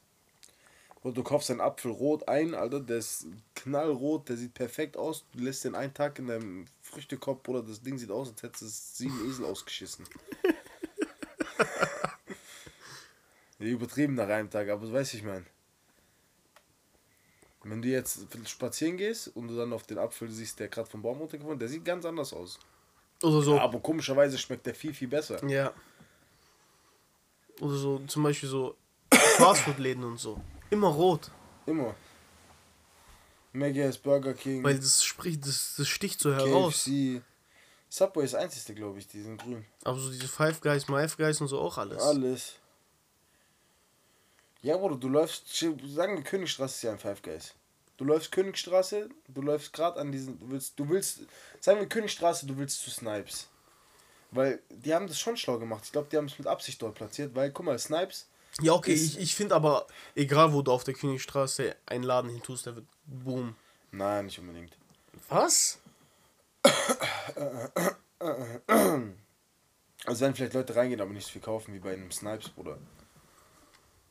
Und 1.03 1.15
du 1.15 1.21
kaufst 1.21 1.51
einen 1.51 1.61
Apfel 1.61 1.91
rot 1.91 2.27
ein, 2.27 2.55
Alter, 2.55 2.79
der 2.79 2.97
ist 2.97 3.27
knallrot, 3.53 4.29
der 4.29 4.37
sieht 4.37 4.55
perfekt 4.55 4.97
aus. 4.97 5.25
Du 5.31 5.43
lässt 5.43 5.63
den 5.63 5.75
einen 5.75 5.93
Tag 5.93 6.17
in 6.17 6.25
deinem 6.25 6.65
Früchtekorb, 6.81 7.47
oder 7.47 7.61
das 7.61 7.83
Ding 7.83 7.99
sieht 7.99 8.09
aus, 8.09 8.31
als 8.31 8.41
hättest 8.41 8.63
es 8.63 8.97
sieben 8.97 9.29
Esel 9.29 9.45
ausgeschissen. 9.45 10.03
übertrieben 13.59 14.15
nach 14.15 14.27
einem 14.27 14.49
Tag, 14.49 14.69
aber 14.69 14.87
du 14.87 14.91
weißt, 14.91 15.13
ich 15.13 15.21
mein. 15.21 15.45
Wenn 17.69 17.81
du 17.81 17.87
jetzt 17.89 18.27
spazieren 18.45 18.97
gehst 18.97 19.35
und 19.35 19.49
du 19.49 19.55
dann 19.55 19.73
auf 19.73 19.83
den 19.83 19.97
Apfel 19.97 20.31
siehst, 20.31 20.59
der 20.59 20.67
gerade 20.69 20.89
vom 20.89 21.01
Baum 21.01 21.19
runtergefallen 21.19 21.59
der 21.59 21.67
sieht 21.67 21.83
ganz 21.83 22.05
anders 22.05 22.33
aus. 22.33 22.59
Oder 23.23 23.41
so. 23.41 23.55
Ja, 23.55 23.63
aber 23.63 23.79
komischerweise 23.79 24.37
schmeckt 24.37 24.65
der 24.65 24.75
viel, 24.75 24.93
viel 24.93 25.07
besser. 25.07 25.43
Ja. 25.47 25.73
Oder 27.59 27.75
so, 27.75 27.99
zum 28.07 28.23
Beispiel 28.23 28.47
so 28.47 28.75
Fastfood-Läden 29.11 30.03
und 30.03 30.19
so. 30.19 30.39
Immer 30.69 30.87
rot. 30.87 31.31
Immer. 31.65 31.95
Maggie's, 33.53 33.97
Burger 33.97 34.33
King. 34.33 34.63
Weil 34.63 34.77
das 34.77 35.03
spricht, 35.03 35.45
das, 35.45 35.75
das 35.77 35.87
sticht 35.87 36.19
so 36.19 36.33
heraus. 36.33 36.85
KFC. 36.85 37.21
Subway 37.89 38.25
ist 38.25 38.33
das 38.33 38.41
einzige, 38.41 38.75
glaube 38.75 38.99
ich, 38.99 39.07
die 39.07 39.21
sind 39.21 39.41
grün. 39.41 39.65
Aber 39.83 39.97
so 39.97 40.11
diese 40.11 40.27
Five 40.27 40.61
Guys, 40.61 40.83
Five 40.83 41.17
Guys 41.17 41.41
und 41.41 41.47
so 41.47 41.59
auch 41.59 41.77
alles. 41.77 42.01
Alles. 42.01 42.55
Ja, 44.61 44.77
Bruder, 44.77 44.95
du 44.95 45.07
läufst, 45.09 45.47
sagen 45.57 46.17
wir 46.17 46.23
Königstraße 46.23 46.75
ist 46.75 46.83
ja 46.83 46.91
ein 46.91 46.99
Five 46.99 47.21
Guys. 47.21 47.53
Du 47.97 48.05
läufst 48.05 48.31
Königstraße, 48.31 49.09
du 49.27 49.41
läufst 49.41 49.73
gerade 49.73 49.99
an 49.99 50.11
diesen, 50.11 50.39
du 50.39 50.49
willst, 50.51 50.79
du 50.79 50.87
willst, 50.87 51.21
sagen 51.59 51.79
wir 51.79 51.87
Königstraße, 51.87 52.45
du 52.45 52.57
willst 52.57 52.81
zu 52.81 52.91
Snipes. 52.91 53.47
Weil 54.31 54.59
die 54.69 54.93
haben 54.93 55.07
das 55.07 55.19
schon 55.19 55.37
schlau 55.37 55.57
gemacht. 55.57 55.83
Ich 55.85 55.91
glaube, 55.91 56.07
die 56.11 56.17
haben 56.17 56.25
es 56.25 56.37
mit 56.37 56.47
Absicht 56.47 56.81
dort 56.81 56.95
platziert, 56.95 57.33
weil, 57.33 57.51
guck 57.51 57.65
mal, 57.65 57.79
Snipes. 57.79 58.27
Ja, 58.61 58.73
okay, 58.73 58.93
ich, 58.93 59.19
ich 59.19 59.35
finde 59.35 59.55
aber, 59.55 59.87
egal 60.15 60.53
wo 60.53 60.61
du 60.61 60.71
auf 60.71 60.83
der 60.83 60.93
Königstraße 60.93 61.75
einen 61.85 62.03
Laden 62.03 62.29
hin 62.29 62.41
tust, 62.41 62.65
der 62.65 62.75
wird 62.75 62.85
boom. 63.05 63.55
Nein, 63.91 64.25
nicht 64.25 64.39
unbedingt. 64.39 64.75
Was? 65.29 65.79
Also 70.05 70.21
werden 70.21 70.35
vielleicht 70.35 70.53
Leute 70.53 70.75
reingehen, 70.75 71.01
aber 71.01 71.11
nicht 71.11 71.25
so 71.25 71.33
viel 71.33 71.41
kaufen 71.41 71.73
wie 71.73 71.79
bei 71.79 71.93
einem 71.93 72.11
Snipes, 72.11 72.49
Bruder. 72.49 72.77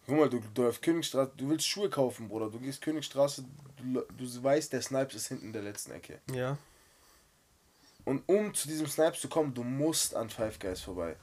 Guck 0.06 0.16
mal, 0.16 0.28
du, 0.28 0.40
du 0.54 0.68
auf 0.68 0.80
Königstraße, 0.80 1.32
du 1.36 1.48
willst 1.48 1.66
Schuhe 1.66 1.90
kaufen, 1.90 2.28
Bruder. 2.28 2.48
Du 2.48 2.60
gehst 2.60 2.80
Königstraße, 2.80 3.44
du, 3.76 4.04
du 4.16 4.42
weißt, 4.42 4.72
der 4.72 4.80
Snipes 4.80 5.14
ist 5.14 5.28
hinten 5.28 5.46
in 5.46 5.52
der 5.52 5.62
letzten 5.62 5.92
Ecke. 5.92 6.20
Ja. 6.32 6.56
Und 8.04 8.22
um 8.26 8.54
zu 8.54 8.68
diesem 8.68 8.86
Snipes 8.86 9.20
zu 9.20 9.28
kommen, 9.28 9.52
du 9.52 9.64
musst 9.64 10.14
an 10.14 10.30
Five 10.30 10.60
Guys 10.60 10.80
vorbei. 10.80 11.16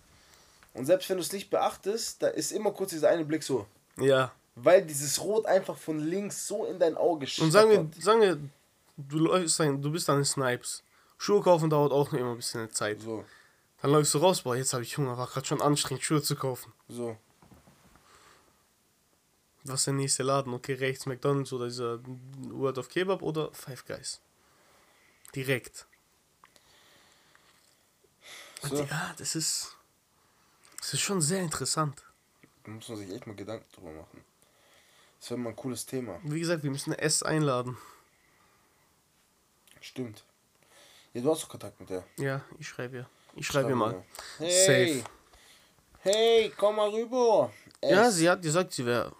Und 0.74 0.86
selbst 0.86 1.10
wenn 1.10 1.18
du 1.18 1.24
es 1.24 1.32
nicht 1.32 1.50
beachtest, 1.50 2.22
da 2.22 2.28
ist 2.28 2.52
immer 2.52 2.72
kurz 2.72 2.90
dieser 2.90 3.10
eine 3.10 3.24
Blick 3.24 3.44
so. 3.44 3.66
Ja. 3.98 4.34
Weil 4.56 4.86
dieses 4.86 5.22
Rot 5.22 5.46
einfach 5.46 5.78
von 5.78 6.00
links 6.00 6.46
so 6.46 6.66
in 6.66 6.78
dein 6.78 6.98
Auge 6.98 7.26
Und 7.40 7.52
sagen 7.52 7.70
wir, 7.70 8.02
sagen 8.02 8.22
wir, 8.22 8.38
du 8.98 9.20
läufst 9.20 9.62
ein, 9.62 9.82
du 9.82 9.92
bist 9.92 10.10
an 10.10 10.18
den 10.18 10.26
Snipes. 10.26 10.84
Schuhe 11.18 11.42
kaufen 11.42 11.70
dauert 11.70 11.94
auch 11.94 12.12
noch 12.12 12.20
immer 12.20 12.32
ein 12.32 12.38
bisschen 12.38 12.70
Zeit. 12.72 13.02
So. 13.02 13.24
Dann 13.82 13.92
läufst 13.92 14.14
du 14.14 14.18
raus, 14.18 14.42
boah, 14.42 14.56
jetzt 14.56 14.74
habe 14.74 14.84
ich 14.84 14.98
Hunger, 14.98 15.18
war 15.18 15.28
gerade 15.28 15.46
schon 15.46 15.62
anstrengend, 15.62 16.04
Schuhe 16.04 16.22
zu 16.22 16.36
kaufen. 16.36 16.74
So. 16.90 17.16
Was 19.66 19.82
ist 19.82 19.86
der 19.88 19.94
nächste 19.94 20.24
Laden? 20.24 20.54
Okay, 20.54 20.74
rechts 20.74 21.06
McDonalds 21.06 21.54
oder 21.54 21.66
dieser 21.68 22.00
World 22.50 22.78
of 22.78 22.90
Kebab 22.90 23.22
oder 23.22 23.54
Five 23.54 23.86
Guys. 23.86 24.20
Direkt. 25.36 25.88
So. 28.62 28.84
Ja, 28.84 29.14
das 29.18 29.36
ist. 29.36 29.76
Das 30.80 30.94
ist 30.94 31.02
schon 31.02 31.22
sehr 31.22 31.42
interessant. 31.42 32.04
Da 32.64 32.72
muss 32.72 32.88
man 32.90 32.98
sich 32.98 33.10
echt 33.12 33.26
mal 33.28 33.36
Gedanken 33.36 33.66
drüber 33.74 33.92
machen. 33.92 34.24
Das 35.20 35.30
wäre 35.30 35.40
mal 35.40 35.50
ein 35.52 35.56
cooles 35.56 35.86
Thema. 35.86 36.20
Wie 36.24 36.40
gesagt, 36.40 36.64
wir 36.64 36.72
müssen 36.72 36.94
S 36.94 37.24
einladen. 37.24 37.78
Stimmt. 39.80 40.24
Ja, 41.14 41.22
du 41.22 41.32
hast 41.32 41.44
doch 41.44 41.50
Kontakt 41.50 41.80
mit 41.80 41.90
der. 41.90 42.04
Ja, 42.18 42.42
ich 42.60 42.68
schreibe 42.68 42.98
ihr. 42.98 43.10
Ich 43.36 43.48
schreibe 43.48 43.70
ihr 43.70 43.76
mal. 43.76 44.04
Hey. 44.38 44.94
Safe. 45.02 45.10
Hey, 46.00 46.54
komm 46.58 46.76
mal 46.76 46.90
rüber. 46.90 47.52
Ja, 47.82 48.08
Es- 48.08 48.16
sie 48.16 48.30
hat 48.30 48.42
gesagt, 48.42 48.74
sie 48.74 48.86
wäre 48.86 49.14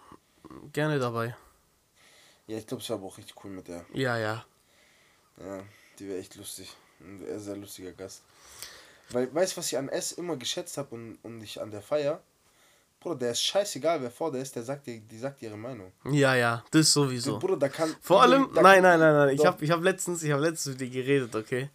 gerne 0.72 0.98
dabei. 0.98 1.36
Ja, 2.46 2.58
ich 2.58 2.66
glaube, 2.66 2.82
es 2.82 2.90
war 2.90 2.98
aber 2.98 3.06
auch 3.06 3.18
richtig 3.18 3.42
cool 3.44 3.50
mit 3.50 3.68
der. 3.68 3.84
Ja, 3.92 4.18
ja. 4.18 4.44
Ja, 5.38 5.62
die 5.98 6.08
wäre 6.08 6.18
echt 6.18 6.36
lustig. 6.36 6.76
Ein 7.00 7.18
sehr, 7.18 7.40
sehr 7.40 7.56
lustiger 7.56 7.92
Gast. 7.92 8.22
Weil, 9.10 9.34
weißt 9.34 9.52
du, 9.52 9.56
was 9.58 9.66
ich 9.66 9.78
an 9.78 9.88
S 9.88 10.12
immer 10.12 10.36
geschätzt 10.36 10.76
habe 10.78 10.94
und, 10.94 11.18
und 11.22 11.42
ich 11.42 11.60
an 11.60 11.70
der 11.70 11.82
Feier? 11.82 12.22
Bruder, 13.00 13.16
der 13.16 13.30
ist 13.32 13.42
scheißegal, 13.42 14.00
wer 14.00 14.10
vor 14.10 14.32
der 14.32 14.40
ist, 14.40 14.56
der 14.56 14.62
sagt 14.62 14.86
dir, 14.86 14.98
die 14.98 15.18
sagt 15.18 15.42
ihre 15.42 15.58
Meinung. 15.58 15.92
Ja, 16.10 16.34
ja, 16.34 16.64
das 16.70 16.90
sowieso. 16.90 17.38
Bruder, 17.38 17.58
da 17.58 17.68
kann. 17.68 17.94
Vor 18.00 18.22
allem, 18.22 18.50
da 18.54 18.62
nein, 18.62 18.82
nein, 18.82 18.98
nein, 18.98 19.14
nein. 19.14 19.34
Ich 19.34 19.44
habe 19.44 19.62
ich 19.62 19.70
hab 19.70 19.82
letztens, 19.82 20.22
ich 20.22 20.32
habe 20.32 20.42
letztens 20.42 20.78
mit 20.78 20.80
dir 20.80 21.02
geredet, 21.02 21.34
okay? 21.36 21.70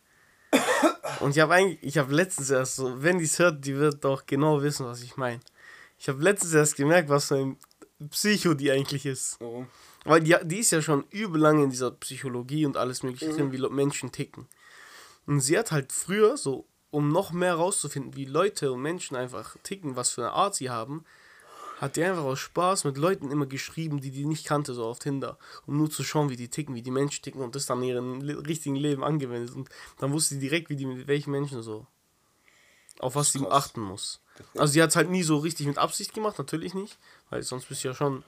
Und 1.19 1.35
ich 1.35 1.39
habe 1.39 1.53
eigentlich, 1.53 1.77
ich 1.83 1.97
habe 1.97 2.13
letztens 2.13 2.49
erst 2.49 2.77
so, 2.77 3.03
wenn 3.03 3.19
die 3.19 3.25
es 3.25 3.37
hört, 3.37 3.63
die 3.63 3.75
wird 3.75 4.03
doch 4.03 4.25
genau 4.25 4.61
wissen, 4.61 4.85
was 4.85 5.03
ich 5.03 5.17
meine. 5.17 5.39
Ich 5.99 6.07
habe 6.09 6.21
letztens 6.23 6.53
erst 6.53 6.75
gemerkt, 6.77 7.09
was 7.09 7.27
für 7.27 7.35
ein 7.35 7.57
Psycho 8.09 8.53
die 8.53 8.71
eigentlich 8.71 9.05
ist. 9.05 9.37
Warum? 9.39 9.67
Weil 10.05 10.21
die, 10.21 10.35
die 10.43 10.59
ist 10.59 10.71
ja 10.71 10.81
schon 10.81 11.03
übel 11.09 11.41
lange 11.41 11.63
in 11.63 11.69
dieser 11.69 11.91
Psychologie 11.91 12.65
und 12.65 12.77
alles 12.77 13.03
mögliche 13.03 13.33
drin, 13.33 13.51
wie 13.51 13.59
Menschen 13.69 14.11
ticken. 14.11 14.47
Und 15.25 15.41
sie 15.41 15.57
hat 15.57 15.71
halt 15.71 15.91
früher, 15.91 16.37
so, 16.37 16.65
um 16.91 17.09
noch 17.09 17.31
mehr 17.31 17.55
rauszufinden, 17.55 18.15
wie 18.15 18.25
Leute 18.25 18.71
und 18.71 18.81
Menschen 18.81 19.15
einfach 19.15 19.57
ticken, 19.63 19.95
was 19.95 20.11
für 20.11 20.21
eine 20.21 20.31
Art 20.31 20.55
sie 20.55 20.69
haben, 20.69 21.03
hat 21.79 21.95
die 21.95 22.03
einfach 22.03 22.23
aus 22.23 22.39
Spaß 22.39 22.83
mit 22.83 22.97
Leuten 22.97 23.31
immer 23.31 23.45
geschrieben, 23.45 24.01
die 24.01 24.11
die 24.11 24.25
nicht 24.25 24.45
kannte, 24.45 24.73
so 24.73 24.85
auf 24.85 24.99
Tinder, 24.99 25.37
um 25.65 25.77
nur 25.77 25.89
zu 25.89 26.03
schauen, 26.03 26.29
wie 26.29 26.35
die 26.35 26.49
ticken, 26.49 26.75
wie 26.75 26.81
die 26.81 26.91
Menschen 26.91 27.23
ticken 27.23 27.41
und 27.41 27.55
das 27.55 27.67
dann 27.67 27.81
in 27.81 27.89
ihrem 27.89 28.21
richtigen 28.21 28.75
Leben 28.75 29.03
angewendet. 29.03 29.55
Und 29.55 29.69
dann 29.97 30.11
wusste 30.11 30.35
sie 30.35 30.41
direkt, 30.41 30.69
wie 30.69 30.75
die 30.75 30.85
mit 30.85 31.07
welchen 31.07 31.31
Menschen 31.31 31.61
so, 31.61 31.87
auf 32.99 33.15
was 33.15 33.31
sie 33.31 33.45
achten 33.47 33.81
muss. 33.81 34.21
Also 34.55 34.73
sie 34.73 34.81
hat 34.81 34.89
es 34.89 34.95
halt 34.95 35.09
nie 35.09 35.23
so 35.23 35.37
richtig 35.37 35.67
mit 35.67 35.77
Absicht 35.77 36.13
gemacht, 36.13 36.37
natürlich 36.37 36.73
nicht, 36.73 36.97
weil 37.29 37.43
sonst 37.43 37.65
bist 37.65 37.83
du 37.83 37.89
ja 37.89 37.93
schon 37.93 38.23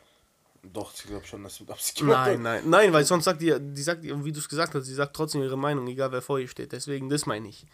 Doch, 0.64 0.94
ich 0.94 1.04
glaube 1.04 1.26
schon, 1.26 1.44
dass 1.44 1.58
du 1.58 1.64
mit 1.64 1.72
Absicht 1.72 1.98
gemacht 1.98 2.28
Nein, 2.28 2.42
nein, 2.42 2.70
nein, 2.70 2.94
weil 2.94 3.06
sonst 3.06 3.26
sagt 3.26 3.42
die, 3.42 3.56
die 3.60 3.82
sagt, 3.82 4.04
wie 4.04 4.32
du 4.32 4.40
es 4.40 4.50
gesagt 4.50 4.76
hast, 4.76 4.86
sie 4.86 4.94
sagt 4.94 5.16
trotzdem 5.16 5.42
ihre 5.42 5.58
Meinung, 5.58 5.88
egal 5.88 6.12
wer 6.12 6.22
vor 6.22 6.40
ihr 6.40 6.48
steht. 6.48 6.72
Deswegen, 6.72 7.10
das 7.10 7.26
meine 7.26 7.48
ich. 7.48 7.66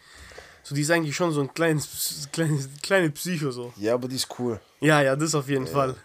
So, 0.62 0.74
die 0.74 0.82
ist 0.82 0.90
eigentlich 0.90 1.16
schon 1.16 1.32
so 1.32 1.40
ein 1.40 1.52
kleines, 1.54 2.28
kleines, 2.32 2.68
kleine 2.82 3.10
Psycho 3.10 3.50
so. 3.50 3.72
Ja, 3.76 3.94
aber 3.94 4.08
die 4.08 4.16
ist 4.16 4.28
cool. 4.38 4.60
Ja, 4.80 5.00
ja, 5.00 5.16
das 5.16 5.34
auf 5.34 5.48
jeden 5.48 5.66
Fall. 5.66 5.96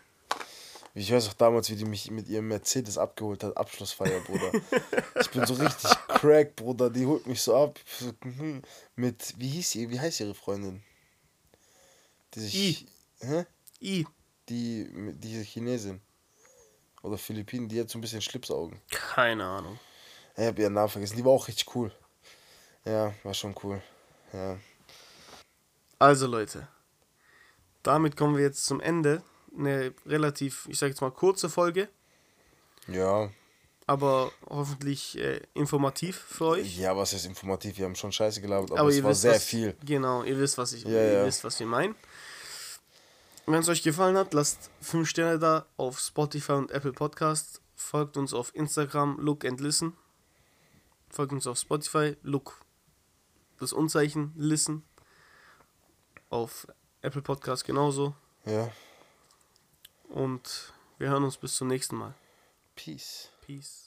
Ich 0.96 1.12
weiß 1.12 1.28
auch 1.28 1.34
damals, 1.34 1.72
wie 1.72 1.76
die 1.76 1.86
mich 1.86 2.12
mit 2.12 2.30
ihrem 2.30 2.48
Mercedes 2.50 3.00
abgeholt 3.00 3.44
hat, 3.44 3.58
Abschlussfeier, 3.58 4.20
Bruder. 4.22 4.52
ich 5.20 5.30
bin 5.32 5.46
so 5.46 5.56
richtig 5.56 5.90
crack, 6.08 6.56
Bruder. 6.56 6.92
Die 6.92 7.06
holt 7.06 7.26
mich 7.26 7.42
so 7.42 7.56
ab. 7.56 7.80
Mhm, 8.24 8.62
Mit, 8.96 9.34
wie 9.38 9.50
hieß 9.50 9.72
sie, 9.72 9.90
wie 9.90 10.00
heißt 10.00 10.20
ihre 10.20 10.36
Freundin? 10.36 10.84
Die 12.36 12.40
sich. 12.42 12.56
I. 12.56 12.88
Hä? 13.22 13.46
I, 13.82 14.06
Die, 14.50 14.90
diese 15.16 15.42
Chinesin. 15.42 16.02
Oder 17.02 17.18
Philippinen, 17.18 17.68
die 17.68 17.80
hat 17.80 17.90
so 17.90 17.98
ein 17.98 18.02
bisschen 18.02 18.22
Schlipsaugen. 18.22 18.80
keine 18.90 19.46
Ahnung. 19.46 19.80
Ich 20.38 20.44
hab 20.46 20.58
ihren 20.58 20.74
Namen 20.74 20.90
vergessen. 20.90 21.18
Die 21.18 21.26
war 21.26 21.32
auch 21.34 21.48
richtig 21.48 21.76
cool. 21.76 21.92
Ja, 22.86 23.14
war 23.24 23.34
schon 23.34 23.56
cool. 23.64 23.82
Ja. 24.34 24.58
Also, 26.00 26.28
Leute, 26.28 26.68
damit 27.84 28.18
kommen 28.18 28.36
wir 28.36 28.44
jetzt 28.44 28.66
zum 28.66 28.80
Ende. 28.82 29.22
Eine 29.58 29.94
relativ, 30.06 30.68
ich 30.70 30.80
sag 30.80 30.90
jetzt 30.90 31.02
mal, 31.02 31.12
kurze 31.12 31.48
Folge, 31.48 31.88
Ja. 32.88 33.30
aber 33.86 34.32
hoffentlich 34.50 35.16
äh, 35.20 35.42
informativ 35.54 36.18
für 36.18 36.46
euch. 36.48 36.78
Ja, 36.80 36.98
was 36.98 37.14
ist 37.14 37.26
informativ? 37.28 37.78
Wir 37.78 37.86
haben 37.86 37.96
schon 37.96 38.12
Scheiße 38.12 38.42
gelabert, 38.42 38.72
aber, 38.72 38.80
Aber 38.80 38.90
es 38.90 38.96
ihr 38.98 39.04
war 39.04 39.12
wisst, 39.12 39.22
sehr 39.22 39.36
was, 39.36 39.44
viel. 39.44 39.78
Genau, 39.86 40.24
ihr 40.24 40.38
wisst, 40.40 40.58
was 40.58 40.74
ich, 40.74 40.84
Ja, 40.86 40.90
ihr 40.90 41.14
ja. 41.20 41.26
wisst, 41.26 41.44
was 41.44 41.60
wir 41.60 41.68
meinen. 41.68 41.96
Wenn 43.46 43.60
es 43.60 43.68
euch 43.68 43.84
gefallen 43.84 44.16
hat, 44.16 44.34
lasst 44.34 44.72
5 44.82 45.08
Sterne 45.08 45.38
da 45.38 45.66
auf 45.76 46.00
Spotify 46.00 46.54
und 46.54 46.72
Apple 46.72 46.94
Podcast. 46.94 47.62
Folgt 47.76 48.16
uns 48.16 48.34
auf 48.34 48.56
Instagram, 48.56 49.18
Look 49.20 49.44
and 49.44 49.60
Listen. 49.60 49.98
Folgt 51.10 51.34
uns 51.34 51.46
auf 51.46 51.58
Spotify, 51.58 52.16
Look, 52.24 52.62
das 53.60 53.74
Unzeichen, 53.74 54.32
Listen. 54.38 54.84
Auf 56.30 56.68
Apple 57.02 57.22
Podcast 57.22 57.66
genauso. 57.66 58.16
Ja. 58.46 58.72
Und 60.08 60.74
wir 60.98 61.10
hören 61.10 61.26
uns 61.26 61.38
bis 61.38 61.58
zum 61.58 61.68
nächsten 61.68 61.98
Mal. 61.98 62.16
Peace. 62.76 63.30
Peace. 63.42 63.83